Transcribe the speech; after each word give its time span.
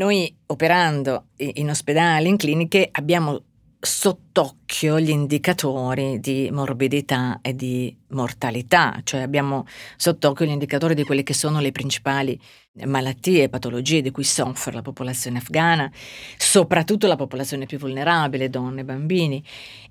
noi 0.00 0.34
operando 0.46 1.26
in 1.36 1.68
ospedali, 1.68 2.28
in 2.28 2.38
cliniche, 2.38 2.88
abbiamo 2.90 3.42
sott'occhio 3.78 4.98
gli 4.98 5.10
indicatori 5.10 6.20
di 6.20 6.48
morbidità 6.50 7.40
e 7.42 7.54
di 7.54 7.94
mortalità, 8.08 8.98
cioè 9.04 9.20
abbiamo 9.20 9.66
sott'occhio 9.96 10.46
gli 10.46 10.50
indicatori 10.50 10.94
di 10.94 11.04
quelle 11.04 11.22
che 11.22 11.34
sono 11.34 11.60
le 11.60 11.70
principali 11.70 12.38
malattie 12.86 13.44
e 13.44 13.48
patologie 13.50 14.00
di 14.00 14.10
cui 14.10 14.24
soffre 14.24 14.72
la 14.72 14.82
popolazione 14.82 15.38
afghana, 15.38 15.90
soprattutto 16.38 17.06
la 17.06 17.16
popolazione 17.16 17.66
più 17.66 17.78
vulnerabile, 17.78 18.48
donne 18.48 18.80
e 18.80 18.84
bambini. 18.84 19.44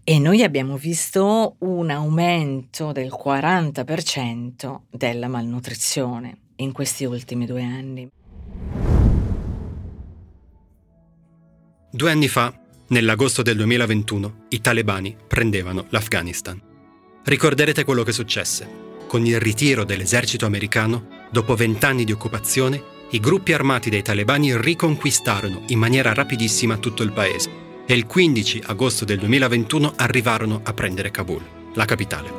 E 0.04 0.18
noi 0.18 0.42
abbiamo 0.42 0.76
visto 0.76 1.56
un 1.60 1.90
aumento 1.92 2.92
del 2.92 3.12
40% 3.12 4.80
della 4.90 5.28
malnutrizione 5.28 6.38
in 6.58 6.72
questi 6.72 7.06
ultimi 7.06 7.46
due 7.46 7.64
anni. 7.64 8.10
Due 11.92 12.12
anni 12.12 12.28
fa 12.28 12.54
Nell'agosto 12.90 13.44
del 13.44 13.56
2021 13.58 14.46
i 14.50 14.62
talebani 14.62 15.16
prendevano 15.28 15.86
l'Afghanistan. 15.90 16.60
Ricorderete 17.24 17.84
quello 17.84 18.02
che 18.02 18.12
successe. 18.12 18.68
Con 19.06 19.28
il 19.28 19.40
ritiro 19.40 19.84
dell'esercito 19.84 20.48
americano, 20.48 21.28
dopo 21.32 21.54
vent'anni 21.54 22.04
di 22.06 22.12
occupazione, 22.12 22.82
i 23.12 23.20
gruppi 23.20 23.54
armati 23.54 23.92
dei 23.92 24.02
talebani 24.02 24.60
riconquistarono 24.60 25.66
in 25.68 25.78
maniera 25.78 26.12
rapidissima 26.14 26.78
tutto 26.78 27.04
il 27.04 27.12
paese 27.12 27.52
e 27.86 27.94
il 27.94 28.08
15 28.08 28.64
agosto 28.66 29.06
del 29.06 29.20
2021 29.20 29.94
arrivarono 29.96 30.62
a 30.64 30.74
prendere 30.74 31.12
Kabul, 31.12 31.44
la 31.76 31.86
capitale. 31.86 32.32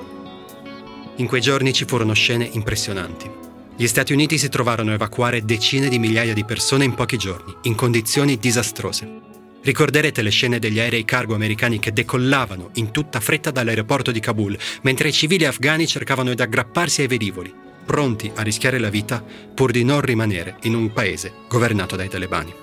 In 1.17 1.29
quei 1.29 1.41
giorni 1.41 1.73
ci 1.73 1.85
furono 1.85 2.13
scene 2.13 2.49
impressionanti. 2.51 3.31
Gli 3.77 3.87
Stati 3.87 4.13
Uniti 4.13 4.37
si 4.37 4.49
trovarono 4.49 4.91
a 4.91 4.95
evacuare 4.95 5.45
decine 5.45 5.89
di 5.89 6.01
migliaia 6.01 6.35
di 6.35 6.45
persone 6.45 6.83
in 6.83 6.95
pochi 6.95 7.17
giorni, 7.17 7.55
in 7.63 7.77
condizioni 7.77 8.37
disastrose. 8.37 9.30
Ricorderete 9.63 10.23
le 10.23 10.31
scene 10.31 10.59
degli 10.59 10.81
aerei 10.81 11.05
cargo 11.05 11.35
americani 11.35 11.79
che 11.79 11.93
decollavano 11.93 12.71
in 12.75 12.91
tutta 12.91 13.21
fretta 13.21 13.51
dall'aeroporto 13.51 14.11
di 14.11 14.21
Kabul, 14.21 14.59
mentre 14.83 15.09
i 15.09 15.13
civili 15.13 15.45
afghani 15.45 15.87
cercavano 15.87 16.33
di 16.33 16.41
aggrapparsi 16.41 17.03
ai 17.03 17.09
velivoli, 17.09 17.53
pronti 17.85 18.31
a 18.35 18.43
rischiare 18.43 18.79
la 18.79 18.89
vita 18.89 19.23
pur 19.55 19.71
di 19.71 19.85
non 19.85 20.01
rimanere 20.01 20.57
in 20.63 20.75
un 20.75 20.93
paese 20.93 21.33
governato 21.49 21.97
dai 21.97 22.09
talebani. 22.09 22.55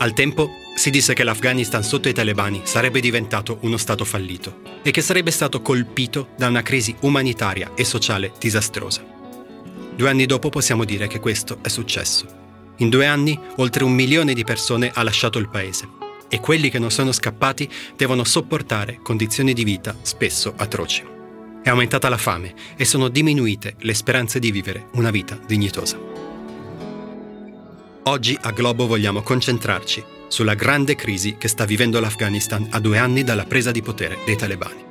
Al 0.00 0.12
tempo 0.12 0.50
si 0.76 0.90
disse 0.90 1.12
che 1.12 1.24
l'Afghanistan 1.24 1.82
sotto 1.82 2.08
i 2.08 2.12
talebani 2.12 2.60
sarebbe 2.62 3.00
diventato 3.00 3.58
uno 3.62 3.76
Stato 3.76 4.04
fallito 4.04 4.60
e 4.82 4.92
che 4.92 5.00
sarebbe 5.00 5.32
stato 5.32 5.60
colpito 5.60 6.28
da 6.36 6.46
una 6.46 6.62
crisi 6.62 6.94
umanitaria 7.00 7.72
e 7.74 7.82
sociale 7.82 8.32
disastrosa. 8.38 9.04
Due 9.96 10.08
anni 10.08 10.26
dopo 10.26 10.50
possiamo 10.50 10.84
dire 10.84 11.08
che 11.08 11.18
questo 11.18 11.58
è 11.62 11.68
successo. 11.68 12.26
In 12.76 12.90
due 12.90 13.06
anni 13.06 13.36
oltre 13.56 13.82
un 13.82 13.92
milione 13.92 14.34
di 14.34 14.44
persone 14.44 14.92
ha 14.94 15.02
lasciato 15.02 15.40
il 15.40 15.48
paese 15.48 15.97
e 16.28 16.40
quelli 16.40 16.70
che 16.70 16.78
non 16.78 16.90
sono 16.90 17.12
scappati 17.12 17.68
devono 17.96 18.24
sopportare 18.24 19.00
condizioni 19.02 19.52
di 19.52 19.64
vita 19.64 19.96
spesso 20.02 20.52
atroci. 20.56 21.04
È 21.62 21.68
aumentata 21.68 22.08
la 22.08 22.16
fame 22.16 22.54
e 22.76 22.84
sono 22.84 23.08
diminuite 23.08 23.74
le 23.80 23.94
speranze 23.94 24.38
di 24.38 24.50
vivere 24.50 24.86
una 24.92 25.10
vita 25.10 25.38
dignitosa. 25.46 25.98
Oggi 28.04 28.38
a 28.40 28.50
Globo 28.52 28.86
vogliamo 28.86 29.22
concentrarci 29.22 30.02
sulla 30.28 30.54
grande 30.54 30.94
crisi 30.94 31.36
che 31.36 31.48
sta 31.48 31.64
vivendo 31.64 32.00
l'Afghanistan 32.00 32.68
a 32.70 32.80
due 32.80 32.98
anni 32.98 33.24
dalla 33.24 33.44
presa 33.44 33.70
di 33.70 33.82
potere 33.82 34.18
dei 34.24 34.36
talebani. 34.36 34.86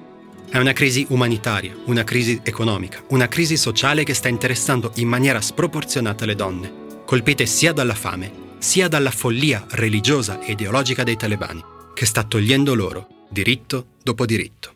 È 0.50 0.58
una 0.60 0.74
crisi 0.74 1.06
umanitaria, 1.10 1.76
una 1.86 2.04
crisi 2.04 2.40
economica, 2.44 3.04
una 3.10 3.28
crisi 3.28 3.58
sociale 3.58 4.04
che 4.04 4.14
sta 4.14 4.28
interessando 4.28 4.92
in 4.96 5.08
maniera 5.08 5.42
sproporzionata 5.42 6.26
le 6.26 6.36
donne 6.36 6.86
colpite 7.08 7.46
sia 7.46 7.72
dalla 7.72 7.96
fame 7.96 8.47
sia 8.60 8.88
dalla 8.88 9.12
follia 9.12 9.66
religiosa 9.72 10.40
e 10.40 10.54
ideologica 10.54 11.04
dei 11.04 11.16
talebani, 11.16 11.64
che 11.94 12.06
sta 12.06 12.24
togliendo 12.24 12.74
loro 12.74 13.08
diritto 13.30 13.88
dopo 14.04 14.26
diritto. 14.26 14.76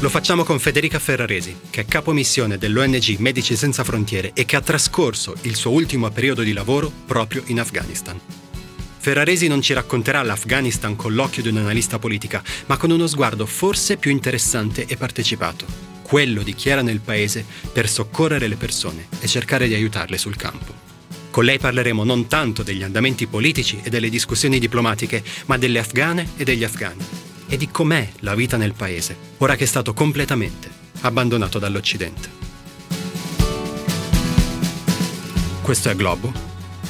Lo 0.00 0.08
facciamo 0.08 0.44
con 0.44 0.58
Federica 0.58 0.98
Ferraresi, 0.98 1.54
che 1.68 1.82
è 1.82 1.84
capomissione 1.84 2.56
dell'ONG 2.56 3.16
Medici 3.18 3.54
Senza 3.54 3.84
Frontiere 3.84 4.30
e 4.32 4.46
che 4.46 4.56
ha 4.56 4.62
trascorso 4.62 5.34
il 5.42 5.56
suo 5.56 5.72
ultimo 5.72 6.08
periodo 6.10 6.42
di 6.42 6.54
lavoro 6.54 6.90
proprio 7.04 7.42
in 7.46 7.60
Afghanistan. 7.60 8.18
Ferraresi 8.96 9.46
non 9.46 9.60
ci 9.60 9.74
racconterà 9.74 10.22
l'Afghanistan 10.22 10.96
con 10.96 11.12
l'occhio 11.12 11.42
di 11.42 11.48
un'analista 11.48 11.98
politica, 11.98 12.42
ma 12.66 12.78
con 12.78 12.90
uno 12.90 13.06
sguardo 13.06 13.44
forse 13.44 13.98
più 13.98 14.10
interessante 14.10 14.86
e 14.86 14.96
partecipato 14.96 15.89
quello 16.10 16.42
di 16.42 16.56
chi 16.56 16.70
era 16.70 16.82
nel 16.82 16.98
paese 16.98 17.46
per 17.72 17.88
soccorrere 17.88 18.48
le 18.48 18.56
persone 18.56 19.06
e 19.20 19.28
cercare 19.28 19.68
di 19.68 19.74
aiutarle 19.74 20.18
sul 20.18 20.34
campo. 20.34 20.74
Con 21.30 21.44
lei 21.44 21.60
parleremo 21.60 22.02
non 22.02 22.26
tanto 22.26 22.64
degli 22.64 22.82
andamenti 22.82 23.28
politici 23.28 23.78
e 23.80 23.90
delle 23.90 24.08
discussioni 24.08 24.58
diplomatiche, 24.58 25.22
ma 25.46 25.56
delle 25.56 25.78
afghane 25.78 26.30
e 26.36 26.42
degli 26.42 26.64
afghani 26.64 27.04
e 27.46 27.56
di 27.56 27.70
com'è 27.70 28.08
la 28.20 28.34
vita 28.34 28.56
nel 28.56 28.72
paese, 28.72 29.16
ora 29.36 29.54
che 29.54 29.62
è 29.62 29.68
stato 29.68 29.94
completamente 29.94 30.68
abbandonato 31.02 31.60
dall'Occidente. 31.60 32.28
Questo 35.62 35.90
è 35.90 35.94
Globo, 35.94 36.32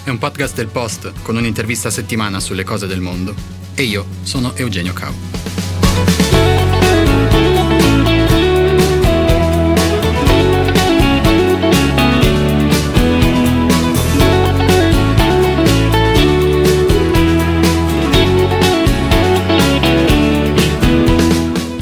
è 0.02 0.08
un 0.08 0.16
podcast 0.16 0.54
del 0.54 0.68
Post 0.68 1.12
con 1.20 1.36
un'intervista 1.36 1.88
a 1.88 1.90
settimana 1.90 2.40
sulle 2.40 2.64
cose 2.64 2.86
del 2.86 3.02
mondo 3.02 3.34
e 3.74 3.82
io 3.82 4.06
sono 4.22 4.56
Eugenio 4.56 4.94
Cau. 4.94 6.29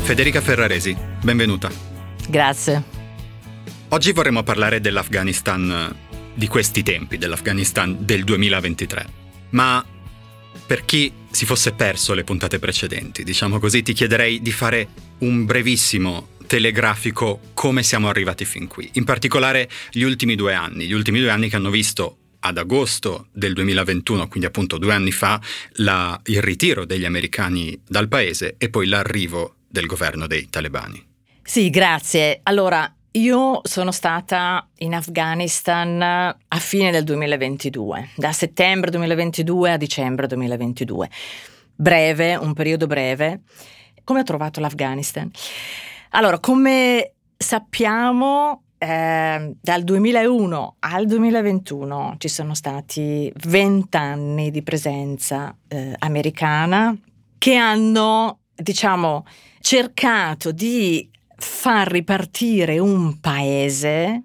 Federica 0.08 0.40
Ferraresi, 0.40 0.96
benvenuta. 1.22 1.70
Grazie. 2.30 2.82
Oggi 3.88 4.12
vorremmo 4.12 4.42
parlare 4.42 4.80
dell'Afghanistan 4.80 5.94
di 6.32 6.46
questi 6.46 6.82
tempi, 6.82 7.18
dell'Afghanistan 7.18 7.94
del 8.00 8.24
2023. 8.24 9.06
Ma 9.50 9.84
per 10.66 10.86
chi 10.86 11.12
si 11.30 11.44
fosse 11.44 11.72
perso 11.72 12.14
le 12.14 12.24
puntate 12.24 12.58
precedenti, 12.58 13.22
diciamo 13.22 13.58
così, 13.58 13.82
ti 13.82 13.92
chiederei 13.92 14.40
di 14.40 14.50
fare 14.50 14.88
un 15.18 15.44
brevissimo 15.44 16.28
telegrafico 16.46 17.40
come 17.52 17.82
siamo 17.82 18.08
arrivati 18.08 18.46
fin 18.46 18.66
qui. 18.66 18.88
In 18.94 19.04
particolare 19.04 19.68
gli 19.90 20.04
ultimi 20.04 20.36
due 20.36 20.54
anni, 20.54 20.86
gli 20.86 20.94
ultimi 20.94 21.20
due 21.20 21.28
anni 21.28 21.50
che 21.50 21.56
hanno 21.56 21.68
visto 21.68 22.16
ad 22.40 22.56
agosto 22.56 23.26
del 23.32 23.52
2021, 23.52 24.26
quindi 24.28 24.48
appunto 24.48 24.78
due 24.78 24.94
anni 24.94 25.12
fa, 25.12 25.38
la, 25.72 26.18
il 26.24 26.40
ritiro 26.40 26.86
degli 26.86 27.04
americani 27.04 27.78
dal 27.86 28.08
paese 28.08 28.54
e 28.56 28.70
poi 28.70 28.86
l'arrivo 28.86 29.56
del 29.68 29.86
governo 29.86 30.26
dei 30.26 30.48
talebani. 30.48 31.04
Sì, 31.42 31.70
grazie. 31.70 32.40
Allora, 32.42 32.92
io 33.12 33.60
sono 33.62 33.90
stata 33.90 34.68
in 34.78 34.94
Afghanistan 34.94 36.00
a 36.02 36.58
fine 36.58 36.90
del 36.90 37.04
2022, 37.04 38.10
da 38.16 38.32
settembre 38.32 38.90
2022 38.90 39.72
a 39.72 39.76
dicembre 39.76 40.26
2022. 40.26 41.10
Breve, 41.74 42.36
un 42.36 42.54
periodo 42.54 42.86
breve. 42.86 43.42
Come 44.04 44.20
ho 44.20 44.24
trovato 44.24 44.60
l'Afghanistan? 44.60 45.30
Allora, 46.10 46.38
come 46.38 47.14
sappiamo, 47.36 48.62
eh, 48.78 49.56
dal 49.60 49.82
2001 49.82 50.76
al 50.78 51.06
2021 51.06 52.14
ci 52.18 52.28
sono 52.28 52.54
stati 52.54 53.32
20 53.34 53.96
anni 53.96 54.50
di 54.50 54.62
presenza 54.62 55.54
eh, 55.66 55.94
americana 55.98 56.96
che 57.38 57.56
hanno, 57.56 58.40
diciamo, 58.54 59.24
cercato 59.60 60.52
di 60.52 61.08
far 61.36 61.90
ripartire 61.90 62.78
un 62.78 63.20
paese 63.20 64.24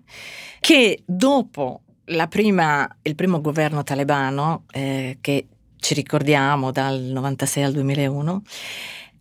che 0.59 1.03
dopo 1.05 1.81
prima, 2.29 2.88
il 3.01 3.15
primo 3.15 3.41
governo 3.41 3.83
talebano, 3.83 4.63
eh, 4.71 5.18
che 5.21 5.47
ci 5.77 5.94
ricordiamo 5.94 6.71
dal 6.71 7.00
96 7.00 7.63
al 7.63 7.74
2001, 7.74 8.41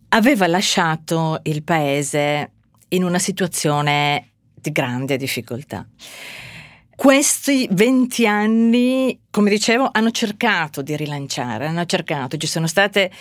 aveva 0.09 0.47
lasciato 0.47 1.39
il 1.43 1.63
paese 1.63 2.51
in 2.89 3.03
una 3.03 3.19
situazione 3.19 4.29
di 4.53 4.71
grande 4.71 5.17
difficoltà. 5.17 5.85
Questi 6.95 7.67
20 7.71 8.27
anni, 8.27 9.19
come 9.31 9.49
dicevo, 9.49 9.89
hanno 9.91 10.11
cercato 10.11 10.83
di 10.83 10.95
rilanciare, 10.95 11.65
hanno 11.65 11.85
cercato, 11.85 12.37
ci 12.37 12.47
sono 12.47 12.67
state 12.67 13.11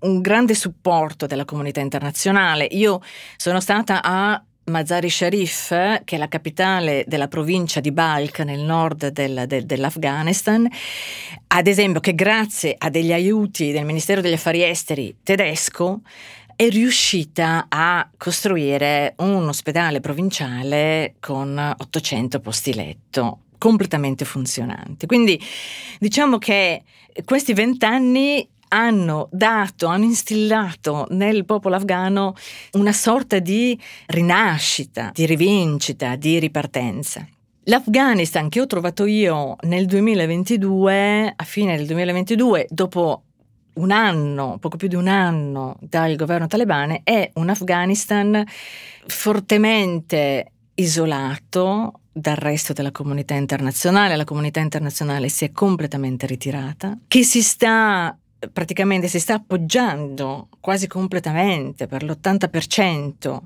un 0.00 0.20
grande 0.20 0.54
supporto 0.54 1.26
della 1.26 1.44
comunità 1.44 1.80
internazionale. 1.80 2.66
Io 2.70 3.00
sono 3.36 3.60
stata 3.60 4.02
a 4.02 4.42
Mazari 4.64 5.08
Sharif, 5.08 5.68
che 5.68 6.16
è 6.16 6.18
la 6.18 6.28
capitale 6.28 7.04
della 7.06 7.28
provincia 7.28 7.80
di 7.80 7.92
Balkh 7.92 8.40
nel 8.40 8.60
nord 8.60 9.08
del, 9.08 9.44
del, 9.46 9.64
dell'Afghanistan, 9.64 10.68
ad 11.48 11.66
esempio 11.66 12.00
che 12.00 12.14
grazie 12.14 12.74
a 12.76 12.90
degli 12.90 13.12
aiuti 13.12 13.72
del 13.72 13.84
Ministero 13.84 14.20
degli 14.20 14.34
Affari 14.34 14.62
Esteri 14.62 15.18
tedesco 15.22 16.00
è 16.60 16.68
riuscita 16.68 17.68
a 17.70 18.06
costruire 18.18 19.14
un 19.20 19.48
ospedale 19.48 20.00
provinciale 20.00 21.14
con 21.18 21.56
800 21.56 22.38
posti 22.40 22.74
letto 22.74 23.44
completamente 23.56 24.26
funzionanti. 24.26 25.06
Quindi 25.06 25.40
diciamo 25.98 26.36
che 26.36 26.82
questi 27.24 27.54
vent'anni 27.54 28.46
hanno 28.68 29.30
dato, 29.32 29.86
hanno 29.86 30.04
instillato 30.04 31.06
nel 31.12 31.46
popolo 31.46 31.76
afghano 31.76 32.34
una 32.72 32.92
sorta 32.92 33.38
di 33.38 33.80
rinascita, 34.08 35.12
di 35.14 35.24
rivincita, 35.24 36.14
di 36.16 36.38
ripartenza. 36.38 37.26
L'Afghanistan 37.64 38.50
che 38.50 38.60
ho 38.60 38.66
trovato 38.66 39.06
io 39.06 39.56
nel 39.62 39.86
2022, 39.86 41.32
a 41.36 41.44
fine 41.44 41.78
del 41.78 41.86
2022, 41.86 42.66
dopo 42.68 43.22
un 43.74 43.90
anno, 43.90 44.58
poco 44.58 44.76
più 44.76 44.88
di 44.88 44.94
un 44.94 45.08
anno 45.08 45.76
dal 45.80 46.16
governo 46.16 46.46
talebane, 46.46 47.00
è 47.04 47.30
un 47.34 47.48
Afghanistan 47.48 48.44
fortemente 49.06 50.52
isolato 50.74 51.92
dal 52.12 52.36
resto 52.36 52.72
della 52.72 52.90
comunità 52.90 53.34
internazionale, 53.34 54.16
la 54.16 54.24
comunità 54.24 54.60
internazionale 54.60 55.28
si 55.28 55.44
è 55.44 55.52
completamente 55.52 56.26
ritirata, 56.26 56.98
che 57.06 57.22
si 57.22 57.42
sta 57.42 58.16
praticamente 58.52 59.06
si 59.06 59.20
sta 59.20 59.34
appoggiando 59.34 60.48
quasi 60.60 60.86
completamente 60.86 61.86
per 61.86 62.02
l'80% 62.02 63.38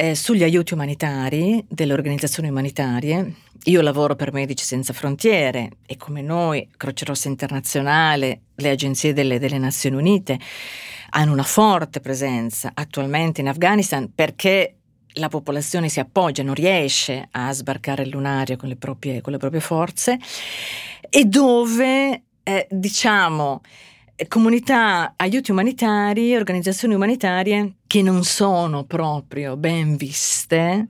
eh, 0.00 0.14
sugli 0.14 0.44
aiuti 0.44 0.74
umanitari 0.74 1.64
delle 1.68 1.92
organizzazioni 1.92 2.48
umanitarie. 2.48 3.34
Io 3.64 3.80
lavoro 3.80 4.14
per 4.14 4.32
Medici 4.32 4.64
Senza 4.64 4.92
Frontiere 4.92 5.70
e 5.86 5.96
come 5.96 6.22
noi, 6.22 6.68
Croce 6.76 7.04
Rossa 7.04 7.26
Internazionale, 7.26 8.42
le 8.54 8.70
agenzie 8.70 9.12
delle, 9.12 9.40
delle 9.40 9.58
Nazioni 9.58 9.96
Unite, 9.96 10.38
hanno 11.10 11.32
una 11.32 11.42
forte 11.42 11.98
presenza 11.98 12.70
attualmente 12.74 13.40
in 13.40 13.48
Afghanistan 13.48 14.08
perché 14.14 14.76
la 15.14 15.28
popolazione 15.28 15.88
si 15.88 15.98
appoggia, 15.98 16.44
non 16.44 16.54
riesce 16.54 17.26
a 17.32 17.52
sbarcare 17.52 18.04
il 18.04 18.10
lunario 18.10 18.56
con 18.56 18.68
le 18.68 18.76
proprie, 18.76 19.20
con 19.20 19.32
le 19.32 19.38
proprie 19.38 19.60
forze 19.60 20.16
e 21.10 21.24
dove, 21.24 22.22
eh, 22.44 22.68
diciamo, 22.70 23.62
comunità, 24.26 25.14
aiuti 25.16 25.52
umanitari, 25.52 26.34
organizzazioni 26.34 26.94
umanitarie 26.94 27.76
che 27.86 28.02
non 28.02 28.24
sono 28.24 28.84
proprio 28.84 29.56
ben 29.56 29.96
viste 29.96 30.88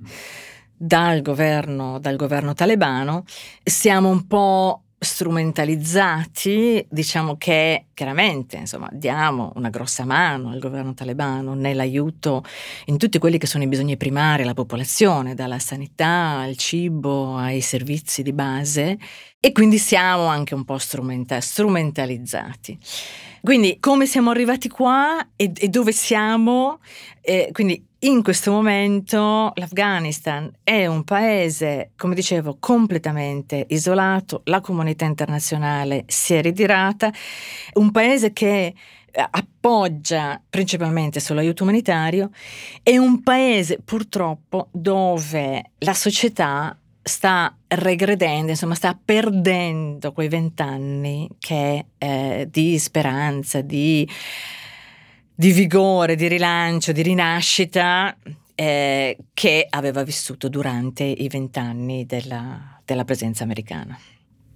dal 0.74 1.20
governo, 1.20 1.98
dal 1.98 2.16
governo 2.16 2.54
talebano, 2.54 3.24
siamo 3.62 4.08
un 4.08 4.26
po' 4.26 4.84
strumentalizzati, 4.98 6.84
diciamo 6.88 7.36
che 7.36 7.86
chiaramente 7.94 8.56
insomma, 8.56 8.88
diamo 8.92 9.52
una 9.54 9.70
grossa 9.70 10.04
mano 10.04 10.50
al 10.50 10.58
governo 10.58 10.94
talebano 10.94 11.54
nell'aiuto 11.54 12.44
in 12.86 12.98
tutti 12.98 13.18
quelli 13.18 13.38
che 13.38 13.46
sono 13.46 13.64
i 13.64 13.68
bisogni 13.68 13.96
primari 13.96 14.42
alla 14.42 14.54
popolazione, 14.54 15.34
dalla 15.34 15.58
sanità 15.60 16.38
al 16.38 16.56
cibo 16.56 17.36
ai 17.36 17.60
servizi 17.60 18.22
di 18.22 18.32
base 18.32 18.98
e 19.38 19.52
quindi 19.52 19.78
siamo 19.78 20.26
anche 20.26 20.54
un 20.54 20.64
po' 20.64 20.78
strumenta- 20.78 21.40
strumentalizzati. 21.40 22.78
Quindi 23.40 23.78
come 23.78 24.06
siamo 24.06 24.30
arrivati 24.30 24.68
qua 24.68 25.30
e, 25.36 25.52
e 25.54 25.68
dove 25.68 25.92
siamo? 25.92 26.80
Eh, 27.20 27.50
quindi 27.52 27.87
in 28.00 28.22
questo 28.22 28.52
momento 28.52 29.50
l'Afghanistan 29.54 30.50
è 30.62 30.86
un 30.86 31.02
paese, 31.02 31.90
come 31.96 32.14
dicevo, 32.14 32.58
completamente 32.60 33.66
isolato, 33.70 34.42
la 34.44 34.60
comunità 34.60 35.04
internazionale 35.04 36.04
si 36.06 36.34
è 36.34 36.42
ritirata, 36.42 37.12
un 37.74 37.90
paese 37.90 38.32
che 38.32 38.72
eh, 39.10 39.26
appoggia 39.28 40.40
principalmente 40.48 41.18
sull'aiuto 41.18 41.64
umanitario, 41.64 42.30
è 42.84 42.96
un 42.96 43.22
paese 43.22 43.80
purtroppo 43.84 44.68
dove 44.70 45.72
la 45.78 45.94
società 45.94 46.78
sta 47.02 47.56
regredendo, 47.66 48.50
insomma 48.50 48.74
sta 48.76 48.96
perdendo 49.02 50.12
quei 50.12 50.28
vent'anni 50.28 51.28
che, 51.38 51.86
eh, 51.98 52.46
di 52.48 52.78
speranza, 52.78 53.60
di, 53.60 54.08
di, 55.38 55.52
vigore, 55.52 56.16
di 56.16 56.26
rilancio, 56.26 56.90
di 56.90 57.02
rinascita 57.02 58.16
eh, 58.56 59.16
che 59.32 59.66
aveva 59.70 60.02
vissuto 60.02 60.48
durante 60.48 61.04
i 61.04 61.28
vent'anni 61.28 62.06
della, 62.06 62.80
della 62.84 63.04
presenza 63.04 63.44
americana. 63.44 63.96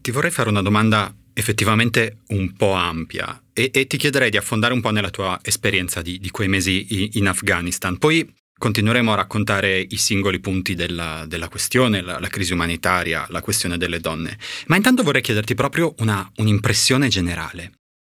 Ti 0.01 0.11
vorrei 0.11 0.33
fare 0.33 0.49
una 0.49 0.61
domanda 0.61 1.15
effettivamente 1.35 2.23
un 2.29 2.53
po' 2.55 2.73
ampia 2.73 3.41
e, 3.53 3.71
e, 3.73 3.87
ti 3.87 3.97
chiederei 3.97 4.29
di 4.29 4.37
affondare 4.37 4.75
un 4.75 4.81
po' 4.81 4.91
nella 4.91 5.11
tua 5.11 5.39
esperienza 5.45 6.03
di, 6.03 6.19
di 6.19 6.31
quei 6.31 6.49
mesi 6.49 7.17
in 7.17 7.29
Afghanistan. 7.29 7.97
Poi 7.97 8.41
Continueremo 8.63 9.11
a 9.11 9.17
raccontare 9.17 9.85
i 9.91 9.97
singoli 9.97 10.39
punti 10.39 10.77
della, 10.77 11.25
della 11.27 11.49
questione, 11.49 12.01
la, 12.01 12.21
la, 12.21 12.29
crisi 12.29 12.53
umanitaria, 12.53 13.27
la 13.31 13.41
questione 13.41 13.77
delle 13.77 13.99
donne, 13.99 14.39
ma 14.67 14.77
intanto 14.77 15.03
vorrei 15.03 15.21
chiederti 15.21 15.55
proprio 15.55 15.97
una, 15.99 16.31
un'impressione 16.37 17.09
generale. 17.09 17.73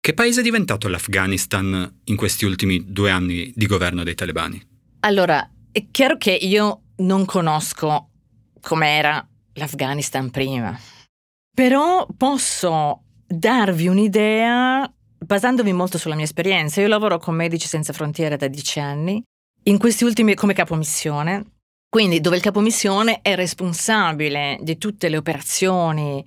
Che 0.06 0.14
paese 0.14 0.38
è 0.38 0.42
diventato 0.44 0.86
l'Afghanistan 0.86 2.02
in 2.04 2.14
questi 2.14 2.44
ultimi 2.44 2.92
due 2.92 3.10
anni 3.10 3.52
di 3.56 3.66
governo 3.66 4.04
dei 4.04 4.14
talebani? 4.14 4.64
Allora, 5.00 5.50
è 5.72 5.88
chiaro 5.90 6.16
che 6.16 6.30
io 6.30 6.82
non 6.98 7.24
conosco 7.24 8.10
com'era 8.60 9.28
l'Afghanistan 9.54 10.30
prima, 10.30 10.78
però 11.52 12.06
posso 12.16 13.02
darvi 13.26 13.88
un'idea 13.88 14.88
basandomi 15.18 15.72
molto 15.72 15.98
sulla 15.98 16.14
mia 16.14 16.22
esperienza. 16.22 16.80
Io 16.80 16.86
lavoro 16.86 17.18
con 17.18 17.34
Medici 17.34 17.66
Senza 17.66 17.92
Frontiere 17.92 18.36
da 18.36 18.46
dieci 18.46 18.78
anni 18.78 19.20
in 19.64 19.76
questi 19.76 20.04
ultimi 20.04 20.36
come 20.36 20.54
capomissione, 20.54 21.55
quindi 21.88 22.20
dove 22.20 22.36
il 22.36 22.42
capomissione 22.42 23.20
è 23.22 23.34
responsabile 23.34 24.58
di 24.60 24.76
tutte 24.76 25.08
le 25.08 25.16
operazioni 25.16 26.24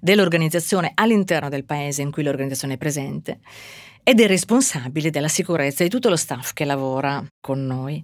dell'organizzazione 0.00 0.92
all'interno 0.94 1.48
del 1.48 1.64
paese 1.64 2.02
in 2.02 2.10
cui 2.10 2.22
l'organizzazione 2.22 2.74
è 2.74 2.78
presente 2.78 3.40
ed 4.02 4.20
è 4.20 4.26
responsabile 4.26 5.10
della 5.10 5.28
sicurezza 5.28 5.82
di 5.82 5.90
tutto 5.90 6.08
lo 6.08 6.16
staff 6.16 6.52
che 6.52 6.64
lavora 6.64 7.22
con 7.40 7.66
noi. 7.66 8.02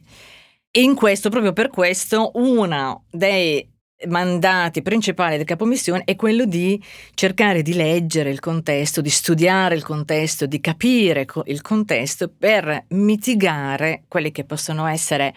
E 0.70 0.82
in 0.82 0.94
questo, 0.94 1.30
proprio 1.30 1.52
per 1.52 1.70
questo, 1.70 2.32
uno 2.34 3.04
dei 3.10 3.66
mandati 4.08 4.82
principali 4.82 5.36
del 5.36 5.46
capomissione 5.46 6.02
è 6.04 6.16
quello 6.16 6.44
di 6.44 6.82
cercare 7.14 7.62
di 7.62 7.74
leggere 7.74 8.30
il 8.30 8.40
contesto, 8.40 9.00
di 9.00 9.08
studiare 9.08 9.76
il 9.76 9.84
contesto, 9.84 10.46
di 10.46 10.60
capire 10.60 11.26
il 11.44 11.62
contesto 11.62 12.28
per 12.28 12.86
mitigare 12.88 14.04
quelli 14.08 14.30
che 14.30 14.44
possono 14.44 14.86
essere 14.86 15.34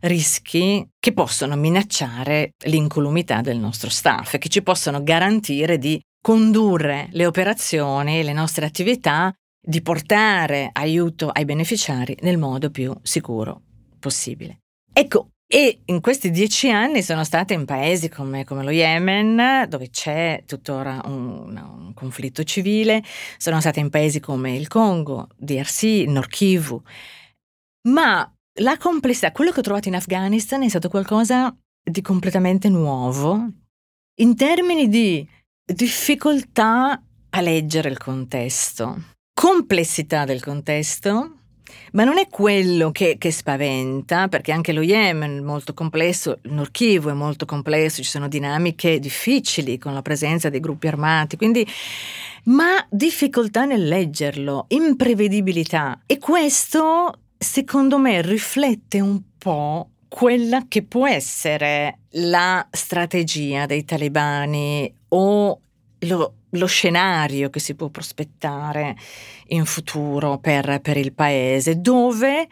rischi 0.00 0.86
che 0.98 1.12
possono 1.12 1.56
minacciare 1.56 2.52
l'incolumità 2.64 3.40
del 3.40 3.58
nostro 3.58 3.90
staff 3.90 4.34
e 4.34 4.38
che 4.38 4.48
ci 4.48 4.62
possono 4.62 5.02
garantire 5.02 5.78
di 5.78 6.00
condurre 6.22 7.08
le 7.12 7.26
operazioni, 7.26 8.22
le 8.22 8.32
nostre 8.32 8.66
attività, 8.66 9.32
di 9.62 9.82
portare 9.82 10.70
aiuto 10.72 11.28
ai 11.28 11.44
beneficiari 11.44 12.16
nel 12.22 12.38
modo 12.38 12.70
più 12.70 12.94
sicuro 13.02 13.62
possibile. 13.98 14.60
Ecco, 14.92 15.28
e 15.52 15.80
in 15.86 16.00
questi 16.00 16.30
dieci 16.30 16.70
anni 16.70 17.02
sono 17.02 17.24
stata 17.24 17.54
in 17.54 17.64
paesi 17.64 18.08
come, 18.08 18.44
come 18.44 18.62
lo 18.62 18.70
Yemen, 18.70 19.66
dove 19.68 19.90
c'è 19.90 20.44
tuttora 20.46 21.00
un, 21.06 21.56
un, 21.56 21.92
conflitto 21.92 22.44
civile, 22.44 23.02
sono 23.36 23.60
stata 23.60 23.80
in 23.80 23.90
paesi 23.90 24.20
come 24.20 24.54
il 24.54 24.68
Congo, 24.68 25.26
DRC, 25.36 26.04
Nord. 26.06 26.82
Ma 27.88 28.32
la 28.60 28.76
complessità, 28.76 29.32
quello 29.32 29.52
che 29.52 29.60
ho 29.60 29.62
trovato 29.62 29.88
in 29.88 29.94
Afghanistan 29.94 30.62
è 30.62 30.68
stato 30.68 30.88
qualcosa 30.88 31.54
di 31.82 32.02
completamente 32.02 32.68
nuovo 32.68 33.48
in 34.20 34.36
termini 34.36 34.88
di 34.88 35.26
difficoltà 35.64 37.02
a 37.30 37.40
leggere 37.40 37.88
il 37.88 37.98
contesto, 37.98 39.02
complessità 39.32 40.24
del 40.24 40.42
contesto 40.42 41.36
ma 41.92 42.04
non 42.04 42.18
è 42.18 42.28
quello 42.28 42.90
che, 42.90 43.16
che, 43.18 43.30
spaventa, 43.30 44.28
perché 44.28 44.52
anche 44.52 44.72
lo 44.72 44.82
Yemen 44.82 45.38
è 45.38 45.40
molto 45.40 45.74
complesso, 45.74 46.38
il 46.42 46.52
Nord 46.52 46.70
Kivu 46.70 47.08
è 47.08 47.12
molto 47.12 47.46
complesso, 47.46 48.02
ci 48.02 48.08
sono 48.08 48.28
dinamiche 48.28 48.98
difficili 48.98 49.78
con 49.78 49.94
la 49.94 50.02
presenza 50.02 50.48
dei 50.48 50.60
gruppi 50.60 50.88
armati, 50.88 51.36
quindi 51.36 51.66
ma 52.44 52.84
difficoltà 52.88 53.64
nel 53.64 53.86
leggerlo, 53.86 54.66
imprevedibilità. 54.68 56.00
E 56.06 56.18
questo, 56.18 57.12
secondo 57.42 57.96
me, 57.96 58.20
riflette 58.20 59.00
un 59.00 59.22
po' 59.38 59.88
quella 60.08 60.66
che 60.68 60.82
può 60.82 61.08
essere 61.08 62.00
la 62.10 62.66
strategia 62.70 63.64
dei 63.64 63.86
talebani 63.86 64.92
o 65.08 65.60
lo, 66.00 66.34
lo 66.50 66.66
scenario 66.66 67.48
che 67.48 67.58
si 67.58 67.74
può 67.74 67.88
prospettare 67.88 68.94
in 69.48 69.64
futuro 69.64 70.36
per, 70.36 70.80
per 70.82 70.98
il 70.98 71.14
paese, 71.14 71.80
dove 71.80 72.46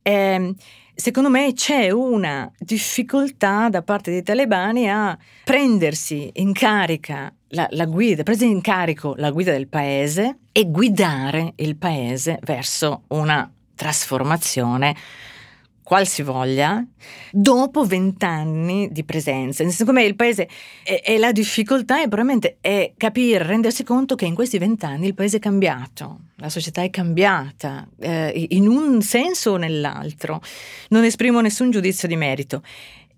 eh, 0.00 0.54
secondo 0.94 1.28
me 1.28 1.52
c'è 1.52 1.90
una 1.90 2.50
difficoltà 2.58 3.68
da 3.68 3.82
parte 3.82 4.10
dei 4.10 4.22
talebani 4.22 4.88
a 4.88 5.16
prendersi 5.44 6.30
in 6.36 6.54
carica 6.54 7.30
la, 7.48 7.66
la 7.72 7.84
guida, 7.84 8.22
prendere 8.22 8.50
in 8.50 8.62
carico 8.62 9.12
la 9.18 9.30
guida 9.30 9.52
del 9.52 9.68
paese 9.68 10.38
e 10.52 10.70
guidare 10.70 11.52
il 11.56 11.76
paese 11.76 12.38
verso 12.42 13.02
una 13.08 13.52
trasformazione 13.74 14.96
qualsivoglia 15.82 16.82
dopo 17.30 17.84
vent'anni 17.84 18.88
di 18.90 19.04
presenza. 19.04 19.68
Secondo 19.68 20.00
me 20.00 20.06
il 20.06 20.14
paese 20.14 20.48
e 20.82 21.18
la 21.18 21.32
difficoltà 21.32 21.96
è 21.96 22.08
probabilmente 22.08 22.56
è 22.60 22.92
capire, 22.96 23.44
rendersi 23.44 23.84
conto 23.84 24.14
che 24.14 24.24
in 24.24 24.34
questi 24.34 24.58
vent'anni 24.58 25.08
il 25.08 25.14
paese 25.14 25.36
è 25.36 25.40
cambiato, 25.40 26.20
la 26.36 26.48
società 26.48 26.82
è 26.82 26.90
cambiata 26.90 27.86
eh, 27.98 28.46
in 28.50 28.68
un 28.68 29.02
senso 29.02 29.52
o 29.52 29.56
nell'altro. 29.56 30.40
Non 30.88 31.04
esprimo 31.04 31.40
nessun 31.40 31.70
giudizio 31.70 32.08
di 32.08 32.16
merito. 32.16 32.62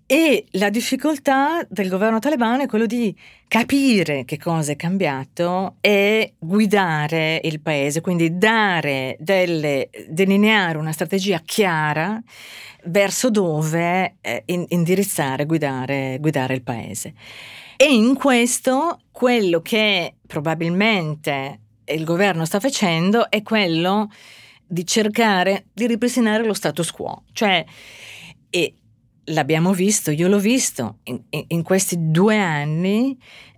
E 0.07 0.45
la 0.51 0.69
difficoltà 0.69 1.65
del 1.67 1.89
governo 1.89 2.19
talebano 2.19 2.61
è 2.61 2.67
quello 2.67 2.85
di 2.85 3.15
capire 3.47 4.23
che 4.23 4.37
cosa 4.37 4.71
è 4.71 4.75
cambiato 4.75 5.77
e 5.81 6.33
guidare 6.37 7.41
il 7.43 7.59
paese, 7.59 8.01
quindi 8.01 8.37
dare 8.37 9.17
delle, 9.19 9.89
delineare 10.07 10.77
una 10.77 10.91
strategia 10.91 11.39
chiara 11.39 12.21
verso 12.83 13.31
dove 13.31 14.17
eh, 14.21 14.43
indirizzare, 14.45 15.45
guidare, 15.45 16.17
guidare 16.19 16.53
il 16.53 16.61
paese. 16.61 17.15
E 17.75 17.91
in 17.91 18.13
questo 18.13 18.99
quello 19.11 19.61
che 19.61 20.17
probabilmente 20.27 21.61
il 21.85 22.03
governo 22.03 22.45
sta 22.45 22.59
facendo 22.59 23.27
è 23.31 23.41
quello 23.41 24.11
di 24.67 24.85
cercare 24.85 25.65
di 25.73 25.87
ripristinare 25.87 26.45
lo 26.45 26.53
status 26.53 26.91
quo, 26.91 27.23
cioè 27.33 27.65
e 28.51 28.73
l'abbiamo 29.25 29.73
visto, 29.73 30.11
io 30.11 30.27
l'ho 30.27 30.39
visto 30.39 30.99
in, 31.03 31.21
in 31.29 31.63
questi 31.63 31.95
due 32.11 32.37
anni 32.37 33.17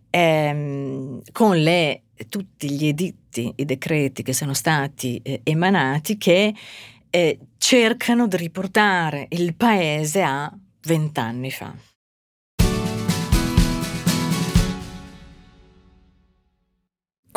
ehm, 0.10 1.22
con 1.32 1.58
le, 1.58 2.04
tutti 2.30 2.70
gli 2.72 2.88
editti, 2.88 3.52
i 3.56 3.66
decreti 3.66 4.24
che 4.24 4.34
sono 4.34 4.54
stati 4.54 5.20
eh, 5.24 5.42
emanati 5.44 6.18
che 6.18 6.54
eh, 7.10 7.40
cercano 7.58 8.28
di 8.28 8.38
riportare 8.38 9.28
il 9.30 9.56
paese 9.56 10.22
a 10.22 10.52
vent'anni 10.82 11.52
fa. 11.52 11.87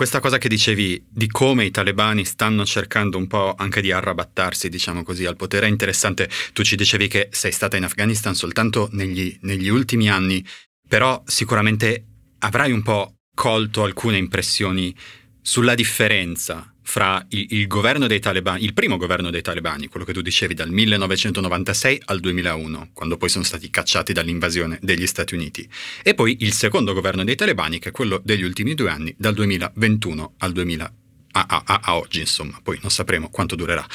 Questa 0.00 0.20
cosa 0.20 0.38
che 0.38 0.48
dicevi 0.48 1.08
di 1.10 1.26
come 1.26 1.66
i 1.66 1.70
talebani 1.70 2.24
stanno 2.24 2.64
cercando 2.64 3.18
un 3.18 3.26
po' 3.26 3.54
anche 3.54 3.82
di 3.82 3.92
arrabattarsi, 3.92 4.70
diciamo 4.70 5.02
così, 5.02 5.26
al 5.26 5.36
potere 5.36 5.66
è 5.66 5.68
interessante. 5.68 6.26
Tu 6.54 6.62
ci 6.62 6.74
dicevi 6.74 7.06
che 7.06 7.28
sei 7.30 7.52
stata 7.52 7.76
in 7.76 7.84
Afghanistan 7.84 8.34
soltanto 8.34 8.88
negli, 8.92 9.38
negli 9.42 9.68
ultimi 9.68 10.08
anni, 10.08 10.42
però 10.88 11.22
sicuramente 11.26 12.06
avrai 12.38 12.72
un 12.72 12.80
po' 12.80 13.16
colto 13.34 13.82
alcune 13.82 14.16
impressioni 14.16 14.96
sulla 15.42 15.74
differenza 15.74 16.74
fra 16.90 17.24
il, 17.28 17.46
il, 17.50 17.66
governo 17.68 18.08
dei 18.08 18.18
talebani, 18.18 18.64
il 18.64 18.74
primo 18.74 18.96
governo 18.96 19.30
dei 19.30 19.42
talebani, 19.42 19.86
quello 19.86 20.04
che 20.04 20.12
tu 20.12 20.22
dicevi 20.22 20.54
dal 20.54 20.70
1996 20.70 22.02
al 22.06 22.18
2001, 22.18 22.90
quando 22.92 23.16
poi 23.16 23.28
sono 23.28 23.44
stati 23.44 23.70
cacciati 23.70 24.12
dall'invasione 24.12 24.76
degli 24.82 25.06
Stati 25.06 25.34
Uniti, 25.34 25.68
e 26.02 26.14
poi 26.14 26.38
il 26.40 26.52
secondo 26.52 26.92
governo 26.92 27.22
dei 27.22 27.36
talebani, 27.36 27.78
che 27.78 27.90
è 27.90 27.92
quello 27.92 28.20
degli 28.24 28.42
ultimi 28.42 28.74
due 28.74 28.90
anni, 28.90 29.14
dal 29.16 29.34
2021 29.34 30.34
al 30.38 30.50
2000, 30.50 30.92
a, 31.30 31.46
a, 31.48 31.80
a, 31.80 31.96
oggi, 31.96 32.18
insomma, 32.18 32.58
poi 32.60 32.76
non 32.82 32.90
sapremo 32.90 33.28
quanto 33.30 33.54
durerà. 33.54 33.86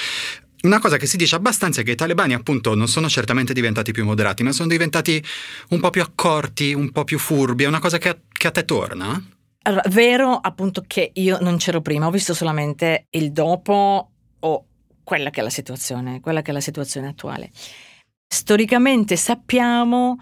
Una 0.62 0.80
cosa 0.80 0.96
che 0.96 1.06
si 1.06 1.18
dice 1.18 1.36
abbastanza 1.36 1.82
è 1.82 1.84
che 1.84 1.92
i 1.92 1.96
talebani 1.96 2.34
appunto 2.34 2.76
non 2.76 2.88
sono 2.88 3.10
certamente 3.10 3.52
diventati 3.52 3.92
più 3.92 4.06
moderati, 4.06 4.42
ma 4.42 4.54
sono 4.54 4.70
diventati 4.70 5.22
un 5.72 5.82
po' 5.82 5.90
più 5.90 6.02
accorti, 6.02 6.74
un 6.74 6.92
po' 6.92 7.04
più 7.04 7.20
furbi, 7.20 7.66
è 7.66 7.68
una 7.68 7.80
cosa 7.80 7.98
che 7.98 8.08
a, 8.08 8.18
che 8.32 8.48
a 8.48 8.52
te 8.52 8.64
torna? 8.64 9.35
Allora, 9.68 9.84
vero 9.90 10.36
appunto 10.36 10.84
che 10.86 11.10
io 11.16 11.40
non 11.42 11.58
c'ero 11.58 11.82
prima, 11.82 12.06
ho 12.06 12.12
visto 12.12 12.36
solamente 12.36 13.08
il 13.12 13.32
dopo 13.32 14.12
o 14.40 14.66
quella 15.04 15.32
che 15.32 15.40
è 15.40 15.44
la 15.44 15.50
situazione, 15.50 16.20
quella 16.20 16.44
che 16.44 16.52
è 16.52 16.54
la 16.54 16.60
situazione 16.60 17.08
attuale. 17.08 17.50
Storicamente 18.28 19.16
sappiamo 19.16 20.18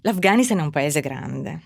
l'Afghanistan 0.00 0.60
è 0.60 0.62
un 0.62 0.70
paese 0.70 1.00
grande. 1.00 1.60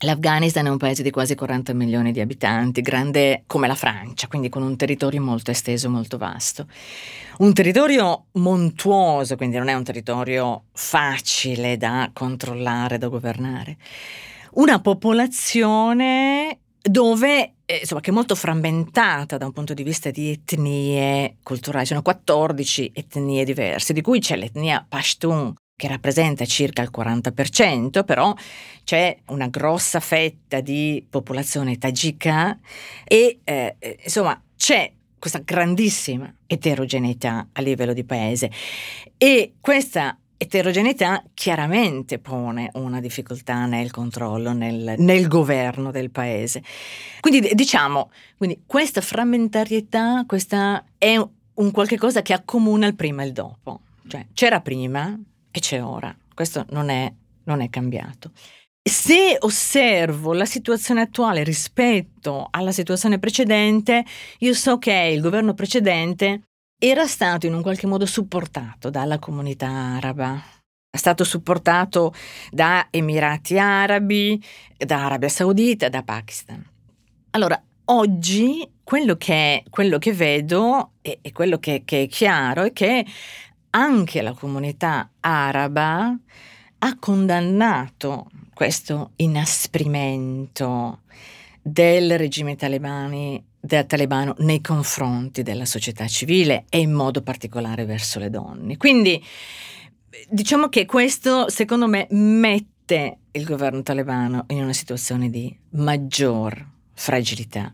L'Afghanistan 0.00 0.66
è 0.66 0.70
un 0.70 0.76
paese 0.76 1.02
di 1.02 1.10
quasi 1.10 1.34
40 1.34 1.72
milioni 1.72 2.12
di 2.12 2.20
abitanti, 2.20 2.82
grande 2.82 3.44
come 3.46 3.66
la 3.66 3.74
Francia, 3.74 4.28
quindi 4.28 4.50
con 4.50 4.62
un 4.62 4.76
territorio 4.76 5.22
molto 5.22 5.50
esteso, 5.50 5.88
molto 5.88 6.18
vasto. 6.18 6.66
Un 7.38 7.54
territorio 7.54 8.26
montuoso, 8.32 9.36
quindi 9.36 9.56
non 9.56 9.68
è 9.68 9.74
un 9.74 9.84
territorio 9.84 10.64
facile 10.72 11.78
da 11.78 12.10
controllare, 12.12 12.98
da 12.98 13.08
governare 13.08 13.78
una 14.52 14.80
popolazione 14.80 16.58
dove 16.80 17.54
eh, 17.66 17.78
insomma, 17.80 18.00
che 18.00 18.10
è 18.10 18.14
molto 18.14 18.34
frammentata 18.34 19.36
da 19.36 19.46
un 19.46 19.52
punto 19.52 19.74
di 19.74 19.82
vista 19.82 20.10
di 20.10 20.30
etnie 20.30 21.36
culturali. 21.42 21.86
Sono 21.86 22.02
14 22.02 22.90
etnie 22.94 23.44
diverse, 23.44 23.92
di 23.92 24.00
cui 24.00 24.18
c'è 24.18 24.36
l'etnia 24.36 24.84
Pashtun 24.86 25.54
che 25.76 25.88
rappresenta 25.88 26.44
circa 26.44 26.82
il 26.82 26.90
40%, 26.94 28.04
però 28.04 28.34
c'è 28.84 29.16
una 29.28 29.46
grossa 29.46 29.98
fetta 29.98 30.60
di 30.60 31.06
popolazione 31.08 31.78
tagika 31.78 32.58
e 33.04 33.38
eh, 33.44 33.76
insomma 34.02 34.38
c'è 34.56 34.92
questa 35.18 35.40
grandissima 35.42 36.34
eterogeneità 36.46 37.48
a 37.52 37.60
livello 37.62 37.94
di 37.94 38.04
paese 38.04 38.50
e 39.16 39.54
questa 39.60 40.18
eterogeneità 40.42 41.22
chiaramente 41.34 42.18
pone 42.18 42.70
una 42.74 42.98
difficoltà 42.98 43.66
nel 43.66 43.90
controllo, 43.90 44.54
nel, 44.54 44.94
nel 44.96 45.28
governo 45.28 45.90
del 45.90 46.10
paese. 46.10 46.62
Quindi 47.20 47.50
diciamo, 47.52 48.10
quindi 48.38 48.62
questa 48.64 49.02
frammentarietà 49.02 50.24
questa 50.26 50.82
è 50.96 51.14
un 51.16 51.70
qualche 51.72 51.98
cosa 51.98 52.22
che 52.22 52.32
accomuna 52.32 52.86
il 52.86 52.96
prima 52.96 53.22
e 53.22 53.26
il 53.26 53.32
dopo. 53.32 53.82
Cioè 54.08 54.28
c'era 54.32 54.62
prima 54.62 55.14
e 55.50 55.60
c'è 55.60 55.84
ora. 55.84 56.16
Questo 56.34 56.64
non 56.70 56.88
è, 56.88 57.12
non 57.44 57.60
è 57.60 57.68
cambiato. 57.68 58.30
Se 58.82 59.36
osservo 59.40 60.32
la 60.32 60.46
situazione 60.46 61.02
attuale 61.02 61.44
rispetto 61.44 62.48
alla 62.50 62.72
situazione 62.72 63.18
precedente, 63.18 64.06
io 64.38 64.54
so 64.54 64.78
che 64.78 65.10
il 65.12 65.20
governo 65.20 65.52
precedente 65.52 66.44
era 66.82 67.06
stato 67.06 67.44
in 67.44 67.52
un 67.52 67.60
qualche 67.60 67.86
modo 67.86 68.06
supportato 68.06 68.88
dalla 68.88 69.18
comunità 69.18 69.68
araba. 69.68 70.42
È 70.90 70.96
stato 70.96 71.24
supportato 71.24 72.14
da 72.50 72.88
Emirati 72.90 73.58
Arabi, 73.58 74.42
da 74.78 75.04
Arabia 75.04 75.28
Saudita, 75.28 75.90
da 75.90 76.02
Pakistan. 76.02 76.64
Allora, 77.32 77.62
oggi 77.84 78.66
quello 78.82 79.16
che, 79.16 79.62
quello 79.68 79.98
che 79.98 80.14
vedo 80.14 80.92
e, 81.02 81.18
e 81.20 81.32
quello 81.32 81.58
che, 81.58 81.82
che 81.84 82.04
è 82.04 82.08
chiaro 82.08 82.62
è 82.62 82.72
che 82.72 83.04
anche 83.72 84.22
la 84.22 84.32
comunità 84.32 85.10
araba 85.20 86.16
ha 86.78 86.98
condannato 86.98 88.26
questo 88.54 89.10
inasprimento 89.16 90.99
del 91.62 92.18
regime 92.18 92.56
talebani 92.56 93.44
del 93.60 93.86
talebano 93.86 94.34
nei 94.38 94.60
confronti 94.60 95.42
della 95.42 95.66
società 95.66 96.06
civile 96.06 96.64
e 96.70 96.78
in 96.78 96.92
modo 96.92 97.22
particolare 97.22 97.84
verso 97.84 98.18
le 98.18 98.30
donne. 98.30 98.76
Quindi 98.78 99.22
diciamo 100.28 100.68
che 100.68 100.86
questo 100.86 101.48
secondo 101.50 101.86
me 101.86 102.06
mette 102.10 103.18
il 103.32 103.44
governo 103.44 103.82
talebano 103.82 104.46
in 104.48 104.62
una 104.62 104.72
situazione 104.72 105.28
di 105.28 105.54
maggior 105.70 106.66
fragilità. 106.94 107.72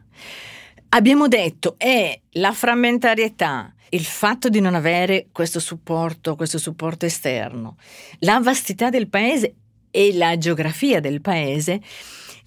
Abbiamo 0.91 1.29
detto 1.29 1.75
è 1.79 2.19
la 2.33 2.53
frammentarietà, 2.53 3.73
il 3.91 4.05
fatto 4.05 4.49
di 4.49 4.61
non 4.61 4.75
avere 4.75 5.29
questo 5.33 5.61
supporto, 5.61 6.37
questo 6.37 6.59
supporto 6.59 7.07
esterno, 7.07 7.77
la 8.21 8.41
vastità 8.41 8.91
del 8.91 9.09
paese 9.09 9.55
e 9.91 10.13
la 10.15 10.37
geografia 10.37 11.01
del 11.01 11.21
paese 11.21 11.81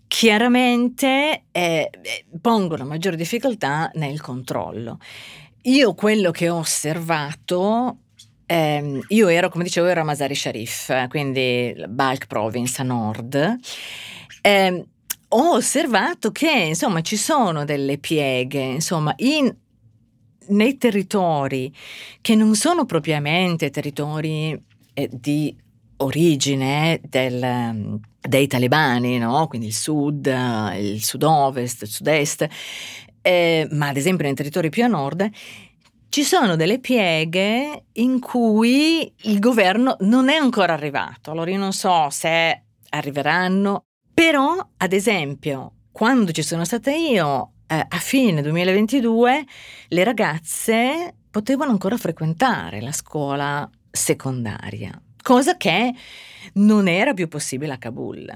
chiaramente 0.10 1.44
eh, 1.52 1.90
pongono 2.42 2.84
maggiore 2.84 3.16
difficoltà 3.16 3.92
nel 3.94 4.20
controllo. 4.20 4.98
Io 5.64 5.94
quello 5.94 6.32
che 6.32 6.50
ho 6.50 6.58
osservato 6.58 7.98
ehm, 8.48 9.02
io 9.10 9.28
ero, 9.28 9.50
come 9.50 9.64
dicevo, 9.64 9.86
ero 9.86 10.02
a 10.02 10.04
Masari 10.04 10.34
Sharif, 10.34 11.08
quindi 11.10 11.76
Balk 11.88 12.26
Province 12.26 12.82
a 12.82 12.86
nord. 12.86 13.60
Eh, 14.42 14.86
ho 15.28 15.54
osservato 15.54 16.32
che 16.32 16.50
insomma 16.50 17.02
ci 17.02 17.16
sono 17.16 17.64
delle 17.64 18.00
pieghe, 18.00 18.62
insomma, 18.62 19.14
in, 19.18 19.56
nei 20.48 20.78
territori 20.78 21.72
che 22.20 22.34
non 22.34 22.56
sono 22.56 22.86
propriamente 22.86 23.70
territori 23.70 24.60
eh, 24.94 25.10
di 25.12 25.56
origine 26.02 27.00
del, 27.04 28.00
dei 28.20 28.48
talebani, 28.48 29.18
no? 29.18 29.48
quindi 29.48 29.68
il 29.68 29.74
sud, 29.74 30.26
il 30.76 31.04
sud-ovest, 31.04 31.84
il 31.84 31.88
sud-est, 31.88 32.48
eh, 33.22 33.68
ma 33.72 33.88
ad 33.88 33.98
esempio 33.98 34.26
nei 34.26 34.36
territori 34.36 34.70
più 34.70 34.84
a 34.84 34.88
nord, 34.88 35.30
ci 36.10 36.24
sono 36.24 36.56
delle 36.56 36.80
pieghe 36.80 37.86
in 37.94 38.20
cui 38.20 39.14
il 39.24 39.40
governo 39.40 39.96
non 40.02 40.30
è 40.30 40.36
ancora 40.36 40.74
arrivato. 40.74 41.32
Allora 41.32 41.52
io 41.52 41.60
non 41.60 41.74
so 41.74 42.10
se 42.10 42.64
arriveranno, 42.90 43.84
però 44.14 44.56
ad 44.78 44.94
esempio 44.94 45.74
quando 45.92 46.32
ci 46.32 46.42
sono 46.42 46.66
stata 46.66 46.92
io 46.92 47.52
eh, 47.68 47.86
a 47.88 47.98
fine 47.98 48.42
2022 48.42 49.46
le 49.90 50.04
ragazze 50.04 51.14
potevano 51.30 51.72
ancora 51.72 51.98
frequentare 51.98 52.82
la 52.82 52.92
scuola 52.92 53.70
secondaria, 53.92 55.00
cosa 55.30 55.58
che 55.58 55.94
non 56.54 56.88
era 56.88 57.14
più 57.14 57.28
possibile 57.28 57.74
a 57.74 57.78
Kabul 57.78 58.28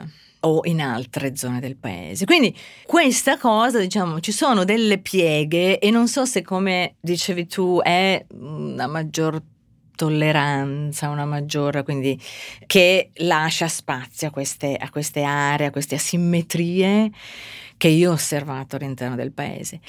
o 0.41 0.59
in 0.65 0.79
altre 0.79 1.35
zone 1.35 1.59
del 1.59 1.75
paese. 1.75 2.25
Quindi 2.25 2.55
questa 2.85 3.39
cosa, 3.39 3.79
diciamo, 3.79 4.19
ci 4.19 4.31
sono 4.31 4.63
delle 4.63 4.99
pieghe 4.99 5.79
e 5.79 5.89
non 5.89 6.07
so 6.07 6.25
se 6.25 6.43
come 6.43 6.97
dicevi 6.99 7.47
tu 7.47 7.79
è 7.81 8.23
una 8.33 8.85
maggior 8.85 9.41
tolleranza, 9.95 11.09
una 11.09 11.25
maggiore, 11.25 11.81
quindi 11.81 12.21
che 12.67 13.09
lascia 13.15 13.67
spazio 13.67 14.27
a 14.27 14.31
queste, 14.31 14.75
a 14.75 14.91
queste 14.91 15.23
aree, 15.23 15.67
a 15.67 15.71
queste 15.71 15.95
asimmetrie 15.95 17.09
che 17.75 17.87
io 17.87 18.11
ho 18.11 18.13
osservato 18.13 18.75
all'interno 18.75 19.15
del 19.15 19.31
paese. 19.31 19.79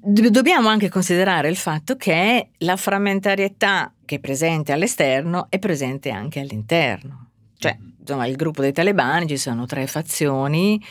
Dobbiamo 0.00 0.66
anche 0.66 0.88
considerare 0.88 1.48
il 1.48 1.56
fatto 1.56 1.96
che 1.96 2.48
la 2.58 2.76
frammentarietà 2.76 3.92
che 4.08 4.14
è 4.14 4.18
presente 4.20 4.72
all'esterno 4.72 5.48
è 5.50 5.58
presente 5.58 6.08
anche 6.08 6.40
all'interno. 6.40 7.26
Cioè, 7.58 7.76
insomma, 8.00 8.26
il 8.26 8.36
gruppo 8.36 8.62
dei 8.62 8.72
talebani 8.72 9.26
ci 9.26 9.36
sono 9.36 9.66
tre 9.66 9.86
fazioni, 9.86 10.82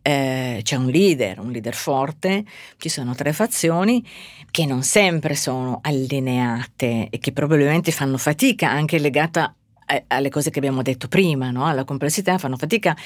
eh, 0.00 0.60
c'è 0.62 0.76
un 0.76 0.86
leader, 0.86 1.40
un 1.40 1.50
leader 1.50 1.74
forte, 1.74 2.44
ci 2.76 2.88
sono 2.88 3.16
tre 3.16 3.32
fazioni 3.32 4.06
che 4.52 4.64
non 4.64 4.84
sempre 4.84 5.34
sono 5.34 5.80
allineate 5.82 7.08
e 7.10 7.18
che 7.18 7.32
probabilmente 7.32 7.90
fanno 7.90 8.16
fatica, 8.16 8.70
anche 8.70 9.00
legata 9.00 9.52
a, 9.86 10.02
alle 10.06 10.30
cose 10.30 10.50
che 10.50 10.60
abbiamo 10.60 10.82
detto 10.82 11.08
prima, 11.08 11.50
no? 11.50 11.66
alla 11.66 11.82
complessità, 11.82 12.38
fanno 12.38 12.56
fatica 12.56 12.96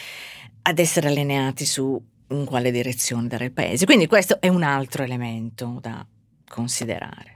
ad 0.62 0.78
essere 0.78 1.08
allineati 1.08 1.64
su 1.64 1.98
in 2.28 2.44
quale 2.44 2.70
direzione 2.70 3.26
dare 3.26 3.46
il 3.46 3.52
paese. 3.52 3.86
Quindi 3.86 4.06
questo 4.06 4.38
è 4.38 4.48
un 4.48 4.64
altro 4.64 5.02
elemento 5.02 5.78
da 5.80 6.04
considerare. 6.46 7.35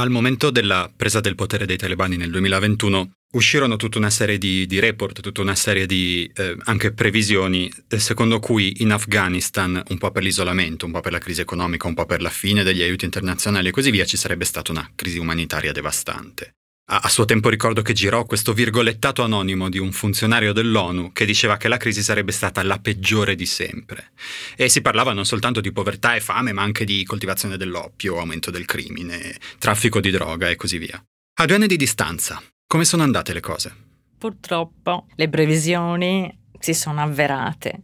Al 0.00 0.10
momento 0.10 0.50
della 0.50 0.88
presa 0.94 1.18
del 1.18 1.34
potere 1.34 1.66
dei 1.66 1.76
talebani 1.76 2.16
nel 2.16 2.30
2021 2.30 3.10
uscirono 3.32 3.74
tutta 3.74 3.98
una 3.98 4.10
serie 4.10 4.38
di, 4.38 4.64
di 4.66 4.78
report, 4.78 5.20
tutta 5.20 5.40
una 5.40 5.56
serie 5.56 5.86
di 5.86 6.30
eh, 6.36 6.56
anche 6.66 6.92
previsioni 6.92 7.68
eh, 7.88 7.98
secondo 7.98 8.38
cui 8.38 8.74
in 8.82 8.92
Afghanistan, 8.92 9.82
un 9.88 9.98
po' 9.98 10.12
per 10.12 10.22
l'isolamento, 10.22 10.86
un 10.86 10.92
po' 10.92 11.00
per 11.00 11.10
la 11.10 11.18
crisi 11.18 11.40
economica, 11.40 11.88
un 11.88 11.94
po' 11.94 12.06
per 12.06 12.22
la 12.22 12.30
fine 12.30 12.62
degli 12.62 12.80
aiuti 12.80 13.06
internazionali 13.06 13.68
e 13.68 13.70
così 13.72 13.90
via, 13.90 14.04
ci 14.04 14.16
sarebbe 14.16 14.44
stata 14.44 14.70
una 14.70 14.88
crisi 14.94 15.18
umanitaria 15.18 15.72
devastante. 15.72 16.54
A 16.90 17.08
suo 17.10 17.26
tempo 17.26 17.50
ricordo 17.50 17.82
che 17.82 17.92
girò 17.92 18.24
questo 18.24 18.54
virgolettato 18.54 19.22
anonimo 19.22 19.68
di 19.68 19.76
un 19.76 19.92
funzionario 19.92 20.54
dell'ONU 20.54 21.12
che 21.12 21.26
diceva 21.26 21.58
che 21.58 21.68
la 21.68 21.76
crisi 21.76 22.02
sarebbe 22.02 22.32
stata 22.32 22.62
la 22.62 22.78
peggiore 22.78 23.34
di 23.34 23.44
sempre. 23.44 24.12
E 24.56 24.70
si 24.70 24.80
parlava 24.80 25.12
non 25.12 25.26
soltanto 25.26 25.60
di 25.60 25.70
povertà 25.70 26.14
e 26.14 26.20
fame, 26.20 26.54
ma 26.54 26.62
anche 26.62 26.86
di 26.86 27.04
coltivazione 27.04 27.58
dell'oppio, 27.58 28.18
aumento 28.18 28.50
del 28.50 28.64
crimine, 28.64 29.36
traffico 29.58 30.00
di 30.00 30.10
droga 30.10 30.48
e 30.48 30.56
così 30.56 30.78
via. 30.78 30.98
A 31.40 31.44
due 31.44 31.56
anni 31.56 31.66
di 31.66 31.76
distanza, 31.76 32.42
come 32.66 32.86
sono 32.86 33.02
andate 33.02 33.34
le 33.34 33.40
cose? 33.40 33.76
Purtroppo 34.16 35.08
le 35.16 35.28
previsioni 35.28 36.34
si 36.58 36.72
sono 36.72 37.02
avverate 37.02 37.82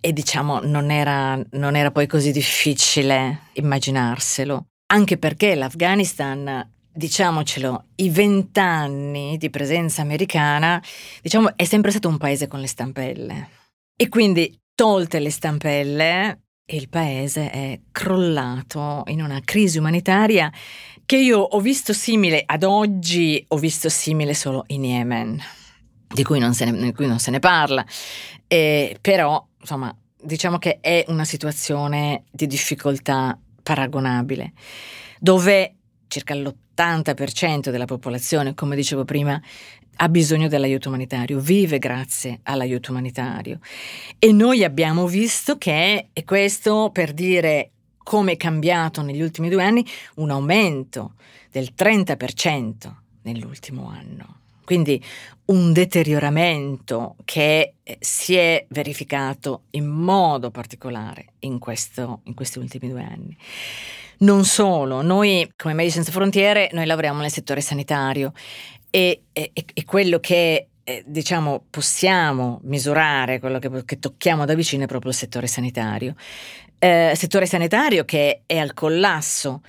e 0.00 0.14
diciamo 0.14 0.60
non 0.62 0.90
era, 0.90 1.38
non 1.50 1.76
era 1.76 1.90
poi 1.90 2.06
così 2.06 2.32
difficile 2.32 3.50
immaginarselo, 3.52 4.64
anche 4.86 5.18
perché 5.18 5.54
l'Afghanistan 5.54 6.72
diciamocelo, 6.94 7.86
i 7.96 8.10
vent'anni 8.10 9.36
di 9.36 9.50
presenza 9.50 10.02
americana, 10.02 10.82
diciamo, 11.20 11.56
è 11.56 11.64
sempre 11.64 11.90
stato 11.90 12.08
un 12.08 12.18
paese 12.18 12.46
con 12.46 12.60
le 12.60 12.68
stampelle. 12.68 13.48
E 13.96 14.08
quindi, 14.08 14.56
tolte 14.74 15.18
le 15.18 15.30
stampelle, 15.30 16.38
il 16.66 16.88
paese 16.88 17.50
è 17.50 17.80
crollato 17.92 19.02
in 19.08 19.22
una 19.22 19.40
crisi 19.44 19.78
umanitaria 19.78 20.50
che 21.04 21.18
io 21.18 21.38
ho 21.38 21.60
visto 21.60 21.92
simile 21.92 22.42
ad 22.46 22.62
oggi, 22.62 23.44
ho 23.48 23.56
visto 23.58 23.88
simile 23.90 24.32
solo 24.32 24.64
in 24.68 24.84
Yemen, 24.84 25.38
di 26.08 26.22
cui 26.22 26.38
non 26.38 26.54
se 26.54 26.64
ne, 26.64 26.94
non 26.96 27.18
se 27.18 27.30
ne 27.30 27.38
parla, 27.38 27.84
eh, 28.46 28.96
però 29.00 29.46
insomma 29.60 29.94
diciamo 30.22 30.56
che 30.58 30.78
è 30.80 31.04
una 31.08 31.24
situazione 31.26 32.24
di 32.30 32.46
difficoltà 32.46 33.38
paragonabile, 33.62 34.52
dove 35.18 35.74
circa 36.14 36.34
l'80% 36.34 37.70
della 37.70 37.86
popolazione, 37.86 38.54
come 38.54 38.76
dicevo 38.76 39.04
prima, 39.04 39.40
ha 39.96 40.08
bisogno 40.08 40.46
dell'aiuto 40.46 40.88
umanitario, 40.88 41.40
vive 41.40 41.78
grazie 41.78 42.40
all'aiuto 42.44 42.92
umanitario. 42.92 43.58
E 44.18 44.32
noi 44.32 44.62
abbiamo 44.62 45.08
visto 45.08 45.58
che, 45.58 46.08
e 46.12 46.24
questo 46.24 46.90
per 46.92 47.12
dire 47.12 47.70
come 47.98 48.32
è 48.32 48.36
cambiato 48.36 49.02
negli 49.02 49.22
ultimi 49.22 49.48
due 49.48 49.64
anni, 49.64 49.84
un 50.16 50.30
aumento 50.30 51.14
del 51.50 51.72
30% 51.76 52.92
nell'ultimo 53.22 53.88
anno. 53.88 54.42
Quindi 54.64 55.02
un 55.46 55.72
deterioramento 55.72 57.16
che 57.24 57.74
si 57.98 58.34
è 58.34 58.64
verificato 58.68 59.62
in 59.70 59.86
modo 59.86 60.50
particolare 60.50 61.32
in, 61.40 61.58
questo, 61.58 62.20
in 62.24 62.34
questi 62.34 62.58
ultimi 62.58 62.88
due 62.88 63.02
anni. 63.02 63.36
Non 64.18 64.44
solo, 64.44 65.02
noi 65.02 65.50
come 65.56 65.74
Medici 65.74 65.96
Senza 65.96 66.12
Frontiere, 66.12 66.70
noi 66.72 66.86
lavoriamo 66.86 67.20
nel 67.20 67.30
settore 67.30 67.60
sanitario 67.60 68.32
e, 68.90 69.24
e, 69.32 69.50
e 69.52 69.84
quello 69.84 70.20
che 70.20 70.68
eh, 70.84 71.02
diciamo 71.06 71.64
possiamo 71.70 72.60
misurare, 72.64 73.40
quello 73.40 73.58
che, 73.58 73.84
che, 73.84 73.98
tocchiamo 73.98 74.44
da 74.44 74.54
vicino 74.54 74.84
è 74.84 74.86
proprio 74.86 75.10
il 75.10 75.16
settore 75.16 75.46
sanitario. 75.46 76.14
Eh, 76.78 77.14
settore 77.16 77.46
sanitario 77.46 78.04
che 78.04 78.42
è 78.46 78.58
al 78.58 78.74
collasso. 78.74 79.62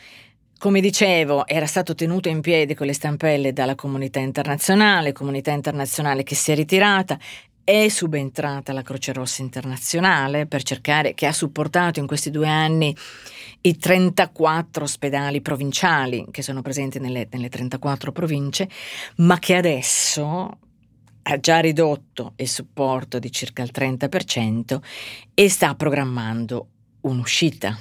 Come 0.57 0.81
dicevo, 0.81 1.47
era 1.47 1.65
stato 1.65 1.95
tenuto 1.95 2.27
in 2.27 2.41
piedi 2.41 2.75
con 2.75 2.87
le 2.87 2.93
stampelle 2.93 3.53
dalla 3.53 3.75
comunità 3.75 4.19
internazionale, 4.19 5.11
comunità 5.11 5.51
internazionale 5.51 6.23
che 6.23 6.35
si 6.35 6.51
è 6.51 6.55
ritirata, 6.55 7.17
è 7.65 7.89
subentrata 7.89 8.71
la 8.71 8.83
Croce 8.83 9.11
Rossa 9.11 9.41
internazionale 9.41 10.45
per 10.45 10.61
cercare, 10.63 11.15
che 11.15 11.25
ha 11.25 11.33
supportato 11.33 11.99
in 11.99 12.05
questi 12.05 12.29
due 12.29 12.47
anni 12.47 12.95
i 13.61 13.75
34 13.75 14.83
ospedali 14.83 15.41
provinciali 15.41 16.27
che 16.29 16.43
sono 16.43 16.61
presenti 16.61 16.99
nelle, 16.99 17.27
nelle 17.31 17.49
34 17.49 18.11
province, 18.11 18.69
ma 19.17 19.39
che 19.39 19.55
adesso 19.55 20.59
ha 21.23 21.39
già 21.39 21.59
ridotto 21.59 22.33
il 22.35 22.47
supporto 22.47 23.17
di 23.17 23.31
circa 23.31 23.63
il 23.63 23.71
30% 23.73 24.79
e 25.33 25.49
sta 25.49 25.73
programmando 25.73 26.67
un'uscita 27.01 27.75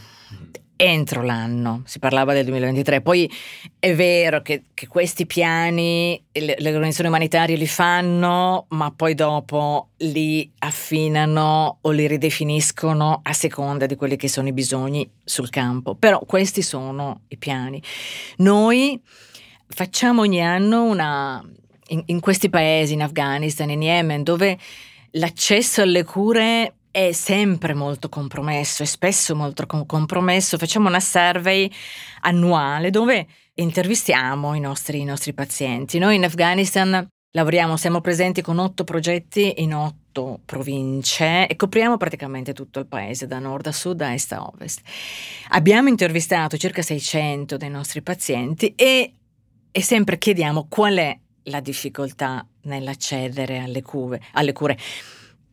entro 0.77 1.23
l'anno, 1.23 1.83
si 1.85 1.99
parlava 1.99 2.33
del 2.33 2.45
2023, 2.47 3.01
poi 3.01 3.31
è 3.79 3.95
vero 3.95 4.43
che, 4.43 4.65
che 4.75 4.87
questi 4.87 5.27
piani 5.27 6.23
le, 6.33 6.57
le, 6.59 6.69
organizzazioni 6.69 7.09
umanitarie 7.09 7.57
li 7.57 7.67
fanno, 7.67 8.67
ma 8.71 8.91
poi 8.91 9.15
dopo 9.15 9.91
li 9.99 10.51
affinano 10.59 11.79
o 11.81 11.91
li 11.91 12.07
ridefiniscono 12.07 13.21
a 13.23 13.33
seconda 13.33 13.87
di 13.87 13.95
quelli 13.95 14.17
che 14.17 14.29
sono 14.29 14.49
i 14.49 14.53
bisogni 14.53 15.09
sul 15.23 15.51
campo, 15.51 15.95
però 15.95 16.19
questi 16.21 16.63
sono 16.63 17.23
i 17.29 17.37
piani. 17.37 17.81
Noi 18.39 19.01
facciamo 19.69 20.23
ogni 20.23 20.43
anno 20.43 20.85
una, 20.85 21.43
in, 21.89 22.03
in 22.07 22.21
questi 22.21 22.51
paesi, 22.51 22.95
in 22.95 23.03
Afghanistan, 23.03 23.71
in 23.71 23.83
Yemen, 23.83 24.23
dove 24.23 24.59
l'accesso 25.13 25.83
alle 25.83 26.05
cure 26.05 26.75
è 26.95 27.11
sempre 27.11 27.75
molto 27.75 28.09
compromesso, 28.09 28.85
è 28.85 28.87
spesso 28.87 29.35
molto 29.35 29.67
compromesso. 29.67 30.57
Facciamo 30.59 30.87
una 30.87 31.01
survey 31.01 31.69
annuale 32.21 32.91
dove 32.91 33.27
intervistiamo 33.55 34.55
i 34.55 34.61
nostri, 34.61 35.01
i 35.01 35.05
nostri 35.05 35.33
pazienti. 35.33 35.99
Noi 35.99 36.15
in 36.15 36.25
Afghanistan 36.25 37.05
lavoriamo, 37.33 37.77
siamo 37.77 38.01
presenti 38.01 38.43
con 38.43 38.61
otto 38.61 38.85
progetti 38.85 39.55
in 39.57 39.75
otto 39.75 40.39
province 40.45 41.49
e 41.49 41.57
copriamo 41.57 41.97
praticamente 41.97 42.53
tutto 42.53 42.79
il 42.79 42.87
paese, 42.87 43.27
da 43.27 43.41
nord 43.41 43.67
a 43.67 43.73
sud, 43.73 43.97
da 43.97 44.15
est 44.15 44.31
a 44.31 44.45
ovest. 44.45 44.81
Abbiamo 45.49 45.89
intervistato 45.89 46.57
circa 46.57 46.83
600 46.83 47.57
dei 47.57 47.71
nostri 47.71 48.03
pazienti 48.03 48.73
e, 48.77 49.15
e 49.73 49.83
sempre 49.83 50.17
chiediamo 50.17 50.67
qual 50.69 50.95
è 50.95 51.19
la 51.49 51.59
difficoltà 51.59 52.47
nell'accedere 52.63 53.59
alle, 53.59 53.83
cure, 53.83 54.23
alle 54.35 54.53
cure 54.53 54.79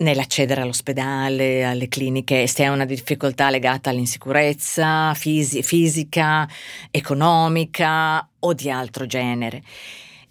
nell'accedere 0.02 0.62
all'ospedale, 0.62 1.64
alle 1.64 1.88
cliniche, 1.88 2.48
se 2.48 2.64
è 2.64 2.68
una 2.68 2.86
difficoltà 2.86 3.50
legata 3.50 3.90
all'insicurezza 3.90 5.14
fisi- 5.14 5.64
fisica, 5.64 6.48
economica 6.92 8.28
o 8.40 8.54
di 8.54 8.70
altro 8.70 9.06
genere. 9.06 9.64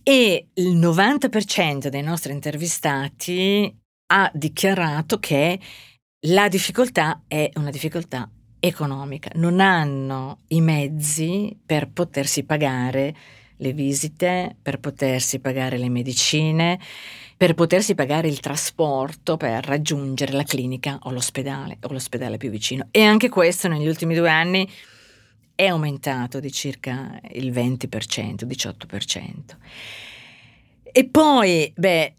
E 0.02 0.48
il 0.54 0.76
90% 0.76 1.88
dei 1.88 2.02
nostri 2.02 2.32
intervistati 2.32 3.72
ha 4.12 4.30
dichiarato 4.34 5.18
che 5.18 5.58
la 6.26 6.48
difficoltà 6.48 7.22
è 7.26 7.48
una 7.54 7.70
difficoltà 7.70 8.28
economica, 8.58 9.30
non 9.36 9.60
hanno 9.60 10.40
i 10.48 10.60
mezzi 10.60 11.56
per 11.64 11.88
potersi 11.90 12.44
pagare 12.44 13.14
le 13.56 13.72
visite, 13.72 14.56
per 14.60 14.80
potersi 14.80 15.38
pagare 15.38 15.78
le 15.78 15.88
medicine 15.88 16.78
per 17.40 17.54
potersi 17.54 17.94
pagare 17.94 18.28
il 18.28 18.38
trasporto 18.38 19.38
per 19.38 19.64
raggiungere 19.64 20.32
la 20.32 20.42
clinica 20.42 20.98
o 21.04 21.10
l'ospedale 21.10 21.78
o 21.80 21.90
l'ospedale 21.90 22.36
più 22.36 22.50
vicino. 22.50 22.88
E 22.90 23.02
anche 23.02 23.30
questo 23.30 23.66
negli 23.66 23.86
ultimi 23.86 24.14
due 24.14 24.28
anni 24.28 24.70
è 25.54 25.64
aumentato 25.64 26.38
di 26.38 26.52
circa 26.52 27.18
il 27.30 27.50
20%, 27.50 28.44
18%. 28.44 29.56
E 30.92 31.08
poi, 31.08 31.72
beh, 31.74 32.12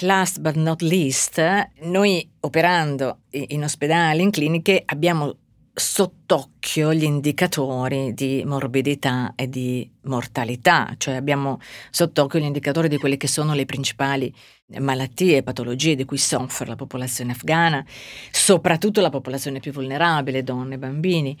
last 0.00 0.40
but 0.40 0.56
not 0.56 0.82
least, 0.82 1.40
noi 1.84 2.28
operando 2.40 3.20
in 3.30 3.62
ospedali, 3.62 4.20
in 4.20 4.30
cliniche, 4.30 4.82
abbiamo 4.84 5.36
sott'occhio 5.78 6.94
gli 6.94 7.02
indicatori 7.02 8.14
di 8.14 8.42
morbidità 8.46 9.34
e 9.36 9.46
di 9.46 9.88
mortalità, 10.04 10.94
cioè 10.96 11.16
abbiamo 11.16 11.60
sott'occhio 11.90 12.38
gli 12.38 12.44
indicatori 12.44 12.88
di 12.88 12.96
quelle 12.96 13.18
che 13.18 13.28
sono 13.28 13.52
le 13.52 13.66
principali 13.66 14.34
malattie 14.78 15.36
e 15.36 15.42
patologie 15.42 15.94
di 15.94 16.06
cui 16.06 16.16
soffre 16.16 16.64
la 16.64 16.76
popolazione 16.76 17.32
afghana, 17.32 17.84
soprattutto 18.30 19.02
la 19.02 19.10
popolazione 19.10 19.60
più 19.60 19.70
vulnerabile, 19.70 20.42
donne 20.42 20.76
e 20.76 20.78
bambini. 20.78 21.38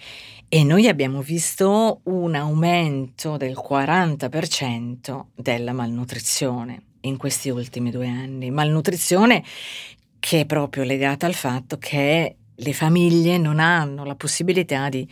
E 0.48 0.64
noi 0.64 0.86
abbiamo 0.86 1.22
visto 1.22 2.00
un 2.04 2.34
aumento 2.34 3.38
del 3.38 3.56
40% 3.56 5.24
della 5.34 5.72
malnutrizione 5.72 6.82
in 7.00 7.16
questi 7.16 7.48
ultimi 7.48 7.90
due 7.90 8.06
anni. 8.06 8.50
Malnutrizione 8.50 9.42
che 10.18 10.40
è 10.40 10.44
proprio 10.46 10.84
legata 10.84 11.24
al 11.24 11.34
fatto 11.34 11.78
che 11.78 12.36
le 12.56 12.72
famiglie 12.72 13.38
non 13.38 13.58
hanno 13.58 14.04
la 14.04 14.14
possibilità 14.14 14.88
di 14.88 15.08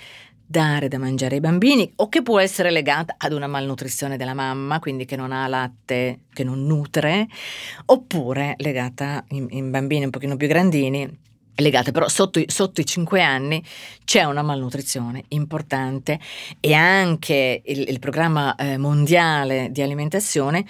dare 0.47 0.89
da 0.89 0.99
mangiare 0.99 1.37
ai 1.37 1.41
bambini 1.41 1.91
o 1.97 2.09
che 2.09 2.23
può 2.23 2.39
essere 2.39 2.71
legata 2.71 3.15
ad 3.17 3.33
una 3.33 3.47
malnutrizione 3.47 4.17
della 4.17 4.35
mamma, 4.35 4.79
quindi 4.79 5.05
che 5.05 5.17
non 5.17 5.33
ha 5.33 5.47
latte, 5.49 6.21
che 6.33 6.45
non 6.45 6.65
nutre, 6.65 7.27
oppure 7.87 8.55
legata 8.59 9.25
in, 9.31 9.47
in 9.51 9.71
bambini 9.71 10.05
un 10.05 10.11
pochino 10.11 10.37
più 10.37 10.47
grandini, 10.47 11.19
legate 11.57 11.93
però 11.93 12.09
sotto, 12.09 12.43
sotto, 12.47 12.81
i 12.81 12.87
5 12.87 13.23
anni 13.23 13.63
c'è 14.05 14.25
una 14.25 14.43
malnutrizione 14.43 15.25
importante 15.29 16.19
e 16.61 16.73
anche 16.75 17.63
il, 17.65 17.89
il 17.89 17.99
programma 17.99 18.55
eh, 18.57 18.77
mondiale 18.77 19.69
di 19.71 19.83
alimentazione 19.83 20.65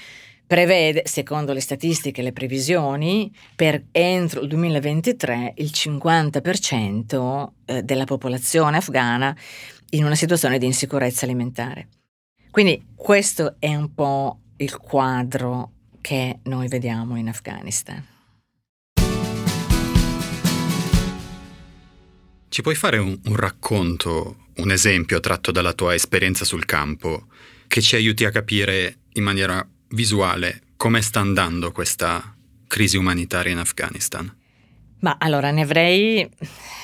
prevede, 0.55 1.03
secondo 1.07 1.53
le 1.53 1.59
statistiche 1.59 2.21
e 2.21 2.23
le 2.23 2.33
previsioni, 2.33 3.35
per 3.57 3.87
entro 3.90 4.40
il 4.40 4.47
2023 4.47 5.55
il 5.57 5.73
50% 5.75 7.49
eh, 7.64 7.83
della 7.83 8.05
popolazione 8.05 8.77
afghana 8.77 9.37
in 9.90 10.05
una 10.05 10.14
situazione 10.14 10.59
di 10.59 10.67
insicurezza 10.67 11.25
alimentare. 11.25 11.88
Quindi 12.53 12.81
questo 12.95 13.57
è 13.59 13.75
un 13.75 13.93
po' 13.95 14.43
il 14.59 14.77
quadro 14.77 15.73
che 16.01 16.38
noi 16.45 16.69
vediamo 16.69 17.17
in 17.17 17.27
Afghanistan. 17.27 18.07
Ci 22.49 22.62
puoi 22.62 22.77
fare 22.77 22.99
un, 22.99 23.19
un 23.25 23.35
racconto, 23.35 24.37
un 24.59 24.71
esempio 24.71 25.19
tratto 25.19 25.51
dalla 25.51 25.73
tua 25.73 25.95
esperienza 25.95 26.45
sul 26.45 26.64
campo 26.64 27.27
che 27.67 27.81
ci 27.81 27.97
aiuti 27.97 28.25
a 28.25 28.31
capire 28.31 28.99
in 29.14 29.25
maniera 29.25 29.69
visuale 29.94 30.61
come 30.76 31.00
sta 31.00 31.20
andando 31.20 31.72
questa 31.72 32.37
crisi 32.66 32.96
umanitaria 32.96 33.52
in 33.52 33.59
Afghanistan? 33.59 34.30
Ma 35.00 35.16
allora 35.18 35.50
ne 35.50 35.62
avrei, 35.62 36.28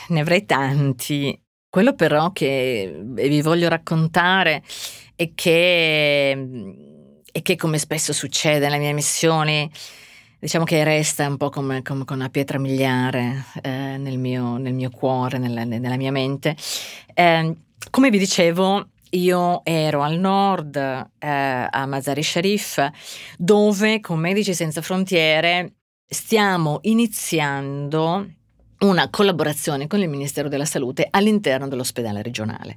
ne 0.09 0.21
avrei 0.21 0.47
tanti. 0.47 1.39
Quello 1.69 1.95
però 1.95 2.33
che 2.33 3.01
vi 3.03 3.43
voglio 3.43 3.69
raccontare 3.69 4.63
è 5.15 5.33
che, 5.35 6.33
è 7.31 7.43
che 7.43 7.57
come 7.57 7.79
spesso 7.79 8.13
succede 8.13 8.61
nelle 8.61 8.79
mie 8.79 8.93
missioni, 8.93 9.71
diciamo 10.39 10.65
che 10.65 10.83
resta 10.85 11.27
un 11.27 11.37
po' 11.37 11.51
come, 11.51 11.83
come 11.83 12.05
una 12.09 12.29
pietra 12.29 12.59
miliare 12.59 13.45
eh, 13.63 13.97
nel, 13.99 14.19
mio, 14.19 14.57
nel, 14.57 14.75
mio, 14.75 14.91
cuore, 14.91 15.39
nella, 15.39 15.65
nella 15.65 15.97
mia 15.97 16.13
mente. 16.13 16.57
Eh, 17.13 17.57
come 17.91 18.11
vi 18.11 18.19
dicevo, 18.19 18.90
io 19.11 19.65
ero 19.65 20.03
al 20.03 20.19
nord, 20.19 20.77
eh, 20.77 21.69
a 21.71 21.87
Mazari 21.87 22.23
Sharif, 22.23 22.91
dove 23.37 24.01
con 24.01 24.19
Medici 24.19 24.55
Senza 24.55 24.83
Frontiere 24.83 25.75
stiamo 26.07 26.79
iniziando 26.83 28.27
una 28.81 29.11
collaborazione 29.11 29.87
con 29.87 30.01
il 30.01 30.09
Ministero 30.09 30.49
della 30.49 30.65
Salute 30.65 31.07
all'interno 31.11 31.69
dell'ospedale 31.69 32.23
regionale. 32.23 32.77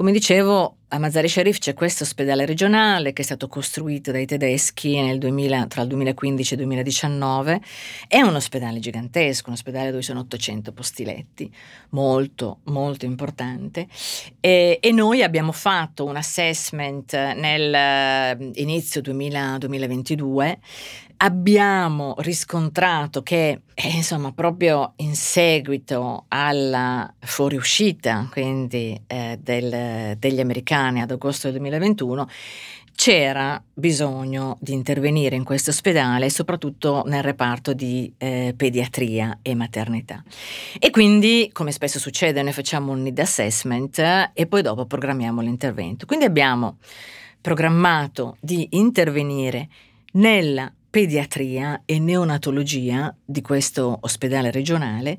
Come 0.00 0.12
dicevo, 0.12 0.76
a 0.88 0.98
Mazari 0.98 1.28
Sharif 1.28 1.58
c'è 1.58 1.74
questo 1.74 2.04
ospedale 2.04 2.46
regionale 2.46 3.12
che 3.12 3.20
è 3.20 3.24
stato 3.26 3.48
costruito 3.48 4.10
dai 4.10 4.24
tedeschi 4.24 5.18
2000, 5.18 5.66
tra 5.66 5.82
il 5.82 5.88
2015 5.88 6.54
e 6.54 6.56
il 6.56 6.62
2019. 6.62 7.60
È 8.08 8.18
un 8.22 8.34
ospedale 8.34 8.78
gigantesco, 8.78 9.48
un 9.48 9.56
ospedale 9.56 9.90
dove 9.90 10.00
sono 10.00 10.20
800 10.20 10.72
posti 10.72 11.04
letti, 11.04 11.52
molto, 11.90 12.60
molto 12.64 13.04
importante. 13.04 13.88
E, 14.40 14.78
e 14.80 14.90
noi 14.90 15.22
abbiamo 15.22 15.52
fatto 15.52 16.06
un 16.06 16.16
assessment 16.16 17.12
nel 17.12 17.74
eh, 17.74 18.50
inizio 18.54 19.02
2000, 19.02 19.58
2022 19.58 20.58
abbiamo 21.22 22.14
riscontrato 22.18 23.22
che, 23.22 23.62
eh, 23.74 23.88
insomma, 23.88 24.32
proprio 24.32 24.94
in 24.96 25.14
seguito 25.14 26.24
alla 26.28 27.12
fuoriuscita, 27.18 28.28
quindi 28.30 28.98
eh, 29.06 29.38
del, 29.40 30.16
degli 30.18 30.40
americani 30.40 31.02
ad 31.02 31.10
agosto 31.10 31.50
del 31.50 31.58
2021, 31.58 32.28
c'era 32.94 33.62
bisogno 33.72 34.56
di 34.60 34.72
intervenire 34.72 35.36
in 35.36 35.44
questo 35.44 35.70
ospedale, 35.70 36.28
soprattutto 36.28 37.02
nel 37.06 37.22
reparto 37.22 37.72
di 37.72 38.12
eh, 38.18 38.54
pediatria 38.56 39.38
e 39.42 39.54
maternità. 39.54 40.22
E 40.78 40.90
quindi, 40.90 41.50
come 41.52 41.72
spesso 41.72 41.98
succede, 41.98 42.42
noi 42.42 42.52
facciamo 42.52 42.92
un 42.92 43.02
need 43.02 43.18
assessment 43.18 43.98
eh, 43.98 44.30
e 44.32 44.46
poi 44.46 44.62
dopo 44.62 44.86
programmiamo 44.86 45.40
l'intervento. 45.42 46.06
Quindi 46.06 46.24
abbiamo 46.24 46.78
programmato 47.40 48.36
di 48.40 48.68
intervenire 48.72 49.68
nella 50.12 50.70
pediatria 50.90 51.82
e 51.84 52.00
neonatologia 52.00 53.14
di 53.24 53.40
questo 53.40 53.96
ospedale 54.00 54.50
regionale 54.50 55.18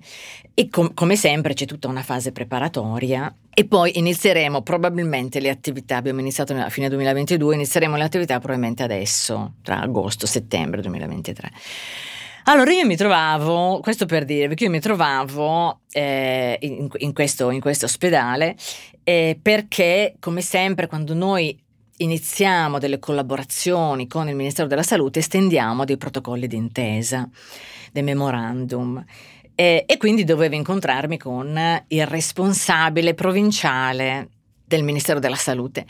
e 0.54 0.68
com- 0.70 0.94
come 0.94 1.16
sempre 1.16 1.54
c'è 1.54 1.66
tutta 1.66 1.88
una 1.88 2.04
fase 2.04 2.34
preparatoria 2.34 3.34
e 3.54 3.66
poi 3.66 3.98
inizieremo 3.98 4.62
probabilmente 4.62 5.40
le 5.40 5.50
attività, 5.50 5.96
abbiamo 5.96 6.20
iniziato 6.20 6.54
a 6.54 6.70
fine 6.70 6.90
2022, 6.90 7.56
inizieremo 7.56 7.96
le 7.96 8.04
attività 8.04 8.38
probabilmente 8.40 8.84
adesso, 8.84 9.54
tra 9.62 9.80
agosto 9.80 10.26
e 10.26 10.28
settembre 10.28 10.82
2023. 10.82 11.52
Allora 12.46 12.72
io 12.72 12.86
mi 12.86 12.96
trovavo, 12.96 13.80
questo 13.82 14.06
per 14.06 14.26
dire, 14.26 14.48
perché 14.48 14.66
io 14.66 14.70
mi 14.72 14.80
trovavo 14.80 15.82
eh, 15.92 16.58
in, 16.62 16.90
in, 16.98 17.14
questo, 17.14 17.52
in, 17.52 17.62
questo, 17.62 17.86
ospedale 17.86 18.56
eh, 19.04 19.38
perché 19.40 20.16
come 20.20 20.42
sempre 20.42 20.88
quando 20.88 21.14
noi 21.14 21.58
iniziamo 22.04 22.80
delle 22.80 23.00
collaborazioni 23.00 24.08
con 24.08 24.28
il 24.28 24.36
Ministero 24.36 24.68
della 24.68 24.84
Salute, 24.84 25.20
estendiamo 25.20 25.86
dei 25.86 25.98
protocolli 25.98 26.48
d'intesa, 26.48 27.30
dei 27.92 28.04
memorandum. 28.04 29.04
E, 29.54 29.84
e 29.86 29.98
quindi 29.98 30.24
dovevo 30.24 30.56
incontrarmi 30.56 31.18
con 31.18 31.84
il 31.88 32.08
responsabile 32.08 33.14
provinciale 33.14 34.30
del 34.66 34.84
Ministero 34.84 35.20
della 35.20 35.36
Salute, 35.36 35.86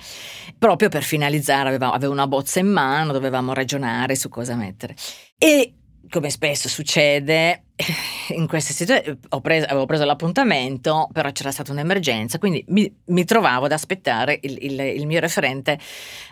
proprio 0.58 0.90
per 0.90 1.04
finalizzare, 1.04 1.70
avevo, 1.70 1.92
avevo 1.92 2.12
una 2.12 2.28
bozza 2.28 2.60
in 2.60 2.68
mano, 2.68 3.14
dovevamo 3.14 3.54
ragionare 3.54 4.16
su 4.16 4.28
cosa 4.28 4.56
mettere. 4.56 4.96
E 5.38 5.74
come 6.12 6.30
spesso 6.30 6.68
succede, 6.68 7.64
in 8.36 8.46
queste 8.48 8.74
situazioni 8.74 9.18
preso, 9.42 9.66
avevo 9.66 9.86
preso 9.86 10.04
l'appuntamento, 10.06 11.10
però 11.12 11.32
c'era 11.32 11.52
stata 11.52 11.72
un'emergenza, 11.72 12.38
quindi 12.38 12.64
mi, 12.68 12.94
mi 13.06 13.24
trovavo 13.24 13.66
ad 13.66 13.72
aspettare 13.72 14.38
il, 14.42 14.58
il, 14.62 14.80
il 14.80 15.08
mio 15.08 15.20
referente, 15.20 15.80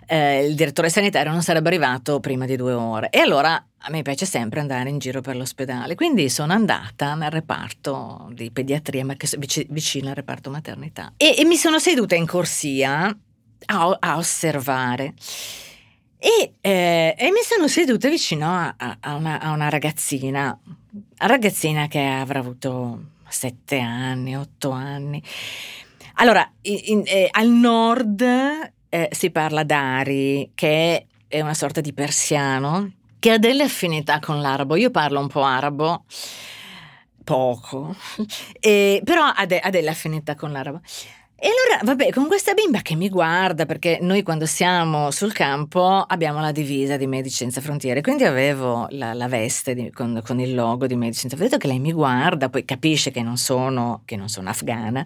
eh, 0.05 0.45
il 0.45 0.55
direttore 0.55 0.89
sanitario 0.89 1.31
non 1.31 1.41
sarebbe 1.41 1.69
arrivato 1.69 2.19
prima 2.19 2.45
di 2.45 2.57
due 2.57 2.73
ore. 2.73 3.09
E 3.09 3.19
allora 3.19 3.53
a 3.53 3.89
me 3.89 4.01
piace 4.01 4.25
sempre 4.25 4.59
andare 4.59 4.89
in 4.89 4.99
giro 4.99 5.21
per 5.21 5.37
l'ospedale, 5.37 5.95
quindi 5.95 6.29
sono 6.29 6.51
andata 6.51 7.15
nel 7.15 7.31
reparto 7.31 8.29
di 8.33 8.51
pediatria, 8.51 9.05
ma 9.05 9.15
vicino 9.69 10.09
al 10.09 10.15
reparto 10.15 10.49
maternità. 10.49 11.13
E, 11.15 11.35
e 11.37 11.45
mi 11.45 11.55
sono 11.55 11.79
seduta 11.79 12.15
in 12.15 12.25
corsia 12.25 13.17
a, 13.65 13.97
a 13.99 14.17
osservare. 14.17 15.13
E, 16.21 16.55
eh, 16.59 17.15
e, 17.17 17.31
mi 17.31 17.39
sono 17.43 17.69
seduta 17.69 18.09
vicino 18.09 18.45
a, 18.45 18.75
a, 18.99 19.15
una, 19.15 19.39
a, 19.39 19.51
una, 19.51 19.69
ragazzina, 19.69 20.59
una 20.65 21.05
ragazzina 21.17 21.87
che 21.87 22.01
avrà 22.01 22.39
avuto 22.39 23.03
sette 23.29 23.79
anni, 23.79 24.35
otto 24.35 24.71
anni. 24.71 25.23
Allora, 26.15 26.51
in, 26.63 26.79
in, 26.83 27.03
eh, 27.05 27.29
al 27.31 27.47
nord 27.47 28.21
eh, 28.89 29.07
si 29.11 29.31
parla 29.31 29.63
d'Ari, 29.63 30.51
che 30.55 31.05
è 31.25 31.39
una 31.39 31.53
sorta 31.53 31.79
di 31.79 31.93
persiano, 31.93 32.91
che 33.17 33.31
ha 33.31 33.37
delle 33.37 33.63
affinità 33.63 34.19
con 34.19 34.41
l'arabo. 34.41 34.75
Io 34.75 34.91
parlo 34.91 35.21
un 35.21 35.27
po' 35.29 35.43
arabo, 35.43 36.03
poco, 37.23 37.95
però 38.59 39.23
ha, 39.23 39.45
de, 39.45 39.59
ha 39.59 39.69
delle 39.69 39.89
affinità 39.89 40.35
con 40.35 40.51
l'arabo. 40.51 40.81
E 41.41 41.47
allora, 41.47 41.81
vabbè, 41.85 42.11
con 42.11 42.27
questa 42.27 42.53
bimba 42.53 42.81
che 42.81 42.95
mi 42.95 43.07
guarda, 43.07 43.65
perché 43.65 43.97
noi 44.01 44.23
quando 44.23 44.45
siamo 44.45 45.09
sul 45.09 45.31
campo 45.31 46.03
abbiamo 46.05 46.41
la 46.41 46.51
divisa 46.51 46.97
di 46.97 47.07
Medici 47.07 47.37
Senza 47.37 47.61
Frontiere, 47.61 48.01
quindi 48.01 48.25
avevo 48.25 48.87
la, 48.89 49.13
la 49.13 49.29
veste 49.29 49.73
di, 49.73 49.89
con, 49.89 50.21
con, 50.25 50.41
il 50.41 50.53
logo 50.53 50.85
di 50.85 50.97
Medici 50.97 51.21
Senza 51.21 51.37
Frontiere, 51.37 51.63
che 51.63 51.69
lei 51.69 51.79
mi 51.79 51.93
guarda, 51.93 52.49
poi 52.49 52.65
capisce 52.65 53.11
che 53.11 53.21
non 53.21 53.37
sono, 53.37 54.01
che 54.03 54.17
non 54.17 54.27
sono 54.27 54.49
afghana, 54.49 55.05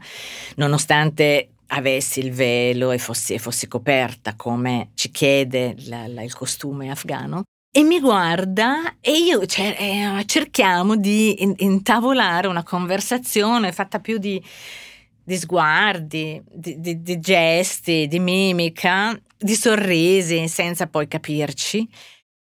nonostante 0.56 1.50
avessi 1.68 2.20
il 2.22 2.32
velo 2.32 2.90
e 2.90 2.98
fossi, 2.98 3.36
e 3.36 3.38
fossi 3.38 3.68
coperta 3.68 4.34
come 4.36 4.90
ci 4.96 5.12
chiede 5.12 5.76
la, 5.86 6.08
la, 6.08 6.24
il 6.24 6.34
costume 6.34 6.90
afghano. 6.90 7.44
e 7.72 7.84
mi 7.84 8.00
guarda 8.00 8.96
e 9.02 9.12
io 9.12 9.46
cioè, 9.46 9.76
eh, 9.78 10.26
cerchiamo 10.26 10.96
di 10.96 11.44
in- 11.44 11.54
intavolare 11.58 12.48
una 12.48 12.64
conversazione 12.64 13.72
fatta 13.72 14.00
più 14.00 14.18
di, 14.18 14.44
di 15.24 15.38
sguardi, 15.38 16.42
di, 16.52 16.80
di, 16.80 17.02
di, 17.02 17.20
gesti, 17.20 18.08
di 18.08 18.20
mimica, 18.20 19.18
di 19.38 19.56
sorrisi, 19.56 20.48
senza 20.48 20.88
poi 20.88 21.08
capirci. 21.08 21.88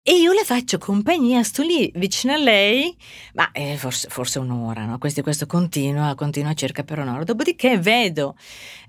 E 0.04 0.20
io 0.20 0.34
le 0.34 0.44
faccio 0.44 0.80
compagnia, 0.80 1.44
sto 1.44 1.62
lì 1.62 1.91
vicino 1.96 2.34
a 2.34 2.38
lei, 2.38 2.96
ma 3.36 3.52
eh, 3.52 3.78
forse, 3.78 4.10
forse, 4.10 4.39
un'ora, 4.39 4.86
no? 4.86 4.98
Questo, 4.98 5.22
questo 5.22 5.46
continua, 5.46 6.15
continua 6.15 6.54
circa 6.56 6.84
per 6.84 6.98
un'ora. 7.00 7.24
Dopodiché 7.24 7.78
vedo 7.78 8.36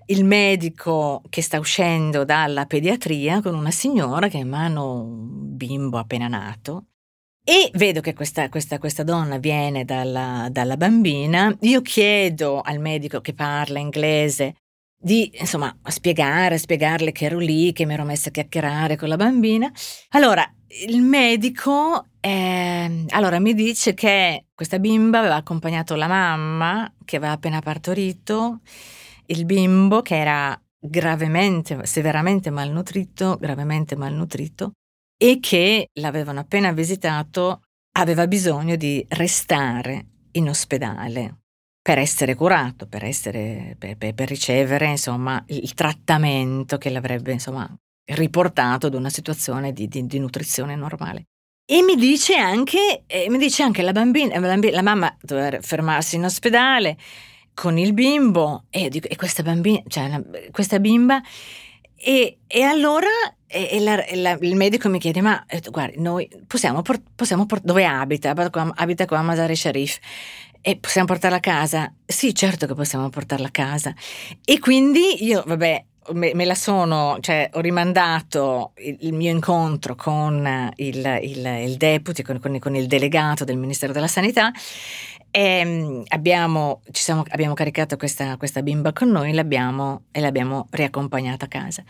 il 0.07 0.24
medico 0.24 1.22
che 1.28 1.42
sta 1.42 1.59
uscendo 1.59 2.24
dalla 2.24 2.64
pediatria 2.64 3.42
con 3.42 3.55
una 3.55 3.70
signora 3.70 4.28
che 4.28 4.38
ha 4.38 4.40
in 4.40 4.48
mano 4.48 5.02
un 5.02 5.57
bimbo 5.57 5.98
appena 5.98 6.28
nato 6.28 6.87
e 7.44 7.70
vedo 7.74 8.00
che 8.00 8.14
questa, 8.14 8.48
questa, 8.48 8.78
questa 8.78 9.02
donna 9.02 9.38
viene 9.38 9.85
dalla, 9.85 10.48
dalla, 10.50 10.76
bambina. 10.76 11.55
Io 11.62 11.83
chiedo 11.83 12.61
al 12.61 12.78
medico 12.78 13.20
che 13.20 13.35
parla 13.35 13.78
inglese 13.78 14.55
di 14.96 15.33
insomma 15.38 15.76
spiegare, 15.88 16.59
spiegarle 16.59 17.11
che 17.11 17.24
ero 17.24 17.38
lì, 17.38 17.72
che 17.72 17.85
mi 17.85 17.94
ero 17.94 18.05
messa 18.05 18.28
a 18.28 18.33
chiacchierare 18.33 18.96
con 18.96 19.09
la 19.09 19.16
bambina. 19.16 19.70
Allora, 20.11 20.48
il 20.87 21.02
medico 21.02 22.07
eh, 22.20 23.05
allora, 23.09 23.40
mi 23.40 23.52
dice 23.55 23.94
che 23.94 24.46
questa 24.55 24.78
bimba 24.78 25.18
aveva 25.18 25.35
accompagnato 25.35 25.96
la 25.96 26.07
mamma 26.07 26.92
che 27.05 27.16
aveva 27.16 27.33
appena 27.33 27.61
partorito 27.61 28.61
il 29.26 29.44
bimbo 29.44 30.02
che 30.02 30.16
era 30.16 30.61
gravemente, 30.78 31.85
severamente 31.87 32.50
malnutrito, 32.50 33.37
gravemente 33.40 33.96
malnutrito 33.96 34.72
e 35.22 35.38
che 35.38 35.90
l'avevano 36.00 36.40
appena 36.40 36.72
visitato 36.72 37.62
aveva 37.92 38.26
bisogno 38.26 38.74
di 38.74 39.06
restare 39.11 40.06
in 40.32 40.48
ospedale 40.48 41.42
per 41.80 41.98
essere 41.98 42.35
curato, 42.35 42.88
per, 42.88 43.04
essere, 43.04 43.76
per, 43.78 43.96
per 43.96 44.28
ricevere 44.28 44.88
insomma, 44.88 45.40
il 45.46 45.74
trattamento 45.74 46.76
che 46.76 46.90
l'avrebbe 46.90 47.30
insomma, 47.30 47.72
riportato 48.06 48.88
ad 48.88 48.94
una 48.94 49.11
situazione 49.11 49.72
di, 49.72 49.87
di, 49.87 50.04
di 50.06 50.18
nutrizione 50.18 50.74
normale. 50.74 51.26
E 51.64 51.82
mi 51.82 51.94
dice 51.94 52.35
anche, 52.35 53.04
mi 53.28 53.38
dice 53.38 53.62
anche 53.62 53.82
la 53.82 53.92
bambina, 53.92 54.40
la, 54.40 54.48
bambina, 54.48 54.74
la 54.74 54.82
mamma 54.82 55.16
doveva 55.20 55.61
fermarsi 55.61 56.16
in 56.16 56.24
ospedale, 56.24 56.98
con 57.54 57.78
il 57.78 57.92
bimbo 57.92 58.64
e 58.70 58.88
dico, 58.88 59.06
e 59.06 59.14
questa 59.14 59.44
bambina, 59.44 59.82
cioè 59.87 60.20
questa 60.50 60.80
bimba, 60.80 61.22
e, 61.94 62.40
e 62.48 62.62
allora 62.62 63.06
e, 63.52 63.80
la, 63.80 64.02
la, 64.14 64.38
il 64.40 64.56
medico 64.56 64.88
mi 64.88 64.98
chiede, 64.98 65.20
ma 65.20 65.44
eh, 65.46 65.60
guardi, 65.70 66.00
noi 66.00 66.28
possiamo, 66.46 66.82
possiamo 67.14 67.46
dove 67.62 67.84
abita? 67.84 68.30
Abita 68.30 69.06
qua 69.06 69.18
a 69.18 69.22
Masari 69.22 69.56
Sharif. 69.56 69.98
E 70.64 70.76
possiamo 70.76 71.08
portarla 71.08 71.38
a 71.38 71.40
casa? 71.40 71.92
Sì, 72.06 72.34
certo 72.34 72.66
che 72.66 72.74
possiamo 72.74 73.08
portarla 73.08 73.48
a 73.48 73.50
casa. 73.50 73.92
E 74.44 74.60
quindi 74.60 75.24
io, 75.24 75.42
vabbè, 75.44 75.84
me, 76.12 76.34
me 76.34 76.44
la 76.44 76.54
sono, 76.54 77.18
cioè 77.20 77.50
ho 77.52 77.60
rimandato 77.60 78.72
il, 78.76 78.96
il 79.00 79.12
mio 79.12 79.30
incontro 79.30 79.96
con 79.96 80.72
il, 80.76 81.18
il, 81.22 81.46
il 81.64 81.76
deputy, 81.76 82.22
con, 82.22 82.38
con, 82.38 82.58
con 82.60 82.76
il 82.76 82.86
delegato 82.86 83.44
del 83.44 83.56
Ministero 83.56 83.92
della 83.92 84.06
Sanità 84.06 84.52
e 85.34 85.40
ehm, 85.40 86.02
abbiamo, 86.08 86.82
siamo, 86.92 87.24
abbiamo 87.30 87.54
caricato 87.54 87.96
questa, 87.96 88.36
questa, 88.36 88.62
bimba 88.62 88.92
con 88.92 89.08
noi 89.08 89.32
l'abbiamo, 89.32 90.02
e 90.12 90.20
l'abbiamo 90.20 90.68
riaccompagnata 90.70 91.46
a 91.46 91.48
casa. 91.48 91.82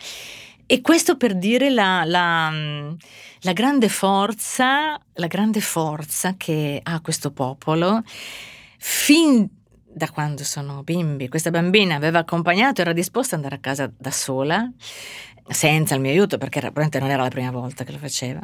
E 0.66 0.80
questo 0.80 1.16
per 1.16 1.36
dire 1.36 1.70
la, 1.70 2.04
la, 2.04 2.50
la, 3.40 3.52
grande 3.52 3.88
forza, 3.88 4.98
la 5.14 5.26
grande 5.26 5.60
forza 5.60 6.34
che 6.36 6.80
ha 6.82 7.00
questo 7.00 7.30
popolo 7.30 8.02
fin 8.78 9.48
da 9.94 10.08
quando 10.10 10.44
sono 10.44 10.82
bimbi. 10.82 11.28
Questa 11.28 11.50
bambina 11.50 11.94
aveva 11.94 12.20
accompagnato, 12.20 12.80
era 12.80 12.92
disposta 12.92 13.36
ad 13.36 13.42
andare 13.42 13.60
a 13.60 13.62
casa 13.62 13.92
da 13.96 14.10
sola, 14.10 14.70
senza 15.48 15.94
il 15.94 16.00
mio 16.00 16.10
aiuto, 16.10 16.38
perché 16.38 16.60
probabilmente 16.60 16.98
non 17.00 17.10
era 17.10 17.22
la 17.22 17.28
prima 17.28 17.50
volta 17.50 17.84
che 17.84 17.92
lo 17.92 17.98
faceva 17.98 18.40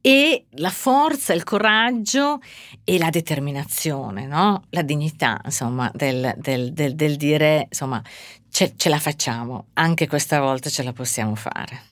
e 0.00 0.46
la 0.52 0.70
forza, 0.70 1.32
il 1.32 1.44
coraggio 1.44 2.40
e 2.84 2.98
la 2.98 3.10
determinazione, 3.10 4.26
no? 4.26 4.64
la 4.70 4.82
dignità, 4.82 5.40
insomma, 5.44 5.90
del, 5.94 6.34
del, 6.38 6.72
del, 6.72 6.94
del 6.94 7.16
dire, 7.16 7.66
insomma, 7.68 8.02
ce, 8.50 8.74
ce 8.76 8.88
la 8.88 8.98
facciamo, 8.98 9.66
anche 9.74 10.06
questa 10.06 10.40
volta 10.40 10.70
ce 10.70 10.82
la 10.82 10.92
possiamo 10.92 11.34
fare. 11.34 11.89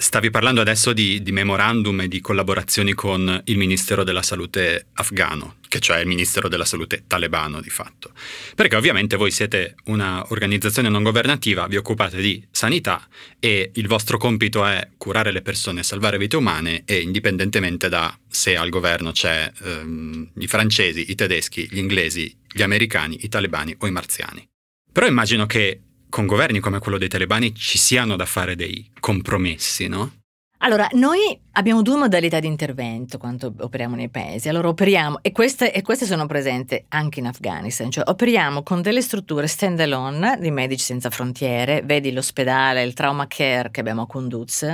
Stavi 0.00 0.30
parlando 0.30 0.60
adesso 0.60 0.92
di, 0.92 1.20
di, 1.22 1.32
memorandum 1.32 2.02
e 2.02 2.08
di 2.08 2.20
collaborazioni 2.20 2.92
con 2.92 3.42
il 3.46 3.58
Ministero 3.58 4.04
della 4.04 4.22
Salute 4.22 4.86
afghano, 4.92 5.56
che 5.66 5.80
cioè 5.80 5.98
il 5.98 6.06
Ministero 6.06 6.48
della 6.48 6.64
Salute 6.64 7.02
talebano 7.08 7.60
di 7.60 7.68
fatto. 7.68 8.12
Perché 8.54 8.76
ovviamente 8.76 9.16
voi 9.16 9.32
siete 9.32 9.74
un'organizzazione 9.86 10.88
non 10.88 11.02
governativa, 11.02 11.66
vi 11.66 11.76
occupate 11.78 12.18
di 12.18 12.46
sanità 12.48 13.08
e 13.40 13.72
il 13.74 13.88
vostro 13.88 14.18
compito 14.18 14.64
è 14.64 14.88
curare 14.96 15.32
le 15.32 15.42
persone, 15.42 15.82
salvare 15.82 16.16
vite 16.16 16.36
umane 16.36 16.84
e 16.84 17.00
indipendentemente 17.00 17.88
da 17.88 18.16
se 18.28 18.56
al 18.56 18.68
governo 18.68 19.10
c'è 19.10 19.50
ehm, 19.64 20.30
i 20.38 20.46
francesi, 20.46 21.10
i 21.10 21.16
tedeschi, 21.16 21.66
gli 21.68 21.78
inglesi, 21.78 22.32
gli 22.52 22.62
americani, 22.62 23.24
i 23.24 23.28
talebani 23.28 23.74
o 23.78 23.86
i 23.88 23.90
marziani. 23.90 24.48
Però 24.92 25.08
immagino 25.08 25.46
che 25.46 25.80
con 26.08 26.26
governi 26.26 26.60
come 26.60 26.78
quello 26.78 26.98
dei 26.98 27.08
talebani 27.08 27.54
ci 27.54 27.78
siano 27.78 28.16
da 28.16 28.26
fare 28.26 28.56
dei 28.56 28.90
compromessi, 28.98 29.88
no? 29.88 30.12
Allora, 30.60 30.88
noi 30.92 31.38
abbiamo 31.52 31.82
due 31.82 31.96
modalità 31.96 32.40
di 32.40 32.48
intervento 32.48 33.16
quando 33.16 33.54
operiamo 33.58 33.94
nei 33.94 34.08
paesi. 34.08 34.48
Allora, 34.48 34.68
operiamo, 34.68 35.20
e 35.22 35.30
queste, 35.30 35.72
e 35.72 35.82
queste 35.82 36.04
sono 36.04 36.26
presenti 36.26 36.84
anche 36.88 37.20
in 37.20 37.26
Afghanistan, 37.26 37.90
cioè 37.90 38.04
operiamo 38.08 38.64
con 38.64 38.82
delle 38.82 39.00
strutture 39.00 39.46
stand 39.46 39.78
alone 39.78 40.36
di 40.40 40.50
Medici 40.50 40.82
Senza 40.82 41.10
Frontiere, 41.10 41.82
vedi 41.84 42.10
l'ospedale, 42.10 42.82
il 42.82 42.94
trauma 42.94 43.28
care 43.28 43.70
che 43.70 43.80
abbiamo 43.80 44.02
a 44.02 44.06
Kunduz, 44.06 44.66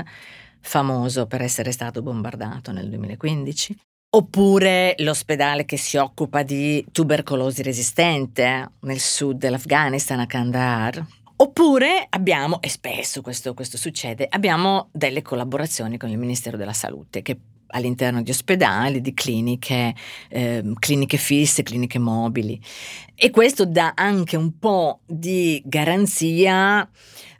famoso 0.61 1.27
per 1.27 1.42
essere 1.42 1.70
stato 1.70 2.01
bombardato 2.01 2.73
nel 2.73 2.88
2015. 2.88 3.77
Oppure 4.14 4.94
l'ospedale 4.99 5.66
che 5.66 5.77
si 5.77 5.99
occupa 5.99 6.42
di 6.42 6.83
tubercolosi 6.92 7.62
resistente 7.62 8.70
nel 8.81 9.01
sud 9.01 9.38
dell'Afghanistan, 9.38 10.20
a 10.20 10.27
Kandahar, 10.27 11.05
Oppure 11.37 12.07
abbiamo, 12.11 12.61
e 12.62 12.68
spesso 12.68 13.20
questo, 13.20 13.55
questo 13.55 13.77
succede, 13.77 14.27
abbiamo 14.29 14.88
delle 14.92 15.20
collaborazioni 15.20 15.99
con 15.99 16.09
il 16.09 16.18
Ministero 16.18 16.57
della 16.57 16.73
Salute 16.73 17.23
che 17.23 17.38
all'interno 17.68 18.23
di 18.23 18.31
ospedali, 18.31 19.01
di 19.01 19.14
cliniche, 19.14 19.94
eh, 20.29 20.62
cliniche 20.79 21.16
fisse, 21.16 21.64
cliniche 21.64 21.99
mobili. 21.99 22.61
E 23.16 23.31
questo 23.31 23.66
dà 23.66 23.92
anche 23.97 24.37
un 24.37 24.59
po' 24.59 25.01
di 25.07 25.61
garanzia, 25.64 26.88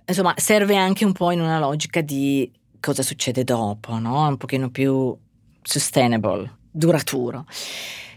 insomma, 0.04 0.35
serve 0.37 0.76
anche 0.76 1.04
un 1.04 1.12
po' 1.12 1.30
in 1.30 1.40
una 1.40 1.61
logica 1.61 2.00
di 2.00 2.50
cosa 2.80 3.02
succede 3.02 3.44
dopo, 3.44 3.96
no? 3.98 4.26
Un 4.26 4.37
pochino 4.37 4.70
più 4.70 5.16
sustainable, 5.62 6.50
duraturo 6.68 7.46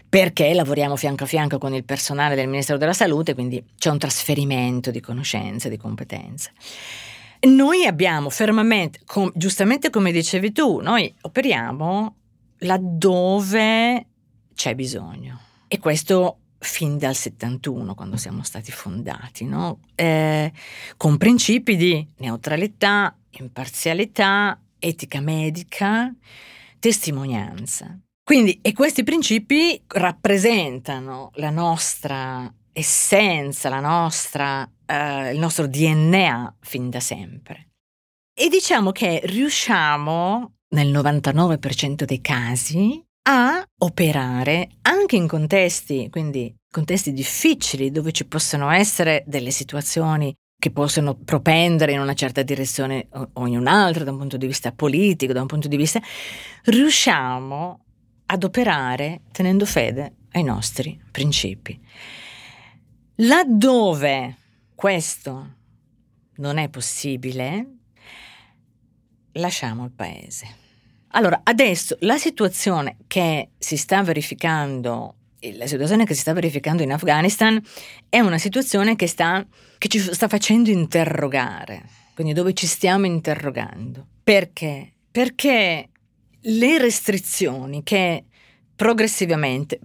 perché 0.08 0.54
lavoriamo 0.54 0.96
fianco 0.96 1.24
a 1.24 1.26
fianco 1.26 1.58
con 1.58 1.74
il 1.74 1.84
personale 1.84 2.34
del 2.34 2.48
Ministero 2.48 2.78
della 2.78 2.92
Salute, 2.92 3.34
quindi 3.34 3.62
c'è 3.76 3.90
un 3.90 3.98
trasferimento 3.98 4.90
di 4.90 5.00
conoscenze, 5.00 5.68
di 5.68 5.76
competenze. 5.76 6.52
Noi 7.40 7.84
abbiamo 7.84 8.30
fermamente, 8.30 9.00
com, 9.04 9.30
giustamente 9.34 9.90
come 9.90 10.10
dicevi 10.10 10.50
tu, 10.50 10.80
noi 10.80 11.14
operiamo 11.20 12.16
laddove 12.60 14.06
c'è 14.54 14.74
bisogno. 14.74 15.40
E 15.68 15.78
questo 15.78 16.38
fin 16.58 16.98
dal 16.98 17.14
71, 17.14 17.94
quando 17.94 18.16
siamo 18.16 18.42
stati 18.42 18.72
fondati, 18.72 19.44
no? 19.44 19.80
eh, 19.94 20.52
con 20.96 21.16
principi 21.16 21.76
di 21.76 22.04
neutralità, 22.16 23.16
imparzialità, 23.30 24.58
etica 24.78 25.20
medica, 25.20 26.12
testimonianza. 26.78 27.96
Quindi, 28.28 28.58
e 28.60 28.74
questi 28.74 29.04
principi 29.04 29.82
rappresentano 29.86 31.30
la 31.36 31.48
nostra 31.48 32.54
essenza, 32.74 33.70
la 33.70 33.80
nostra, 33.80 34.70
eh, 34.84 35.32
il 35.32 35.38
nostro 35.38 35.66
DNA 35.66 36.56
fin 36.60 36.90
da 36.90 37.00
sempre. 37.00 37.70
E 38.38 38.50
diciamo 38.50 38.92
che 38.92 39.22
riusciamo, 39.24 40.56
nel 40.74 40.88
99% 40.88 42.04
dei 42.04 42.20
casi, 42.20 43.02
a 43.30 43.64
operare 43.78 44.72
anche 44.82 45.16
in 45.16 45.26
contesti, 45.26 46.10
quindi 46.10 46.54
contesti 46.70 47.14
difficili 47.14 47.90
dove 47.90 48.12
ci 48.12 48.26
possono 48.26 48.68
essere 48.68 49.24
delle 49.26 49.52
situazioni 49.52 50.34
che 50.54 50.70
possono 50.70 51.14
propendere 51.14 51.92
in 51.92 52.00
una 52.00 52.12
certa 52.12 52.42
direzione 52.42 53.08
o 53.32 53.46
in 53.46 53.56
un'altra 53.56 54.04
da 54.04 54.10
un 54.10 54.18
punto 54.18 54.36
di 54.36 54.46
vista 54.46 54.70
politico, 54.70 55.32
da 55.32 55.40
un 55.40 55.46
punto 55.46 55.66
di 55.66 55.78
vista, 55.78 55.98
riusciamo 56.64 57.84
ad 58.30 58.44
operare 58.44 59.22
tenendo 59.32 59.64
fede 59.64 60.12
ai 60.32 60.42
nostri 60.42 61.00
principi. 61.10 61.78
Laddove 63.16 64.36
questo 64.74 65.54
non 66.36 66.58
è 66.58 66.68
possibile, 66.68 67.66
lasciamo 69.32 69.84
il 69.84 69.90
paese. 69.92 70.56
Allora, 71.12 71.40
adesso 71.42 71.96
la 72.00 72.18
situazione 72.18 72.96
che 73.06 73.50
si 73.58 73.76
sta 73.76 74.02
verificando 74.02 75.14
la 75.54 75.68
situazione 75.68 76.04
che 76.04 76.14
si 76.14 76.20
sta 76.20 76.32
verificando 76.32 76.82
in 76.82 76.90
Afghanistan 76.90 77.62
è 78.08 78.18
una 78.18 78.38
situazione 78.38 78.96
che, 78.96 79.06
sta, 79.06 79.46
che 79.78 79.86
ci 79.86 80.00
sta 80.00 80.26
facendo 80.26 80.70
interrogare, 80.70 81.84
quindi 82.14 82.32
dove 82.32 82.54
ci 82.54 82.66
stiamo 82.66 83.06
interrogando. 83.06 84.04
Perché? 84.24 84.94
Perché 85.10 85.90
le 86.40 86.78
restrizioni 86.78 87.82
che 87.82 88.24
progressivamente, 88.74 89.80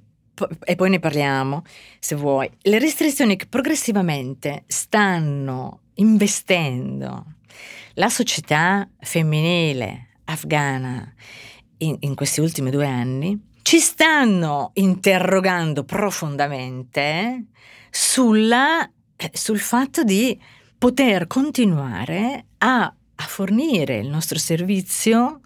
e 0.64 0.76
poi 0.76 0.90
ne 0.90 1.00
parliamo 1.00 1.64
se 2.00 2.16
vuoi, 2.16 2.50
le 2.62 2.80
restrizioni 2.80 3.36
che 3.36 3.48
progressivamente 3.48 4.64
stanno 4.68 5.82
investendo 5.96 7.26
la 7.96 8.10
società 8.10 8.88
femminile 9.00 10.10
afghana 10.26 11.14
in, 11.78 11.98
in 12.00 12.16
questi 12.16 12.40
ultimi 12.40 12.72
due 12.72 12.88
anni, 12.88 13.52
ci 13.62 13.80
stanno 13.80 14.72
interrogando 14.76 15.84
profondamente 15.84 17.46
sulla, 17.90 18.90
sul 19.32 19.60
fatto 19.60 20.04
di 20.04 20.40
poter 20.78 21.28
continuare 21.28 22.48
a, 22.60 22.84
a 22.84 23.24
fornire 23.24 23.98
il 23.98 24.10
nostro 24.10 24.38
servizio, 24.38 25.42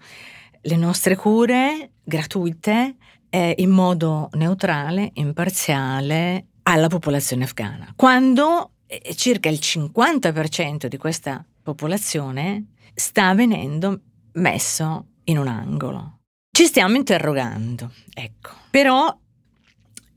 le 0.68 0.76
nostre 0.76 1.16
cure 1.16 1.92
gratuite 2.04 2.96
eh, 3.30 3.56
in 3.58 3.70
modo 3.70 4.30
neutrale, 4.34 5.12
imparziale 5.14 6.48
alla 6.64 6.88
popolazione 6.88 7.46
afghana. 7.46 7.94
Quando 7.96 8.72
eh, 8.86 9.16
circa 9.16 9.50
il 9.50 9.60
50% 9.62 10.88
di 10.88 10.98
questa 10.98 11.44
popolazione 11.64 12.74
sta 12.94 13.34
venendo 13.34 14.02
messo 14.34 15.06
in 15.26 15.38
un 15.38 15.48
angolo. 15.48 16.20
Ci 16.52 16.66
stiamo 16.66 16.96
interrogando, 16.96 17.94
ecco. 18.14 18.52
Però 18.70 19.18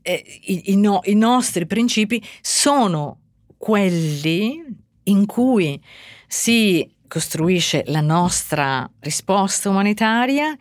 eh, 0.01 0.23
i, 0.47 0.71
i, 0.71 0.75
no, 0.75 0.99
i 1.03 1.15
nostri 1.15 1.65
principi 1.65 2.21
sono 2.41 3.19
quelli 3.55 4.63
in 5.03 5.25
cui 5.25 5.81
si 6.27 6.89
costruisce 7.11 7.83
la 7.87 7.99
nostra 7.99 8.89
risposta 9.01 9.69
umanitaria 9.69 10.55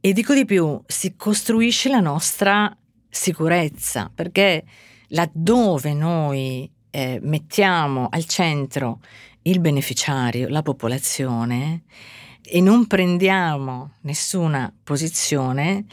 e 0.00 0.12
dico 0.12 0.34
di 0.34 0.44
più, 0.44 0.78
si 0.86 1.16
costruisce 1.16 1.88
la 1.88 2.00
nostra 2.00 2.76
sicurezza, 3.08 4.10
perché 4.14 4.64
laddove 5.08 5.94
noi 5.94 6.70
eh, 6.90 7.18
mettiamo 7.22 8.08
al 8.10 8.26
centro 8.26 9.00
il 9.42 9.60
beneficiario, 9.60 10.46
la 10.48 10.60
popolazione, 10.60 11.84
e 12.44 12.60
non 12.60 12.86
prendiamo 12.86 13.92
nessuna 14.02 14.70
posizione, 14.84 15.86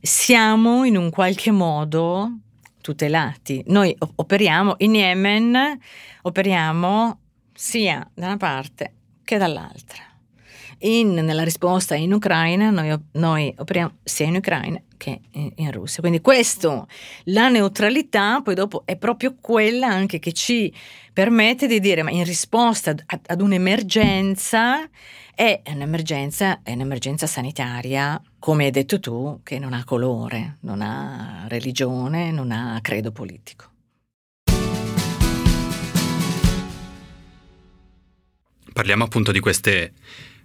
siamo 0.00 0.82
in 0.82 0.96
un 0.96 1.08
qualche 1.08 1.52
modo 1.52 2.38
tutelati. 2.80 3.62
Noi 3.68 3.96
operiamo 4.16 4.74
in 4.78 4.96
Yemen, 4.96 5.78
operiamo 6.22 7.20
sia 7.54 8.10
da 8.12 8.26
una 8.26 8.36
parte 8.36 8.94
che 9.30 9.38
dall'altra. 9.38 10.02
In, 10.82 11.12
nella 11.12 11.44
risposta 11.44 11.94
in 11.94 12.12
Ucraina 12.12 12.70
noi, 12.70 12.98
noi, 13.12 13.54
operiamo 13.58 13.98
sia 14.02 14.26
in 14.26 14.36
Ucraina 14.36 14.80
che 14.96 15.20
in, 15.32 15.52
in, 15.56 15.70
Russia. 15.70 16.00
Quindi 16.00 16.20
questo, 16.20 16.88
la 17.24 17.48
neutralità 17.48 18.40
poi 18.42 18.54
dopo 18.54 18.82
è 18.86 18.96
proprio 18.96 19.36
quella 19.40 19.86
anche 19.86 20.18
che 20.18 20.32
ci 20.32 20.72
permette 21.12 21.66
di 21.66 21.80
dire 21.80 22.02
ma 22.02 22.10
in 22.10 22.24
risposta 22.24 22.90
ad, 22.90 23.20
ad 23.26 23.40
un'emergenza 23.40 24.88
è 25.34 25.62
un'emergenza, 25.66 26.60
è 26.62 26.72
un'emergenza 26.72 27.26
sanitaria, 27.26 28.20
come 28.38 28.64
hai 28.64 28.70
detto 28.70 28.98
tu, 29.00 29.40
che 29.42 29.58
non 29.58 29.72
ha 29.74 29.84
colore, 29.84 30.56
non 30.60 30.82
ha 30.82 31.44
religione, 31.48 32.30
non 32.30 32.50
ha 32.50 32.78
credo 32.82 33.12
politico. 33.12 33.69
Parliamo 38.80 39.04
appunto 39.04 39.30
di 39.30 39.40
queste 39.40 39.92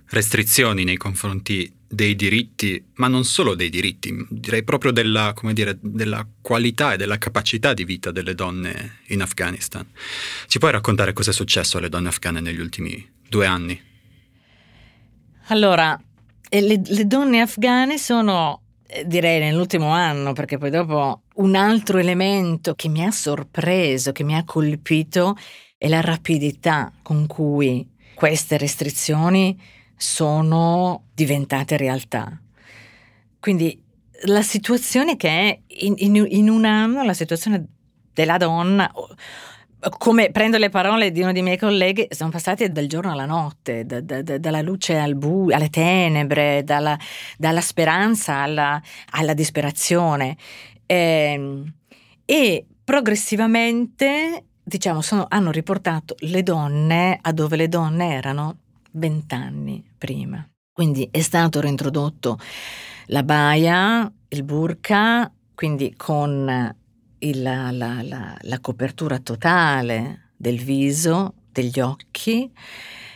restrizioni 0.09 0.83
nei 0.83 0.97
confronti 0.97 1.73
dei 1.87 2.17
diritti, 2.17 2.83
ma 2.95 3.07
non 3.07 3.23
solo 3.23 3.55
dei 3.55 3.69
diritti, 3.69 4.13
direi 4.29 4.61
proprio 4.65 4.91
della, 4.91 5.33
dire, 5.53 5.77
della, 5.79 6.27
qualità 6.41 6.91
e 6.91 6.97
della 6.97 7.17
capacità 7.17 7.73
di 7.73 7.85
vita 7.85 8.11
delle 8.11 8.35
donne 8.35 8.97
in 9.07 9.21
Afghanistan. 9.21 9.87
Ci 10.47 10.59
puoi 10.59 10.73
raccontare 10.73 11.13
cosa 11.13 11.29
è 11.29 11.33
successo 11.33 11.77
alle 11.77 11.87
donne 11.87 12.09
afghane 12.09 12.41
negli 12.41 12.59
ultimi 12.59 13.09
due 13.29 13.45
anni? 13.45 13.81
Allora, 15.47 15.97
le, 16.49 16.81
le 16.83 17.07
donne 17.07 17.39
afghane 17.39 17.97
sono 17.97 18.63
eh, 18.85 19.07
direi 19.07 19.39
nell'ultimo 19.39 19.91
anno, 19.91 20.33
perché 20.33 20.57
poi 20.57 20.71
dopo 20.71 21.21
un 21.35 21.55
altro 21.55 21.99
elemento 21.99 22.75
che 22.75 22.89
mi 22.89 23.05
ha 23.05 23.11
sorpreso, 23.11 24.11
che 24.11 24.25
mi 24.25 24.35
ha 24.35 24.43
colpito, 24.43 25.37
è 25.77 25.87
la 25.87 26.01
rapidità 26.01 26.91
con 27.01 27.27
cui 27.27 27.93
queste 28.15 28.57
restrizioni 28.57 29.59
sono 29.95 31.03
diventate 31.13 31.77
realtà. 31.77 32.39
Quindi 33.39 33.79
la 34.23 34.41
situazione 34.41 35.17
che 35.17 35.29
è 35.29 35.59
in, 35.67 35.93
in, 35.97 36.25
in 36.27 36.49
un 36.49 36.65
anno, 36.65 37.03
la 37.03 37.13
situazione 37.13 37.67
della 38.13 38.37
donna 38.37 38.91
come 39.97 40.31
prendo 40.31 40.57
le 40.57 40.69
parole 40.69 41.11
di 41.11 41.21
uno 41.21 41.31
dei 41.31 41.41
miei 41.41 41.57
colleghi, 41.57 42.07
sono 42.09 42.29
passati 42.29 42.71
dal 42.71 42.87
giorno 42.87 43.11
alla 43.11 43.25
notte, 43.25 43.85
da, 43.85 44.01
da, 44.01 44.21
da, 44.21 44.37
dalla 44.37 44.61
luce 44.61 44.97
al 44.97 45.15
buio, 45.15 45.55
alle 45.55 45.69
tenebre, 45.69 46.63
dalla, 46.63 46.97
dalla 47.37 47.61
speranza 47.61 48.37
alla, 48.37 48.81
alla 49.11 49.33
disperazione. 49.33 50.37
E, 50.85 50.95
ehm, 50.95 51.73
e 52.25 52.65
progressivamente, 52.83 54.43
diciamo, 54.65 55.01
sono, 55.01 55.25
hanno 55.29 55.51
riportato 55.51 56.15
le 56.19 56.43
donne 56.43 57.19
a 57.21 57.31
dove 57.31 57.55
le 57.55 57.69
donne 57.69 58.13
erano 58.13 58.57
vent'anni 58.91 59.83
prima. 59.97 60.45
Quindi 60.73 61.07
è 61.11 61.21
stato 61.21 61.61
reintrodotto 61.61 62.37
la 63.07 63.23
baia, 63.23 64.11
il 64.29 64.43
burka, 64.43 65.31
quindi 65.53 65.93
con 65.95 66.75
il, 67.19 67.41
la, 67.41 67.71
la, 67.71 68.37
la 68.41 68.59
copertura 68.59 69.19
totale 69.19 70.31
del 70.35 70.59
viso, 70.59 71.35
degli 71.51 71.79
occhi. 71.79 72.51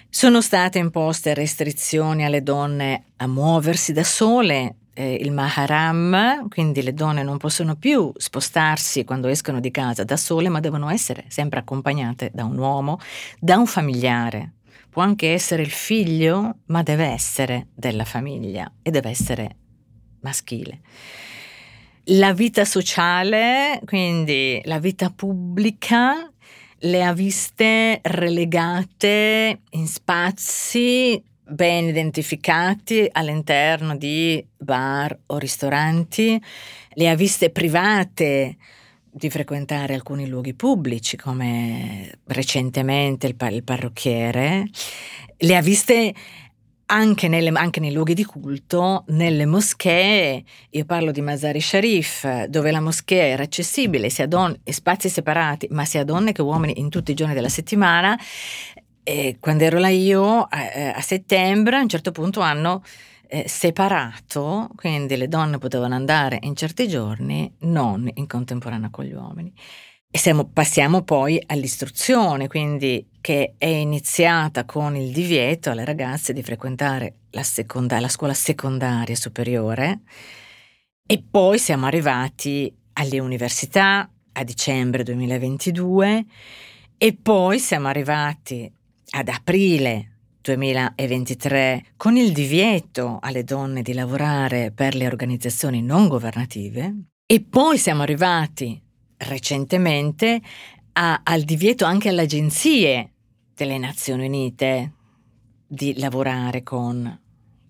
Sono 0.07 0.41
state 0.41 0.79
imposte 0.79 1.33
restrizioni 1.33 2.23
alle 2.23 2.41
donne 2.41 3.05
a 3.17 3.27
muoversi 3.27 3.91
da 3.91 4.03
sole, 4.03 4.75
eh, 4.99 5.13
il 5.13 5.31
maharam, 5.31 6.49
quindi 6.49 6.81
le 6.81 6.93
donne 6.93 7.23
non 7.23 7.38
possono 7.38 7.77
più 7.77 8.12
spostarsi 8.17 9.05
quando 9.05 9.29
escono 9.29 9.62
di 9.62 9.71
casa 9.71 10.03
da 10.03 10.17
sole, 10.17 10.49
ma 10.49 10.59
devono 10.59 10.89
essere 10.89 11.23
sempre 11.29 11.59
accompagnate 11.59 12.31
da 12.33 12.43
un 12.43 12.57
uomo, 12.57 12.99
da 13.39 13.57
un 13.57 13.65
familiare. 13.65 14.55
Può 14.89 15.01
anche 15.01 15.31
essere 15.31 15.62
il 15.62 15.69
figlio, 15.69 16.57
ma 16.65 16.83
deve 16.83 17.05
essere 17.05 17.67
della 17.73 18.03
famiglia 18.03 18.69
e 18.81 18.91
deve 18.91 19.09
essere 19.09 19.55
maschile 20.19 20.81
la 22.12 22.33
vita 22.33 22.65
sociale, 22.65 23.79
quindi 23.85 24.59
la 24.63 24.79
vita 24.79 25.12
pubblica, 25.12 26.27
le 26.79 27.03
ha 27.03 27.13
viste 27.13 27.99
relegate 28.01 29.62
in 29.71 29.85
spazi 29.85 31.21
ben 31.49 31.85
identificati 31.85 33.07
all'interno 33.12 33.95
di 33.95 34.45
bar 34.57 35.17
o 35.27 35.38
ristoranti, 35.38 36.41
le 36.93 37.09
ha 37.09 37.15
viste 37.15 37.49
private 37.49 38.57
di 39.12 39.29
frequentare 39.29 39.95
alcuni 39.95 40.27
luoghi 40.27 40.53
pubblici 40.53 41.17
come 41.17 42.19
recentemente 42.25 43.27
il, 43.27 43.35
il 43.51 43.63
parrucchiere, 43.63 44.65
le 45.38 45.55
ha 45.55 45.62
viste 45.62 46.13
anche, 46.91 47.27
nelle, 47.27 47.49
anche, 47.53 47.79
nei 47.79 47.91
luoghi 47.91 48.13
di 48.13 48.23
culto, 48.23 49.03
nelle 49.07 49.45
moschee, 49.45 50.43
io 50.69 50.86
parlo 50.86 51.11
di 51.11 51.21
Mazari 51.21 51.61
Sharif, 51.61 52.45
dove 52.45 52.71
la 52.71 52.82
moschea 52.82 53.26
era 53.26 53.43
accessibile, 53.43 54.09
sia 54.09 54.28
donne, 54.28 54.59
spazi 54.63 55.07
separati, 55.07 55.67
ma 55.71 55.86
sia 55.86 56.03
donne 56.03 56.32
che 56.32 56.41
uomini 56.41 56.80
in 56.80 56.89
tutti 56.89 57.11
i 57.11 57.13
giorni 57.13 57.34
della 57.34 57.49
settimana. 57.49 58.17
E 59.10 59.38
quando 59.39 59.64
ero 59.64 59.80
là 59.80 59.89
io, 59.89 60.43
a, 60.43 60.93
a 60.93 61.01
settembre, 61.01 61.78
a 61.78 61.82
un 61.82 61.89
certo 61.89 62.12
punto 62.12 62.41
hanno 62.41 62.84
eh, 63.28 63.47
separato, 63.47 64.70
quindi 64.76 65.18
le 65.18 65.28
donne 65.28 65.57
potevano 65.57 65.95
andare 65.95 66.38
in 66.43 66.55
certi 66.55 66.88
giorni, 66.88 67.51
non 67.62 68.07
in 68.14 68.28
contemporanea 68.28 68.91
con 68.91 69.05
gli 69.05 69.14
uomini. 69.14 69.51
E 70.12 70.16
siamo, 70.20 70.45
passiamo 70.45 71.01
poi 71.01 71.41
all'istruzione, 71.43 72.47
quindi 72.47 73.10
che 73.20 73.55
è 73.57 73.66
iniziata 73.66 74.66
con 74.66 74.95
il 74.95 75.12
divieto 75.12 75.72
alle 75.72 75.86
ragazze 75.86 76.32
di 76.32 76.43
frequentare 76.43 77.16
la, 77.32 77.41
seconda, 77.41 77.99
la 77.99 78.10
scuola 78.10 78.36
secondaria 78.36 79.16
superiore 79.16 80.01
e 81.07 81.24
poi 81.28 81.57
siamo 81.57 81.88
arrivati 81.88 82.72
alle 82.93 83.20
università 83.20 84.07
a 84.34 84.43
dicembre 84.43 85.01
2022 85.01 86.26
e 86.95 87.18
poi 87.20 87.57
siamo 87.57 87.88
arrivati 87.88 88.72
ad 89.12 89.28
aprile 89.28 90.18
2023 90.41 91.86
con 91.97 92.16
il 92.16 92.32
divieto 92.32 93.20
alle 93.22 93.43
donne 93.43 93.82
di 93.82 93.93
lavorare 93.93 94.72
per 94.72 94.95
le 94.95 95.07
organizzazioni 95.07 95.82
non 95.82 96.07
governative 96.07 96.95
e 97.26 97.41
poi 97.41 97.78
siamo 97.78 98.01
arrivati 98.01 98.82
recentemente 99.18 100.41
a, 100.93 101.22
al 101.24 101.41
divieto 101.41 101.86
anche 101.86 102.10
alle 102.10 102.22
agenzie 102.22 103.12
delle 103.53 103.78
Nazioni 103.78 104.26
Unite 104.26 104.93
di 105.68 105.99
lavorare 105.99 106.64
con 106.64 107.20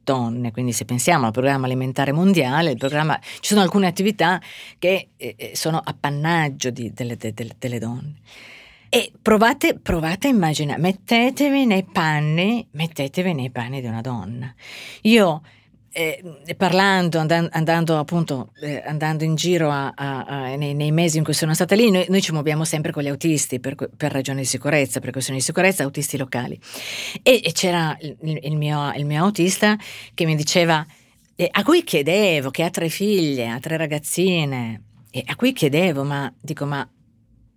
donne, 0.03 0.51
quindi 0.51 0.71
se 0.71 0.85
pensiamo 0.85 1.27
al 1.27 1.31
programma 1.31 1.65
alimentare 1.65 2.11
mondiale, 2.11 2.75
programma, 2.75 3.19
ci 3.21 3.49
sono 3.49 3.61
alcune 3.61 3.87
attività 3.87 4.41
che 4.79 5.09
eh, 5.17 5.35
eh 5.37 5.51
sono 5.55 5.79
appannaggio 5.83 6.69
di, 6.71 6.91
delle, 6.93 7.15
delle, 7.15 7.55
delle 7.57 7.79
donne. 7.79 8.15
E 8.89 9.11
provate, 9.21 9.77
provate 9.77 10.27
a 10.27 10.31
immaginare, 10.31 10.79
mettetevi 10.79 11.65
nei 11.65 11.83
panni, 11.83 12.67
mettetevi 12.71 13.33
nei 13.33 13.51
panni 13.51 13.81
di 13.81 13.87
una 13.87 14.01
donna. 14.01 14.51
Io 15.01 15.41
eh, 15.91 16.23
parlando, 16.55 17.19
andando, 17.19 17.49
andando, 17.51 17.97
appunto, 17.97 18.51
eh, 18.61 18.81
andando 18.85 19.23
in 19.23 19.35
giro 19.35 19.69
a, 19.69 19.91
a, 19.95 20.23
a, 20.23 20.55
nei, 20.55 20.73
nei, 20.73 20.91
mesi 20.91 21.17
in 21.17 21.23
cui 21.23 21.33
sono 21.33 21.53
stata 21.53 21.75
lì, 21.75 21.89
noi, 21.89 22.05
noi 22.09 22.21
ci 22.21 22.31
muoviamo 22.31 22.63
sempre 22.63 22.91
con 22.91 23.03
gli 23.03 23.07
autisti 23.07 23.59
per, 23.59 23.75
per, 23.75 24.11
ragioni 24.11 24.41
di 24.41 24.45
sicurezza, 24.45 24.99
per 24.99 25.11
questioni 25.11 25.39
di 25.39 25.45
sicurezza, 25.45 25.83
autisti 25.83 26.17
locali. 26.17 26.59
E, 27.23 27.41
e 27.43 27.51
c'era 27.51 27.97
il, 28.01 28.39
il, 28.41 28.55
mio, 28.55 28.91
il, 28.95 29.05
mio, 29.05 29.23
autista 29.23 29.77
che 30.13 30.25
mi 30.25 30.35
diceva, 30.35 30.85
eh, 31.35 31.49
a 31.51 31.63
cui 31.63 31.83
chiedevo, 31.83 32.51
che 32.51 32.63
ha 32.63 32.69
tre 32.69 32.89
figlie, 32.89 33.49
ha 33.49 33.59
tre 33.59 33.77
ragazzine, 33.77 34.83
e 35.11 35.23
a 35.25 35.35
cui 35.35 35.53
chiedevo, 35.53 36.03
ma 36.03 36.31
dico, 36.39 36.65
ma, 36.65 36.87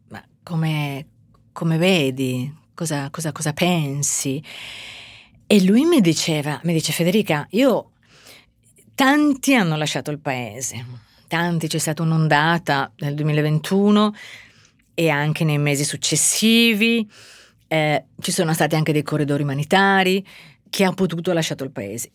ma 0.08 0.24
come, 0.42 1.06
come 1.52 1.76
vedi? 1.76 2.52
Cosa, 2.74 3.10
cosa, 3.10 3.32
cosa 3.32 3.52
pensi? 3.52 4.42
E 5.46 5.62
lui 5.64 5.84
mi 5.84 6.00
diceva, 6.00 6.58
mi 6.64 6.72
dice 6.72 6.92
Federica, 6.92 7.46
io 7.50 7.90
tanti 8.94 9.54
hanno 9.54 9.76
lasciato 9.76 10.10
il 10.10 10.18
paese, 10.18 10.84
tanti, 11.28 11.68
c'è 11.68 11.78
stata 11.78 12.02
un'ondata 12.02 12.92
nel 12.98 13.14
2021 13.14 14.14
e 14.94 15.08
anche 15.08 15.44
nei 15.44 15.58
mesi 15.58 15.84
successivi, 15.84 17.08
eh, 17.68 18.04
ci 18.20 18.32
sono 18.32 18.52
stati 18.52 18.74
anche 18.74 18.92
dei 18.92 19.02
corridori 19.02 19.42
umanitari, 19.42 20.26
chi 20.68 20.84
ha 20.84 20.92
potuto 20.92 21.30
ha 21.30 21.34
lasciato 21.34 21.64
il 21.64 21.70
paese. 21.70 22.10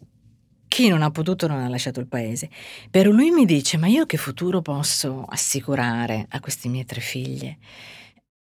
Chi 0.67 0.89
non 0.89 1.01
ha 1.01 1.11
potuto 1.11 1.47
non 1.47 1.59
ha 1.59 1.69
lasciato 1.69 1.99
il 1.99 2.07
paese. 2.07 2.49
Però 2.91 3.09
lui 3.11 3.31
mi 3.31 3.45
dice, 3.45 3.77
ma 3.77 3.87
io 3.87 4.05
che 4.05 4.17
futuro 4.17 4.61
posso 4.61 5.23
assicurare 5.27 6.25
a 6.29 6.39
queste 6.39 6.67
mie 6.67 6.83
tre 6.83 6.99
figlie? 6.99 7.57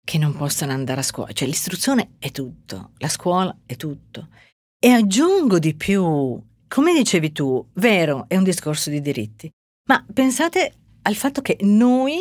Che 0.05 0.18
non 0.18 0.34
possono 0.34 0.72
andare 0.72 1.00
a 1.00 1.05
scuola, 1.05 1.32
cioè 1.32 1.46
l'istruzione 1.48 2.12
è 2.18 2.30
tutto, 2.30 2.90
la 2.98 3.09
scuola 3.09 3.57
è 3.64 3.76
tutto. 3.76 4.28
E 4.78 4.90
aggiungo 4.90 5.59
di 5.59 5.74
più, 5.74 6.40
come 6.68 6.92
dicevi 6.94 7.32
tu, 7.32 7.64
vero, 7.74 8.24
è 8.28 8.36
un 8.36 8.44
discorso 8.44 8.90
di 8.90 9.00
diritti, 9.00 9.50
ma 9.88 10.05
pensate 10.12 10.74
al 11.03 11.14
fatto 11.14 11.40
che 11.40 11.59
noi, 11.61 12.18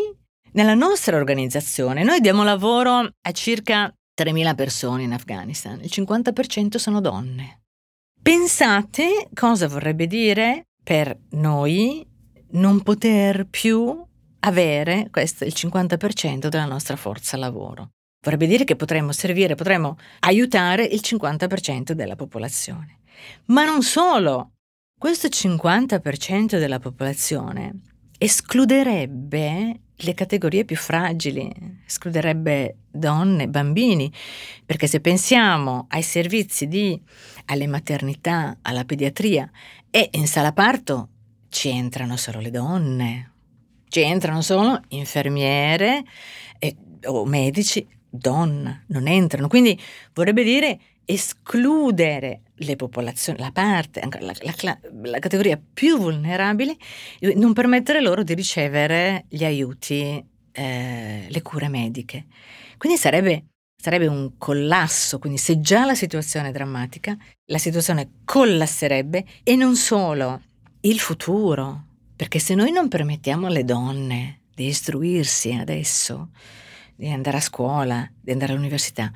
nella 0.51 0.75
nostra 0.75 1.17
organizzazione, 1.17 2.03
noi 2.03 2.19
diamo 2.19 2.43
lavoro 2.43 2.97
a 3.19 3.32
circa 3.32 3.91
3.000 4.21 4.55
persone 4.55 5.03
in 5.03 5.13
Afghanistan, 5.13 5.79
il 5.82 5.89
50% 5.91 6.75
sono 6.77 7.01
donne. 7.01 7.61
Pensate 8.21 9.29
cosa 9.34 9.67
vorrebbe 9.67 10.05
dire 10.05 10.67
per 10.84 11.17
noi 11.32 12.05
non 12.51 12.82
poter 12.84 13.47
più 13.47 14.05
avere 14.42 15.08
questo, 15.12 15.44
il 15.44 15.54
50% 15.56 16.48
della 16.48 16.66
nostra 16.66 16.96
forza 16.96 17.38
lavoro. 17.38 17.89
Vorrebbe 18.24 18.48
dire 18.48 18.64
che 18.64 18.76
potremmo 18.76 19.12
servire, 19.12 19.56
potremmo 19.56 19.98
aiutare 20.20 20.84
il 20.84 21.02
50% 21.04 21.94
della 21.94 22.16
popolazione. 22.16 23.00
Ma 23.46 23.66
non 23.66 23.82
solo, 23.82 24.52
questo 24.98 25.28
50% 25.28 26.60
della 26.60 26.80
popolazione 26.80 27.82
escluderebbe 28.18 29.80
le 29.96 30.14
categorie 30.14 30.66
più 30.66 30.76
fragili, 30.76 31.52
escluderebbe 31.86 32.78
donne, 32.92 33.48
bambini, 33.48 34.12
perché 34.64 34.86
se 34.86 35.00
pensiamo 35.00 35.88
ai 35.89 36.04
servizi 36.04 36.68
di, 36.68 37.00
alle 37.46 37.68
maternità, 37.68 38.58
alla 38.62 38.86
pediatria 38.86 39.50
e 39.89 40.10
in 40.14 40.28
sala 40.28 40.54
parto 40.54 41.10
ci 41.50 41.70
entrano 41.70 42.16
solo 42.16 42.39
le 42.39 42.52
donne, 42.52 43.30
ci 43.92 44.00
entrano 44.00 44.42
solo 44.42 44.80
infermiere 44.89 46.04
eh, 46.60 46.78
o 47.04 47.26
medici, 47.26 47.86
donna, 48.10 48.82
non 48.88 49.06
entrano. 49.06 49.50
Quindi 49.50 49.78
vorrebbe 50.14 50.44
dire 50.44 50.80
escludere 51.04 52.44
le 52.56 52.78
popolazioni, 52.78 53.39
la 53.39 53.52
parte, 53.52 54.02
la, 54.22 54.34
la, 54.62 54.80
la, 55.04 55.20
categoria 55.20 55.62
più 55.74 55.98
vulnerabile, 55.98 56.78
non 57.36 57.52
permettere 57.52 58.00
loro 58.02 58.24
di 58.24 58.34
ricevere 58.34 59.26
gli 59.28 59.44
aiuti, 59.44 60.24
eh, 60.54 61.26
le 61.28 61.42
cure 61.42 61.68
mediche. 61.68 62.28
Quindi 62.78 62.98
sarebbe, 62.98 63.48
sarebbe 63.76 64.08
un 64.08 64.38
collasso, 64.38 65.20
quindi 65.20 65.38
se 65.38 65.60
già 65.60 65.84
la 65.84 65.96
situazione 65.96 66.48
è 66.48 66.52
drammatica, 66.54 67.18
la 67.48 67.58
situazione 67.58 68.22
collasserebbe 68.24 69.26
e 69.44 69.58
non 69.58 69.76
solo 69.76 70.39
il 70.82 71.00
futuro, 71.00 71.88
perché 72.22 72.38
se 72.38 72.53
noi 72.53 72.72
non 72.72 72.88
permettiamo 72.88 73.47
alle 73.47 73.63
donne 73.63 74.41
di 74.53 74.67
istruirsi 74.67 75.53
adesso, 75.53 76.30
di 76.95 77.09
andare 77.09 77.38
a 77.38 77.41
scuola, 77.41 78.07
di 78.22 78.30
andare 78.30 78.53
all'università, 78.53 79.11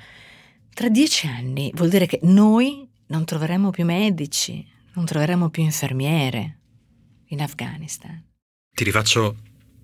tra 0.74 0.90
dieci 0.90 1.28
anni 1.28 1.72
vuol 1.76 1.90
dire 1.90 2.08
che 2.08 2.18
noi 2.24 2.90
non 3.10 3.24
troveremo 3.24 3.70
più 3.70 3.86
medici, 3.86 4.68
non 4.94 5.06
troveremo 5.06 5.52
più 5.52 5.62
infermiere 5.62 6.58
in 7.28 7.44
Afghanistan. 7.44 8.24
Ti 8.76 8.84
rifaccio 8.84 9.36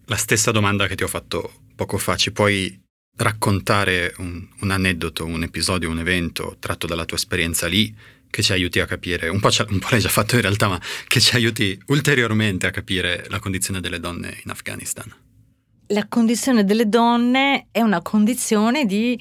la 0.05 0.17
stessa 0.17 0.49
domanda 0.49 0.88
che 0.88 0.95
ti 0.95 1.03
ho 1.03 1.07
fatto 1.07 1.65
poco 1.76 1.99
fa. 1.99 2.15
Ci 2.15 2.32
puoi 2.32 2.82
raccontare 3.17 4.15
un, 4.17 4.47
un 4.61 4.72
aneddoto, 4.72 5.26
un 5.26 5.43
episodio, 5.43 5.91
un 5.91 5.99
evento 5.99 6.55
tratto 6.57 6.88
dalla 6.88 7.05
tua 7.05 7.17
esperienza 7.17 7.67
lì 7.67 7.95
che 8.32 8.41
ci 8.41 8.51
aiuti 8.51 8.79
a 8.79 8.86
capire, 8.86 9.29
un 9.29 9.39
po', 9.39 9.49
un 9.69 9.79
po', 9.79 9.88
l'hai 9.91 9.99
già 9.99 10.09
fatto 10.09 10.36
in 10.36 10.41
realtà, 10.41 10.67
ma 10.67 10.82
che 11.07 11.19
ci 11.19 11.36
aiuti 11.36 11.79
ulteriormente 11.88 12.65
a 12.65 12.71
capire 12.71 13.25
la 13.29 13.39
condizione 13.39 13.79
delle 13.79 13.99
donne 13.99 14.39
in 14.43 14.49
Afghanistan. 14.49 15.13
La 15.88 16.07
condizione 16.07 16.63
delle 16.63 16.89
donne 16.89 17.67
è 17.71 17.82
una 17.82 18.01
condizione 18.01 18.86
di... 18.86 19.19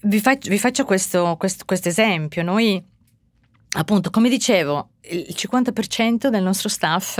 Vi 0.00 0.20
faccio, 0.20 0.48
vi 0.48 0.58
faccio 0.58 0.84
questo, 0.84 1.36
questo, 1.36 1.64
questo 1.66 1.88
esempio. 1.88 2.42
Noi, 2.44 2.82
appunto, 3.76 4.08
come 4.08 4.28
dicevo, 4.30 4.92
il 5.10 5.34
50% 5.36 6.28
del 6.28 6.42
nostro 6.42 6.68
staff 6.68 7.18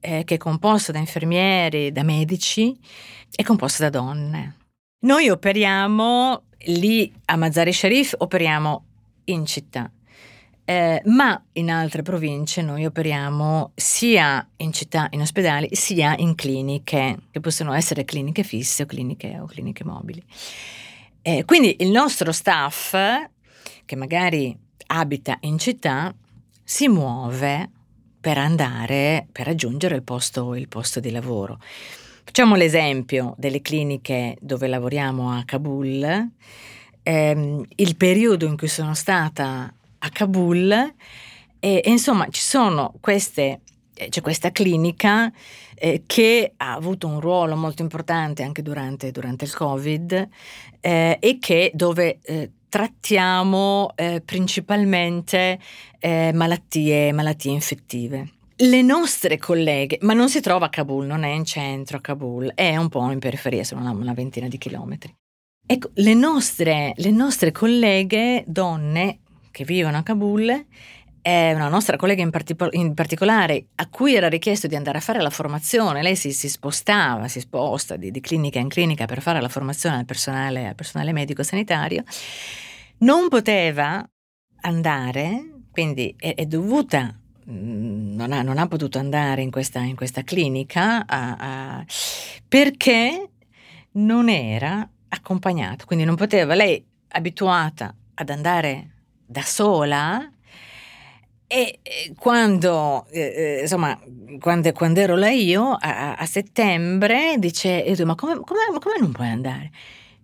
eh, 0.00 0.22
che 0.24 0.34
è 0.34 0.38
composto 0.38 0.92
da 0.92 0.98
infermieri, 0.98 1.90
da 1.90 2.02
medici, 2.02 2.78
è 3.34 3.42
composto 3.42 3.82
da 3.82 3.90
donne. 3.90 4.56
Noi 5.04 5.30
operiamo 5.30 6.44
lì 6.66 7.12
a 7.26 7.36
Mazar-e 7.36 7.72
Sharif, 7.72 8.14
operiamo 8.18 8.84
in 9.24 9.46
città. 9.46 9.90
Eh, 10.66 11.02
ma 11.04 11.42
in 11.52 11.70
altre 11.70 12.00
province 12.00 12.62
noi 12.62 12.86
operiamo 12.86 13.72
sia 13.74 14.48
in 14.56 14.72
città, 14.72 15.08
in 15.10 15.20
ospedali, 15.20 15.68
sia 15.72 16.14
in 16.16 16.34
cliniche, 16.34 17.18
che 17.30 17.40
possono 17.40 17.74
essere 17.74 18.04
cliniche 18.04 18.42
fisse 18.42 18.84
o 18.84 18.86
cliniche, 18.86 19.38
o 19.38 19.44
cliniche 19.44 19.84
mobili. 19.84 20.22
Eh, 21.20 21.44
quindi 21.44 21.76
il 21.80 21.90
nostro 21.90 22.32
staff, 22.32 22.96
che 23.84 23.96
magari 23.96 24.56
abita 24.86 25.36
in 25.40 25.58
città, 25.58 26.14
si 26.62 26.88
muove 26.88 27.70
per 28.18 28.38
andare, 28.38 29.26
per 29.30 29.44
raggiungere 29.44 29.96
il 29.96 30.02
posto, 30.02 30.54
il 30.54 30.68
posto 30.68 30.98
di 30.98 31.10
lavoro. 31.10 31.58
Facciamo 32.24 32.54
l'esempio 32.54 33.34
delle 33.36 33.60
cliniche 33.60 34.38
dove 34.40 34.66
lavoriamo 34.66 35.30
a 35.30 35.42
Kabul. 35.44 36.30
Eh, 37.02 37.66
il 37.76 37.96
periodo 37.96 38.46
in 38.46 38.56
cui 38.56 38.68
sono 38.68 38.94
stata 38.94 39.70
a 40.04 40.08
Kabul 40.10 40.70
e, 40.72 41.82
e 41.82 41.90
insomma 41.90 42.28
ci 42.28 42.40
sono 42.40 42.94
queste 43.00 43.60
eh, 43.94 44.08
c'è 44.08 44.20
questa 44.20 44.50
clinica 44.50 45.32
eh, 45.76 46.02
che 46.06 46.52
ha 46.56 46.74
avuto 46.74 47.06
un 47.06 47.20
ruolo 47.20 47.56
molto 47.56 47.82
importante 47.82 48.42
anche 48.42 48.62
durante, 48.62 49.10
durante 49.10 49.44
il 49.44 49.54
Covid 49.54 50.28
eh, 50.80 51.16
e 51.20 51.38
che 51.38 51.70
dove 51.74 52.18
eh, 52.22 52.50
trattiamo 52.68 53.92
eh, 53.94 54.20
principalmente 54.24 55.60
eh, 56.00 56.32
malattie, 56.34 57.12
malattie 57.12 57.52
infettive. 57.52 58.30
Le 58.56 58.82
nostre 58.82 59.36
colleghe, 59.36 59.98
ma 60.02 60.12
non 60.12 60.28
si 60.28 60.40
trova 60.40 60.66
a 60.66 60.70
Kabul, 60.70 61.06
non 61.06 61.22
è 61.22 61.30
in 61.30 61.44
centro 61.44 61.98
a 61.98 62.00
Kabul, 62.00 62.52
è 62.54 62.76
un 62.76 62.88
po' 62.88 63.10
in 63.10 63.18
periferia, 63.18 63.64
sono 63.64 63.88
una, 63.90 64.12
ventina 64.12 64.48
di 64.48 64.58
chilometri. 64.58 65.14
Ecco, 65.66 65.90
le 65.94 66.14
nostre, 66.14 66.92
le 66.96 67.10
nostre 67.10 67.52
colleghe 67.52 68.44
donne 68.46 69.20
che 69.54 69.64
vivono 69.64 69.96
a 69.96 70.02
Kabul 70.02 70.66
una 71.26 71.68
nostra 71.68 71.96
collega 71.96 72.22
in, 72.22 72.30
partic- 72.30 72.68
in, 72.72 72.92
particolare 72.92 73.68
a 73.76 73.88
cui 73.88 74.14
era 74.14 74.28
richiesto 74.28 74.66
di 74.66 74.74
andare 74.74 74.98
a 74.98 75.00
fare 75.00 75.22
la 75.22 75.30
formazione, 75.30 76.02
lei 76.02 76.16
si, 76.16 76.32
si 76.32 76.48
spostava, 76.48 77.28
si 77.28 77.40
sposta 77.40 77.96
di, 77.96 78.10
di, 78.10 78.20
clinica 78.20 78.58
in 78.58 78.68
clinica 78.68 79.06
per 79.06 79.22
fare 79.22 79.40
la 79.40 79.48
formazione 79.48 79.96
al 79.96 80.04
personale, 80.04 80.66
al 80.66 80.74
personale 80.74 81.12
medico-sanitario, 81.12 82.02
non 82.98 83.28
poteva 83.28 84.06
andare, 84.62 85.62
quindi 85.70 86.14
è, 86.18 86.34
è 86.34 86.44
dovuta 86.44 87.18
mm, 87.48 88.14
non 88.16 88.32
ha, 88.32 88.42
non 88.42 88.58
ha, 88.58 88.66
potuto 88.66 88.98
andare 88.98 89.40
in 89.40 89.50
questa, 89.50 89.80
in 89.80 89.96
questa 89.96 90.24
clinica 90.24 91.06
a, 91.06 91.36
a, 91.38 91.84
perché 92.46 93.30
non 93.92 94.28
era 94.28 94.86
accompagnata, 95.08 95.86
quindi 95.86 96.04
non 96.04 96.16
poteva, 96.16 96.54
lei 96.54 96.84
abituata 97.08 97.94
ad 98.14 98.28
andare 98.28 98.93
da 99.26 99.42
sola 99.42 100.28
e 101.46 101.78
quando, 102.18 103.06
eh, 103.10 103.20
eh, 103.20 103.60
insomma, 103.60 103.98
quando, 104.40 104.72
quando, 104.72 105.00
ero 105.00 105.14
là 105.14 105.30
io 105.30 105.76
a, 105.78 106.14
a 106.14 106.26
settembre 106.26 107.36
dice, 107.38 107.84
ma 108.04 108.14
come, 108.14 108.40
come, 108.40 108.78
come 108.80 108.98
non 108.98 109.12
puoi 109.12 109.28
andare? 109.28 109.70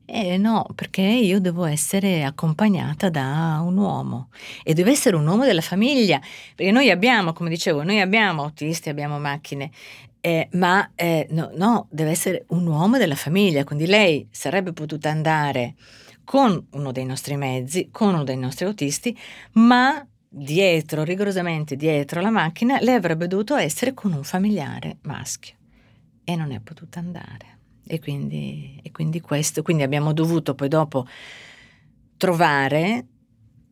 Eh 0.07 0.39
no, 0.39 0.67
perché 0.75 1.03
io 1.03 1.39
devo 1.39 1.67
essere 1.67 2.25
accompagnata 2.25 3.11
da 3.11 3.61
un 3.63 3.77
uomo 3.77 4.31
e 4.65 4.75
deve 4.75 4.91
essere 4.91 5.15
un 5.15 5.25
uomo 5.25 5.45
della 5.45 5.61
famiglia, 5.61 6.21
perché 6.57 6.73
noi 6.73 6.91
abbiamo, 6.91 7.33
come 7.33 7.49
dicevo, 7.49 7.85
noi 7.85 8.01
abbiamo 8.01 8.43
autisti, 8.43 8.89
abbiamo 8.89 9.21
macchine, 9.21 9.71
eh, 10.21 10.49
ma 10.55 10.91
eh, 10.97 11.29
no, 11.31 11.51
no, 11.55 11.87
deve 11.91 12.11
essere 12.11 12.45
un 12.49 12.67
uomo 12.67 12.99
della 12.99 13.15
famiglia, 13.15 13.63
quindi 13.63 13.87
lei 13.87 14.27
sarebbe 14.33 14.73
potuta 14.73 15.11
andare 15.11 15.77
con 16.31 16.65
uno 16.75 16.93
dei 16.93 17.05
nostri 17.05 17.35
mezzi, 17.35 17.89
con 17.91 18.15
uno 18.15 18.23
dei 18.23 18.37
nostri 18.37 18.65
autisti, 18.65 19.19
ma 19.55 20.07
dietro, 20.29 21.03
rigorosamente 21.03 21.75
dietro 21.75 22.21
la 22.21 22.31
macchina, 22.31 22.79
lei 22.79 22.95
avrebbe 22.95 23.27
dovuto 23.27 23.57
essere 23.57 23.95
con 23.95 24.13
un 24.13 24.23
familiare 24.23 24.99
maschio 25.03 25.57
e 26.23 26.37
non 26.37 26.53
è 26.53 26.61
potuta 26.61 27.01
andare. 27.01 27.59
E 27.85 27.99
quindi, 27.99 28.79
e 28.81 28.93
quindi 28.93 29.21
questo, 29.21 29.63
quindi 29.63 29.83
abbiamo 29.83 30.13
dovuto 30.13 30.55
poi 30.55 30.69
dopo 30.69 31.05
trovare 32.17 33.07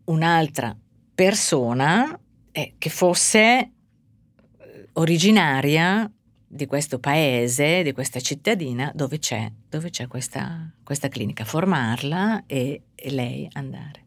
un'altra 0.07 0.77
persona 1.15 2.19
eh, 2.51 2.75
che 2.77 2.91
fosse 2.91 3.41
eh, 3.61 4.89
originaria 4.95 6.11
di 6.49 6.66
questo 6.66 6.99
paese, 6.99 7.82
di 7.82 7.92
questa 7.92 8.20
cittadina 8.20 8.90
dove 8.94 9.18
c'è, 9.18 9.53
dove 9.68 9.90
c'è 9.90 10.07
questa, 10.09 10.72
questa, 10.82 11.09
clinica, 11.09 11.44
formarla 11.44 12.44
e, 12.46 12.82
e 12.94 13.11
lei 13.11 13.49
andare. 13.53 14.07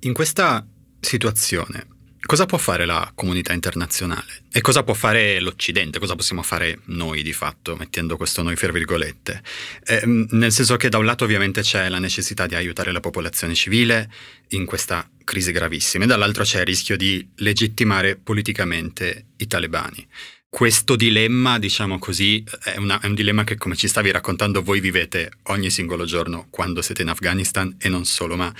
In 0.00 0.12
questa 0.12 0.66
situazione 1.00 1.97
Cosa 2.20 2.46
può 2.46 2.58
fare 2.58 2.84
la 2.84 3.10
comunità 3.14 3.52
internazionale? 3.52 4.42
E 4.52 4.60
cosa 4.60 4.82
può 4.82 4.92
fare 4.92 5.40
l'Occidente? 5.40 5.98
Cosa 5.98 6.16
possiamo 6.16 6.42
fare 6.42 6.80
noi 6.86 7.22
di 7.22 7.32
fatto, 7.32 7.76
mettendo 7.76 8.16
questo 8.16 8.42
noi 8.42 8.56
fra 8.56 8.72
virgolette? 8.72 9.42
Eh, 9.84 10.02
nel 10.04 10.52
senso 10.52 10.76
che 10.76 10.88
da 10.88 10.98
un 10.98 11.04
lato 11.04 11.24
ovviamente 11.24 11.62
c'è 11.62 11.88
la 11.88 11.98
necessità 11.98 12.46
di 12.46 12.54
aiutare 12.54 12.92
la 12.92 13.00
popolazione 13.00 13.54
civile 13.54 14.10
in 14.48 14.66
questa 14.66 15.08
crisi 15.24 15.52
gravissima 15.52 16.04
e 16.04 16.06
dall'altro 16.06 16.42
c'è 16.42 16.60
il 16.60 16.66
rischio 16.66 16.96
di 16.96 17.26
legittimare 17.36 18.16
politicamente 18.16 19.28
i 19.36 19.46
talebani. 19.46 20.06
Questo 20.50 20.96
dilemma, 20.96 21.58
diciamo 21.58 21.98
così, 21.98 22.42
è, 22.64 22.76
una, 22.78 22.98
è, 23.00 23.06
un 23.06 23.14
dilemma 23.14 23.44
che 23.44 23.56
come 23.56 23.76
ci 23.76 23.86
stavi 23.86 24.10
raccontando 24.10 24.62
voi 24.62 24.80
vivete 24.80 25.30
ogni 25.44 25.70
singolo 25.70 26.04
giorno 26.04 26.46
quando 26.50 26.82
siete 26.82 27.02
in 27.02 27.08
Afghanistan 27.08 27.74
e 27.78 27.88
non 27.88 28.04
solo, 28.04 28.34
ma, 28.34 28.52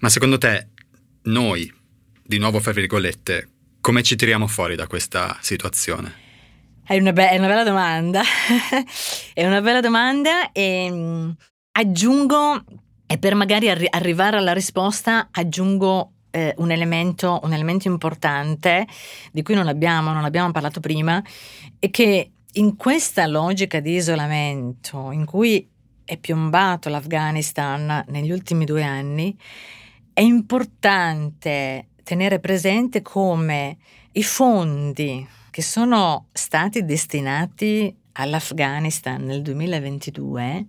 ma 0.00 0.08
secondo 0.08 0.38
te 0.38 0.68
noi 1.24 1.72
di 2.26 2.38
nuovo 2.38 2.60
fra 2.60 2.72
virgolette, 2.72 3.48
come 3.80 4.02
ci 4.02 4.16
tiriamo 4.16 4.46
fuori 4.46 4.74
da 4.74 4.86
questa 4.86 5.38
situazione? 5.40 6.24
È 6.84 6.96
una, 6.96 7.12
be- 7.12 7.30
è 7.30 7.38
una 7.38 7.46
bella 7.46 7.64
domanda, 7.64 8.22
è 9.32 9.46
una 9.46 9.60
bella 9.60 9.80
domanda 9.80 10.52
e 10.52 10.88
mm, 10.90 11.30
aggiungo, 11.72 12.64
e 13.06 13.18
per 13.18 13.34
magari 13.34 13.70
arri- 13.70 13.88
arrivare 13.88 14.36
alla 14.36 14.52
risposta, 14.52 15.28
aggiungo 15.30 16.12
eh, 16.30 16.54
un, 16.58 16.70
elemento, 16.70 17.40
un 17.44 17.52
elemento 17.52 17.88
importante 17.88 18.86
di 19.32 19.42
cui 19.42 19.54
non 19.54 19.68
abbiamo, 19.68 20.12
non 20.12 20.24
abbiamo 20.24 20.50
parlato 20.52 20.80
prima, 20.80 21.22
e 21.78 21.90
che 21.90 22.30
in 22.52 22.76
questa 22.76 23.26
logica 23.26 23.80
di 23.80 23.94
isolamento 23.94 25.10
in 25.12 25.24
cui 25.24 25.68
è 26.04 26.16
piombato 26.16 26.88
l'Afghanistan 26.88 28.04
negli 28.08 28.30
ultimi 28.30 28.64
due 28.64 28.82
anni, 28.82 29.36
è 30.12 30.20
importante 30.20 31.88
tenere 32.06 32.38
presente 32.38 33.02
come 33.02 33.78
i 34.12 34.22
fondi 34.22 35.26
che 35.50 35.60
sono 35.60 36.28
stati 36.30 36.84
destinati 36.84 37.92
all'Afghanistan 38.12 39.24
nel 39.24 39.42
2022 39.42 40.66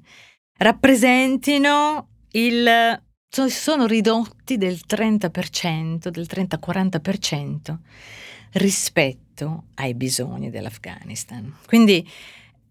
rappresentino 0.57 2.07
il 2.31 3.01
sono 3.29 3.85
ridotti 3.85 4.57
del 4.57 4.79
30%, 4.87 6.07
del 6.07 6.25
30-40% 6.27 7.77
rispetto 8.53 9.65
ai 9.75 9.93
bisogni 9.93 10.49
dell'Afghanistan. 10.49 11.55
Quindi 11.67 12.09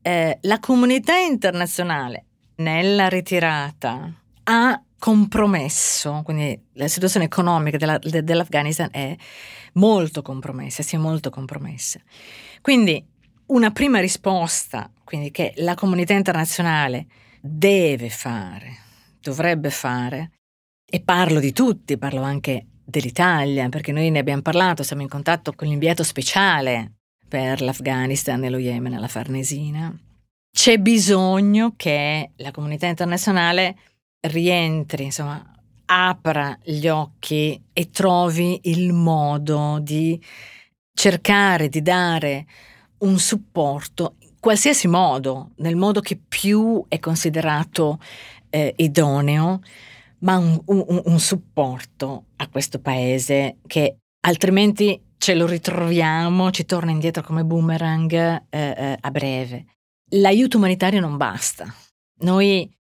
eh, 0.03 0.39
la 0.41 0.59
comunità 0.59 1.17
internazionale 1.17 2.25
nella 2.57 3.09
ritirata 3.09 4.13
ha 4.43 4.83
compromesso, 5.07 6.23
quindi 6.25 6.61
la 6.73 6.89
situazione 6.89 7.27
economica 7.27 7.77
della, 7.77 7.97
de, 7.97 8.25
dell'Afghanistan 8.25 8.89
è 8.91 9.17
molto 9.75 10.21
compromessa, 10.21 10.83
si 10.83 10.97
è 10.97 10.99
molto 10.99 11.31
compromessa. 11.31 12.01
Quindi 12.61 13.07
una 13.47 13.71
prima 13.71 14.01
risposta, 14.01 14.91
quindi 15.05 15.31
che 15.31 15.53
la 15.59 15.75
comunità 15.75 16.13
internazionale 16.15 17.07
deve 17.41 18.11
fare, 18.11 18.79
dovrebbe 19.21 19.71
fare, 19.71 20.33
e 20.85 21.01
parlo 21.01 21.39
di 21.39 21.53
tutti, 21.53 21.99
parlo 21.99 22.23
anche 22.23 22.67
dell'Italia, 22.85 23.69
perché 23.69 23.93
noi 23.93 24.11
ne 24.11 24.19
abbiamo 24.19 24.43
parlato, 24.43 24.83
siamo 24.83 25.03
in 25.03 25.09
contatto 25.09 25.53
con 25.53 25.69
l'inviato 25.69 26.03
speciale 26.03 26.95
per 27.29 27.61
l'Afghanistan 27.61 28.43
e 28.43 28.51
lo 28.51 28.59
Yemen, 28.59 28.99
la 28.99 29.07
Farnesina. 29.07 29.97
C'è 30.51 30.79
bisogno 30.79 31.75
che 31.77 32.33
la 32.39 32.51
comunità 32.51 32.89
internazionale 32.89 33.77
rientri, 34.29 35.05
insomma, 35.05 35.45
apra 35.87 36.59
gli 36.63 36.89
occhi 36.89 37.63
e 37.73 37.91
trovi 37.91 38.61
il 38.65 38.93
modo 38.93 39.79
di 39.81 40.21
cercare 40.93 41.69
di 41.69 41.83
dare 41.83 42.47
un 42.99 43.19
supporto 43.19 44.17
in 44.21 44.35
qualsiasi 44.41 44.89
modo, 44.89 45.51
nel 45.57 45.77
modo 45.77 46.01
che 46.01 46.17
più 46.17 46.85
è 46.89 46.99
considerato 46.99 47.99
eh, 48.51 48.73
idoneo, 48.77 49.61
ma 50.21 50.39
un, 50.39 50.61
un, 50.67 51.03
un, 51.05 51.21
supporto 51.21 52.27
a 52.37 52.49
questo 52.49 52.81
paese 52.81 53.59
che 53.67 53.99
altrimenti 54.27 55.01
ce 55.19 55.35
lo 55.35 55.47
ritroviamo, 55.47 56.51
ci 56.51 56.65
torna 56.65 56.91
indietro 56.91 57.23
come 57.23 57.45
boomerang 57.45 58.13
eh, 58.13 58.41
eh, 58.49 58.97
a 58.99 59.11
breve. 59.11 59.67
L'aiuto 60.11 60.57
umanitario 60.57 61.01
non 61.01 61.17
basta. 61.17 61.73
Noi 62.21 62.76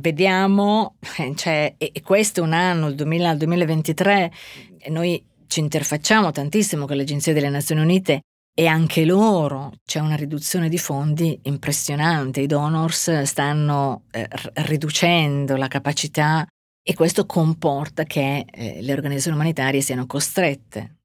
vediamo, 0.00 0.96
cioè, 1.36 1.74
e, 1.78 1.90
e 1.92 2.02
questo 2.02 2.40
è 2.40 2.42
un 2.42 2.52
anno, 2.52 2.88
il 2.88 2.94
2000 2.94 3.30
al 3.30 3.36
2023, 3.36 4.32
e 4.78 4.90
noi 4.90 5.24
ci 5.46 5.60
interfacciamo 5.60 6.30
tantissimo 6.30 6.86
con 6.86 6.96
l'Agenzia 6.96 7.32
delle 7.32 7.48
Nazioni 7.48 7.80
Unite 7.80 8.20
e 8.54 8.66
anche 8.66 9.04
loro 9.04 9.72
c'è 9.84 10.00
una 10.00 10.16
riduzione 10.16 10.68
di 10.68 10.78
fondi 10.78 11.38
impressionante, 11.44 12.40
i 12.40 12.46
donors 12.46 13.22
stanno 13.22 14.04
eh, 14.10 14.28
riducendo 14.54 15.56
la 15.56 15.68
capacità 15.68 16.46
e 16.82 16.94
questo 16.94 17.26
comporta 17.26 18.04
che 18.04 18.44
eh, 18.50 18.82
le 18.82 18.92
organizzazioni 18.92 19.36
umanitarie 19.36 19.80
siano 19.80 20.06
costrette, 20.06 20.98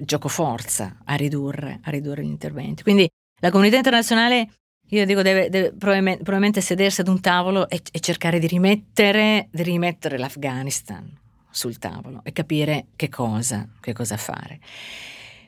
gioco 0.00 0.28
forza, 0.28 0.98
a 1.04 1.14
ridurre, 1.14 1.80
a 1.82 1.90
ridurre 1.90 2.22
gli 2.22 2.28
interventi. 2.28 2.82
Quindi 2.82 3.08
la 3.40 3.50
comunità 3.50 3.76
internazionale 3.76 4.48
io 4.90 5.04
dico, 5.04 5.22
deve, 5.22 5.50
deve 5.50 5.72
probabilmente, 5.72 6.22
probabilmente, 6.22 6.60
sedersi 6.60 7.00
ad 7.02 7.08
un 7.08 7.20
tavolo 7.20 7.68
e, 7.68 7.82
e 7.90 8.00
cercare 8.00 8.38
di 8.38 8.46
rimettere, 8.46 9.48
di 9.50 9.62
rimettere, 9.62 10.18
l'Afghanistan 10.18 11.10
sul 11.50 11.78
tavolo 11.78 12.20
e 12.24 12.32
capire 12.32 12.86
che 12.96 13.08
cosa, 13.08 13.68
che 13.80 13.92
cosa 13.92 14.16
fare. 14.16 14.60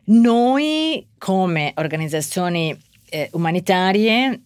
Noi, 0.05 1.07
come 1.19 1.73
organizzazioni 1.77 2.77
eh, 3.09 3.29
umanitarie, 3.33 4.43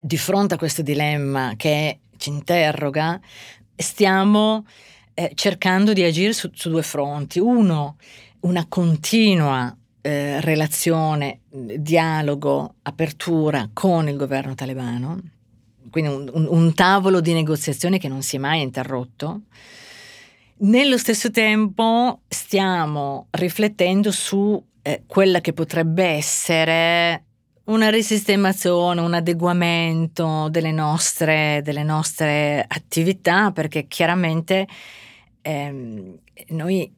di 0.00 0.16
fronte 0.16 0.54
a 0.54 0.58
questo 0.58 0.82
dilemma 0.82 1.54
che 1.56 2.00
ci 2.16 2.30
interroga, 2.30 3.20
stiamo 3.74 4.64
eh, 5.14 5.32
cercando 5.34 5.92
di 5.92 6.04
agire 6.04 6.32
su, 6.32 6.50
su 6.54 6.70
due 6.70 6.82
fronti. 6.82 7.38
Uno, 7.38 7.96
una 8.40 8.66
continua 8.68 9.76
eh, 10.08 10.40
relazione, 10.40 11.40
dialogo, 11.50 12.76
apertura 12.82 13.68
con 13.72 14.08
il 14.08 14.16
governo 14.16 14.54
talebano, 14.54 15.20
quindi 15.90 16.10
un, 16.10 16.30
un, 16.32 16.46
un 16.48 16.74
tavolo 16.74 17.20
di 17.20 17.34
negoziazione 17.34 17.98
che 17.98 18.08
non 18.08 18.22
si 18.22 18.36
è 18.36 18.38
mai 18.38 18.62
interrotto. 18.62 19.42
Nello 20.60 20.96
stesso 20.96 21.30
tempo 21.30 22.22
stiamo 22.26 23.26
riflettendo 23.32 24.10
su 24.10 24.60
eh, 24.80 25.02
quella 25.06 25.40
che 25.40 25.52
potrebbe 25.52 26.04
essere 26.04 27.24
una 27.64 27.90
risistemazione, 27.90 29.02
un 29.02 29.12
adeguamento 29.12 30.48
delle 30.48 30.72
nostre, 30.72 31.60
delle 31.62 31.82
nostre 31.82 32.64
attività, 32.66 33.52
perché 33.52 33.86
chiaramente 33.86 34.66
ehm, 35.42 36.18
noi 36.48 36.96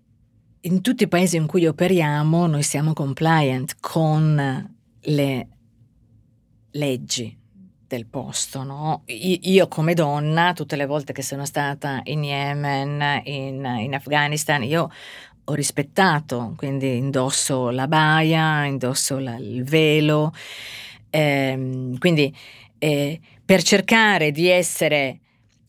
in 0.63 0.83
tutti 0.83 1.05
i 1.05 1.09
paesi 1.09 1.37
in 1.37 1.47
cui 1.47 1.67
operiamo 1.67 2.47
noi 2.47 2.63
siamo 2.63 2.93
compliant 2.93 3.77
con 3.81 4.75
le 5.01 5.49
leggi 6.73 7.39
del 7.87 8.07
posto. 8.07 8.63
No? 8.63 9.03
Io 9.07 9.69
come 9.69 9.95
donna, 9.95 10.53
tutte 10.53 10.77
le 10.77 10.87
volte 10.87 11.13
che 11.13 11.23
sono 11.23 11.45
stata 11.45 12.01
in 12.05 12.23
Yemen, 12.23 13.23
in, 13.25 13.65
in 13.79 13.95
Afghanistan, 13.95 14.63
io 14.63 14.91
ho 15.43 15.55
rispettato, 15.55 16.55
quindi 16.57 16.97
indosso 16.97 17.71
la 17.71 17.89
baia, 17.89 18.65
indosso 18.65 19.19
la, 19.19 19.37
il 19.37 19.65
velo, 19.65 20.33
ehm, 21.11 21.99
quindi 21.99 22.33
eh, 22.79 23.21
per 23.45 23.63
cercare 23.63 24.31
di 24.31 24.49
essere 24.49 25.20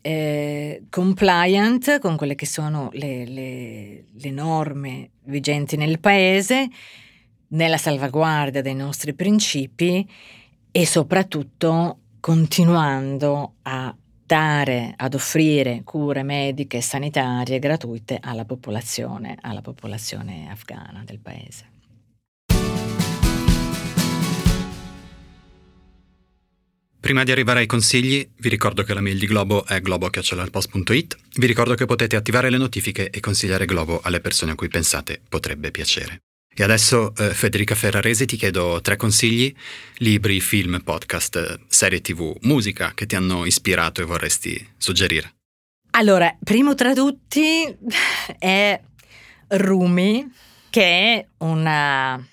eh, 0.02 0.84
compliant 0.90 2.00
con 2.00 2.18
quelle 2.18 2.36
che 2.36 2.46
sono 2.46 2.90
le, 2.94 3.26
le, 3.26 4.06
le 4.12 4.32
norme 4.32 5.12
vigenti 5.24 5.78
nel 5.78 6.00
paese, 6.00 6.68
nella 7.50 7.78
salvaguardia 7.78 8.62
dei 8.62 8.76
nostri 8.76 9.14
principi 9.14 10.08
e 10.72 10.86
soprattutto 10.86 11.98
continuando 12.20 13.56
a 13.64 13.96
dare, 14.26 14.94
ad 14.96 15.14
offrire 15.14 15.82
cure 15.84 16.24
mediche 16.24 16.78
e 16.78 16.82
sanitarie 16.82 17.60
gratuite 17.60 18.18
alla 18.22 18.46
popolazione, 18.46 19.38
alla 19.42 19.62
popolazione 19.62 20.50
afghana 20.50 21.04
del 21.06 21.20
paese. 21.20 21.70
Prima 27.02 27.24
di 27.24 27.32
arrivare 27.32 27.62
ai 27.62 27.66
consigli, 27.66 28.30
vi 28.38 28.48
ricordo 28.48 28.84
che 28.84 28.94
la 28.94 29.02
mail 29.02 29.18
di 29.18 29.26
Globo 29.26 29.66
è 29.66 29.82
globo.it. 29.82 31.18
Vi 31.34 31.48
ricordo 31.48 31.74
che 31.74 31.88
potete 31.88 32.16
attivare 32.16 32.52
le 32.52 32.60
notifiche 32.60 33.10
e 33.10 33.20
consigliare 33.20 33.66
Globo 33.66 34.02
alle 34.04 34.22
persone 34.22 34.52
a 34.52 34.56
cui 34.56 34.68
pensate 34.68 35.20
potrebbe 35.28 35.72
piacere. 35.72 36.22
E 36.54 36.62
adesso, 36.62 37.12
eh, 37.16 37.34
Federica 37.34 37.74
Ferraresi, 37.74 38.28
ti 38.28 38.38
chiedo 38.38 38.82
tre 38.82 38.98
consigli, 38.98 39.52
libri, 39.98 40.40
film, 40.42 40.80
podcast, 40.84 41.62
serie 41.68 42.02
tv, 42.02 42.38
musica 42.42 42.92
che 42.94 43.08
ti 43.08 43.16
hanno 43.16 43.46
ispirato 43.46 44.02
e 44.02 44.06
vorresti 44.06 44.74
suggerire. 44.78 45.34
Allora, 45.94 46.38
primo 46.44 46.76
tra 46.76 46.94
tutti 46.94 47.66
è 48.38 48.80
Rumi, 49.48 50.32
che 50.70 50.84
è, 50.84 51.26
una, 51.38 52.24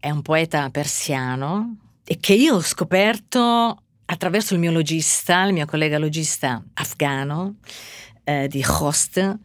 è 0.00 0.10
un 0.10 0.22
poeta 0.22 0.68
persiano 0.70 1.76
e 2.04 2.18
che 2.18 2.34
io 2.34 2.56
ho 2.56 2.60
scoperto 2.60 3.82
attraverso 4.06 4.54
il 4.54 4.60
mio 4.60 4.72
logista, 4.72 5.42
il 5.44 5.52
mio 5.52 5.66
collega 5.66 5.98
logista 5.98 6.62
afgano 6.74 7.56
eh, 8.24 8.48
di 8.48 8.62
Khost, 8.62 9.38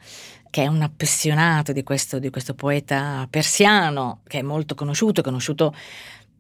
che 0.50 0.64
è 0.64 0.68
un 0.68 0.82
appassionato 0.82 1.72
di 1.72 1.84
questo, 1.84 2.20
di 2.20 2.30
questo 2.30 2.54
poeta 2.54 3.28
persiano, 3.30 4.22
che 4.28 4.40
è 4.40 4.42
molto 4.42 4.76
conosciuto, 4.76 5.22
conosciuto 5.22 5.74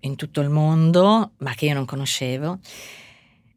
in 0.01 0.15
tutto 0.15 0.41
il 0.41 0.49
mondo, 0.49 1.31
ma 1.37 1.53
che 1.53 1.65
io 1.65 1.73
non 1.73 1.85
conoscevo, 1.85 2.59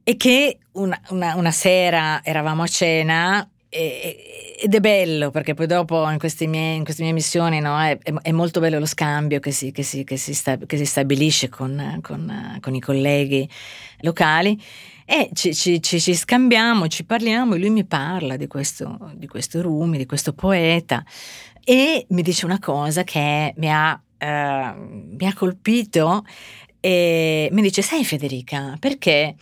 e 0.02 0.16
che 0.16 0.58
una, 0.72 1.00
una, 1.08 1.34
una 1.34 1.50
sera 1.50 2.22
eravamo 2.22 2.62
a 2.62 2.66
cena 2.66 3.48
ed 3.76 4.72
è 4.72 4.78
bello 4.78 5.30
perché 5.32 5.54
poi 5.54 5.66
dopo 5.66 6.08
in, 6.08 6.18
miei, 6.48 6.76
in 6.76 6.84
queste 6.84 7.02
mie 7.02 7.12
missioni 7.12 7.58
no, 7.58 7.76
è, 7.80 7.98
è, 7.98 8.30
molto 8.30 8.60
bello 8.60 8.78
lo 8.78 8.86
scambio 8.86 9.40
che 9.40 9.50
si, 9.50 9.72
che 9.72 9.82
si, 9.82 10.04
che 10.04 10.16
si, 10.16 10.32
sta, 10.32 10.56
che 10.58 10.76
si 10.76 10.84
stabilisce 10.84 11.48
con, 11.48 11.98
con, 12.00 12.58
con, 12.60 12.74
i 12.76 12.80
colleghi 12.80 13.48
locali. 14.02 14.60
E 15.04 15.30
ci, 15.32 15.52
ci, 15.54 15.82
ci, 15.82 16.00
ci, 16.00 16.14
scambiamo, 16.14 16.86
ci 16.86 17.04
parliamo 17.04 17.54
e 17.54 17.58
lui 17.58 17.70
mi 17.70 17.84
parla 17.84 18.36
di 18.36 18.46
questo, 18.46 19.10
di 19.16 19.26
questo 19.26 19.60
Rumi, 19.60 19.98
di 19.98 20.06
questo 20.06 20.32
poeta 20.32 21.04
e 21.64 22.06
mi 22.10 22.22
dice 22.22 22.44
una 22.44 22.60
cosa 22.60 23.02
che 23.02 23.54
mi 23.56 23.70
ha, 23.72 24.00
eh, 24.16 24.74
mi 24.76 25.26
ha 25.26 25.34
colpito 25.34 26.24
e 26.78 27.48
mi 27.50 27.60
dice 27.60 27.82
sai 27.82 28.04
Federica 28.04 28.76
perché 28.78 29.34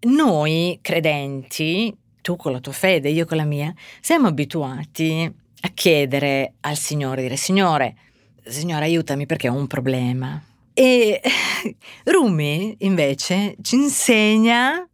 noi 0.00 0.78
credenti, 0.82 1.96
tu 2.26 2.34
con 2.34 2.50
la 2.50 2.58
tua 2.58 2.72
fede, 2.72 3.08
io 3.08 3.24
con 3.24 3.36
la 3.36 3.44
mia, 3.44 3.72
siamo 4.00 4.26
abituati 4.26 5.32
a 5.60 5.68
chiedere 5.68 6.54
al 6.62 6.76
Signore, 6.76 7.22
dire 7.22 7.36
Signore, 7.36 7.94
Signore 8.42 8.86
aiutami 8.86 9.26
perché 9.26 9.48
ho 9.48 9.54
un 9.54 9.68
problema 9.68 10.42
e 10.74 11.20
Rumi 12.02 12.74
invece 12.80 13.54
ci 13.62 13.76
insegna 13.76 14.84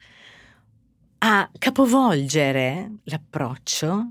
a 1.21 1.51
capovolgere 1.59 2.97
l'approccio 3.05 4.11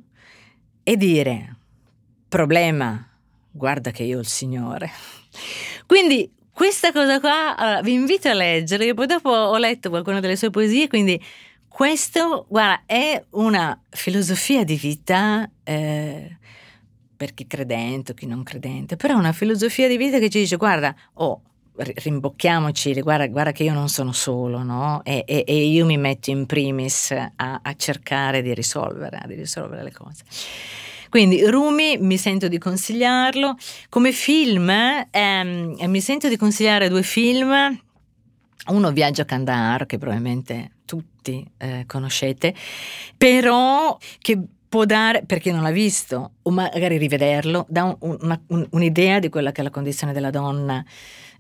e 0.81 0.97
dire 0.97 1.57
problema, 2.27 3.07
guarda 3.51 3.91
che 3.91 4.01
io 4.01 4.17
ho 4.17 4.21
il 4.21 4.25
Signore. 4.25 4.89
Quindi 5.85 6.27
questa 6.51 6.91
cosa 6.91 7.19
qua 7.19 7.55
allora, 7.55 7.81
vi 7.83 7.93
invito 7.93 8.29
a 8.29 8.33
leggere, 8.33 8.85
io 8.85 8.95
poi 8.95 9.05
dopo 9.05 9.29
ho 9.29 9.57
letto 9.57 9.89
qualcuna 9.89 10.19
delle 10.19 10.35
sue 10.35 10.49
poesie, 10.49 10.87
quindi 10.87 11.21
questo, 11.73 12.47
guarda, 12.49 12.83
è 12.85 13.23
una 13.31 13.81
filosofia 13.89 14.65
di 14.65 14.75
vita 14.75 15.49
eh, 15.63 16.37
per 17.15 17.33
chi 17.33 17.47
credente 17.47 18.11
o 18.11 18.13
chi 18.13 18.25
non 18.25 18.43
credente, 18.43 18.97
però 18.97 19.13
è 19.13 19.17
una 19.17 19.31
filosofia 19.31 19.87
di 19.87 19.95
vita 19.95 20.19
che 20.19 20.29
ci 20.29 20.39
dice, 20.39 20.57
guarda, 20.57 20.93
oh, 21.13 21.41
rimbocchiamoci, 21.77 22.99
guarda, 23.01 23.25
guarda, 23.27 23.51
che 23.53 23.63
io 23.63 23.73
non 23.73 23.87
sono 23.87 24.11
solo, 24.11 24.63
no? 24.63 25.01
E, 25.05 25.23
e, 25.25 25.45
e 25.47 25.65
io 25.65 25.85
mi 25.85 25.97
metto 25.97 26.29
in 26.29 26.45
primis 26.45 27.11
a, 27.11 27.59
a, 27.63 27.75
cercare 27.75 28.41
di 28.41 28.53
risolvere, 28.53 29.23
di 29.27 29.35
risolvere 29.35 29.81
le 29.81 29.93
cose. 29.93 30.23
Quindi 31.09 31.41
Rumi 31.45 31.97
mi 31.97 32.17
sento 32.17 32.49
di 32.49 32.57
consigliarlo. 32.57 33.55
Come 33.87 34.11
film 34.11 34.69
ehm, 35.09 35.77
mi 35.85 36.01
sento 36.01 36.27
di 36.27 36.35
consigliare 36.35 36.89
due 36.89 37.03
film. 37.03 37.79
Uno 38.67 38.91
Viaggio 38.91 39.21
a 39.21 39.25
Kandahar, 39.25 39.85
che 39.85 39.97
probabilmente 39.97 40.71
tutti 40.91 41.45
eh, 41.57 41.85
conoscete, 41.87 42.53
però 43.15 43.97
che 44.19 44.37
può 44.67 44.83
dare, 44.83 45.23
per 45.25 45.39
chi 45.39 45.51
non 45.51 45.61
l'ha 45.61 45.71
visto, 45.71 46.31
o 46.41 46.49
magari 46.49 46.97
rivederlo, 46.97 47.65
dà 47.69 47.95
un, 47.99 48.17
una, 48.21 48.41
un, 48.47 48.67
un'idea 48.71 49.19
di 49.19 49.29
quella 49.29 49.53
che 49.53 49.61
è 49.61 49.63
la 49.63 49.69
condizione 49.69 50.11
della 50.11 50.31
donna 50.31 50.83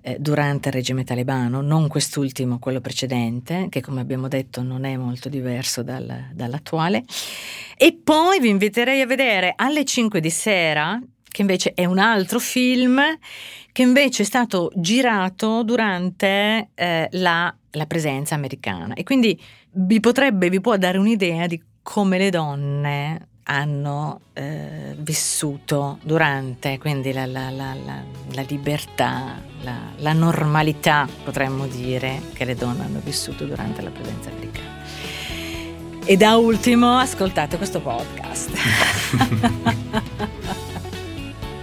eh, 0.03 0.15
durante 0.19 0.69
il 0.69 0.75
regime 0.75 1.03
talebano, 1.03 1.59
non 1.59 1.89
quest'ultimo, 1.89 2.59
quello 2.59 2.79
precedente, 2.79 3.67
che 3.69 3.81
come 3.81 3.99
abbiamo 3.99 4.29
detto 4.29 4.61
non 4.61 4.85
è 4.85 4.95
molto 4.95 5.27
diverso 5.27 5.83
dal, 5.83 6.29
dall'attuale. 6.33 7.03
E 7.75 7.99
poi 8.01 8.39
vi 8.39 8.47
inviterei 8.47 9.01
a 9.01 9.05
vedere 9.05 9.51
alle 9.57 9.83
5 9.83 10.21
di 10.21 10.29
sera, 10.29 10.97
che 11.27 11.41
invece 11.41 11.73
è 11.73 11.83
un 11.83 11.99
altro 11.99 12.39
film, 12.39 13.01
che 13.71 13.81
invece 13.81 14.23
è 14.23 14.25
stato 14.25 14.71
girato 14.75 15.63
durante 15.63 16.69
eh, 16.73 17.07
la, 17.11 17.53
la 17.71 17.85
presenza 17.85 18.35
americana. 18.35 18.93
E 18.93 19.03
quindi 19.03 19.39
vi 19.71 19.99
potrebbe, 19.99 20.49
vi 20.49 20.61
può 20.61 20.77
dare 20.77 20.97
un'idea 20.97 21.47
di 21.47 21.61
come 21.81 22.17
le 22.17 22.29
donne 22.29 23.27
hanno 23.43 24.21
eh, 24.33 24.95
vissuto 24.97 25.97
durante, 26.03 26.77
quindi 26.77 27.11
la, 27.11 27.25
la, 27.25 27.49
la, 27.49 27.75
la 27.75 28.45
libertà, 28.47 29.41
la, 29.97 30.13
normalità, 30.13 31.07
potremmo 31.23 31.67
dire, 31.67 32.21
che 32.33 32.45
le 32.45 32.55
donne 32.55 32.83
hanno 32.85 33.01
vissuto 33.03 33.45
durante 33.45 33.81
la 33.81 33.89
presenza 33.89 34.29
americana. 34.29 34.69
E 36.03 36.17
da 36.17 36.37
ultimo 36.37 36.97
ascoltate 36.97 37.57
questo 37.57 37.81
podcast. 37.81 38.51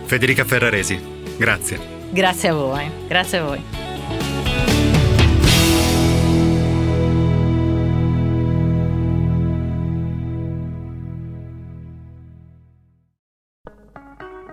Federica 0.05 0.45
Ferraresi, 0.45 1.01
grazie. 1.37 1.97
Grazie 2.11 2.49
a 2.49 2.55
voi, 2.55 2.91
grazie 3.07 3.39
a 3.39 3.45
voi. 3.45 3.88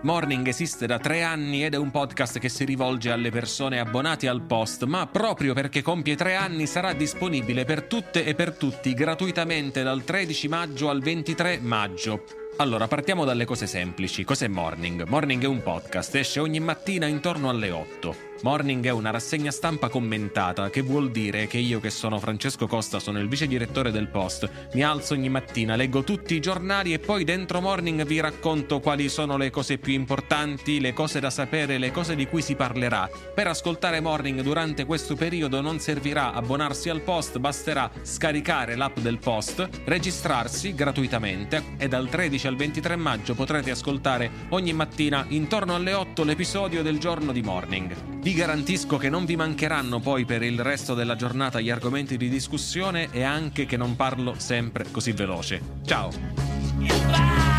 Morning 0.05 0.47
esiste 0.47 0.85
da 0.85 0.99
tre 0.99 1.23
anni 1.23 1.65
ed 1.65 1.73
è 1.73 1.77
un 1.77 1.89
podcast 1.89 2.37
che 2.37 2.47
si 2.47 2.63
rivolge 2.63 3.09
alle 3.09 3.31
persone 3.31 3.79
abbonate 3.79 4.27
al 4.27 4.43
post, 4.43 4.83
ma 4.83 5.07
proprio 5.07 5.55
perché 5.55 5.81
compie 5.81 6.15
tre 6.15 6.35
anni 6.35 6.67
sarà 6.67 6.93
disponibile 6.93 7.65
per 7.65 7.85
tutte 7.85 8.23
e 8.23 8.35
per 8.35 8.55
tutti 8.55 8.93
gratuitamente 8.93 9.81
dal 9.81 10.03
13 10.03 10.47
maggio 10.47 10.89
al 10.91 11.01
23 11.01 11.57
maggio. 11.59 12.23
Allora, 12.57 12.87
partiamo 12.87 13.25
dalle 13.25 13.45
cose 13.45 13.65
semplici. 13.65 14.23
Cos'è 14.23 14.47
Morning? 14.47 15.07
Morning 15.07 15.41
è 15.41 15.47
un 15.47 15.63
podcast, 15.63 16.13
esce 16.13 16.39
ogni 16.39 16.59
mattina 16.59 17.07
intorno 17.07 17.49
alle 17.49 17.71
8. 17.71 18.15
Morning 18.45 18.85
è 18.85 18.91
una 18.91 19.09
rassegna 19.09 19.49
stampa 19.49 19.89
commentata, 19.89 20.69
che 20.69 20.81
vuol 20.81 21.09
dire 21.09 21.47
che 21.47 21.57
io 21.57 21.79
che 21.79 21.89
sono 21.89 22.19
Francesco 22.19 22.67
Costa, 22.67 22.99
sono 22.99 23.19
il 23.19 23.27
vice 23.27 23.47
direttore 23.47 23.89
del 23.89 24.07
Post, 24.07 24.67
mi 24.73 24.83
alzo 24.83 25.15
ogni 25.15 25.29
mattina, 25.29 25.75
leggo 25.75 26.03
tutti 26.03 26.35
i 26.35 26.39
giornali 26.39 26.93
e 26.93 26.99
poi 26.99 27.23
dentro 27.23 27.59
Morning 27.59 28.05
vi 28.05 28.19
racconto 28.19 28.81
quali 28.81 29.09
sono 29.09 29.35
le 29.35 29.49
cose 29.49 29.79
più 29.79 29.93
importanti, 29.93 30.79
le 30.79 30.93
cose 30.93 31.19
da 31.19 31.31
sapere, 31.31 31.79
le 31.79 31.89
cose 31.89 32.15
di 32.15 32.27
cui 32.27 32.43
si 32.43 32.53
parlerà. 32.53 33.09
Per 33.33 33.47
ascoltare 33.47 33.99
Morning 33.99 34.39
durante 34.41 34.85
questo 34.85 35.15
periodo 35.15 35.59
non 35.59 35.79
servirà 35.79 36.31
abbonarsi 36.31 36.89
al 36.89 37.01
Post, 37.01 37.39
basterà 37.39 37.89
scaricare 38.03 38.75
l'app 38.75 38.99
del 38.99 39.17
Post, 39.17 39.67
registrarsi 39.85 40.75
gratuitamente 40.75 41.63
e 41.77 41.87
dal 41.87 42.07
13 42.07 42.45
al 42.45 42.55
23 42.57 42.95
maggio 42.95 43.33
potrete 43.33 43.71
ascoltare 43.71 44.29
ogni 44.49 44.73
mattina 44.73 45.25
intorno 45.29 45.73
alle 45.73 45.93
8 45.93 46.23
l'episodio 46.23 46.83
del 46.83 46.99
giorno 46.99 47.31
di 47.31 47.41
Morning. 47.41 48.13
Vi 48.21 48.33
garantisco 48.35 48.97
che 48.97 49.09
non 49.09 49.25
vi 49.25 49.35
mancheranno 49.35 49.99
poi 49.99 50.25
per 50.25 50.43
il 50.43 50.59
resto 50.59 50.93
della 50.93 51.15
giornata 51.15 51.61
gli 51.61 51.69
argomenti 51.69 52.17
di 52.17 52.29
discussione 52.29 53.07
e 53.11 53.23
anche 53.23 53.65
che 53.65 53.77
non 53.77 53.95
parlo 53.95 54.35
sempre 54.37 54.85
così 54.91 55.13
veloce. 55.13 55.61
Ciao! 55.85 57.54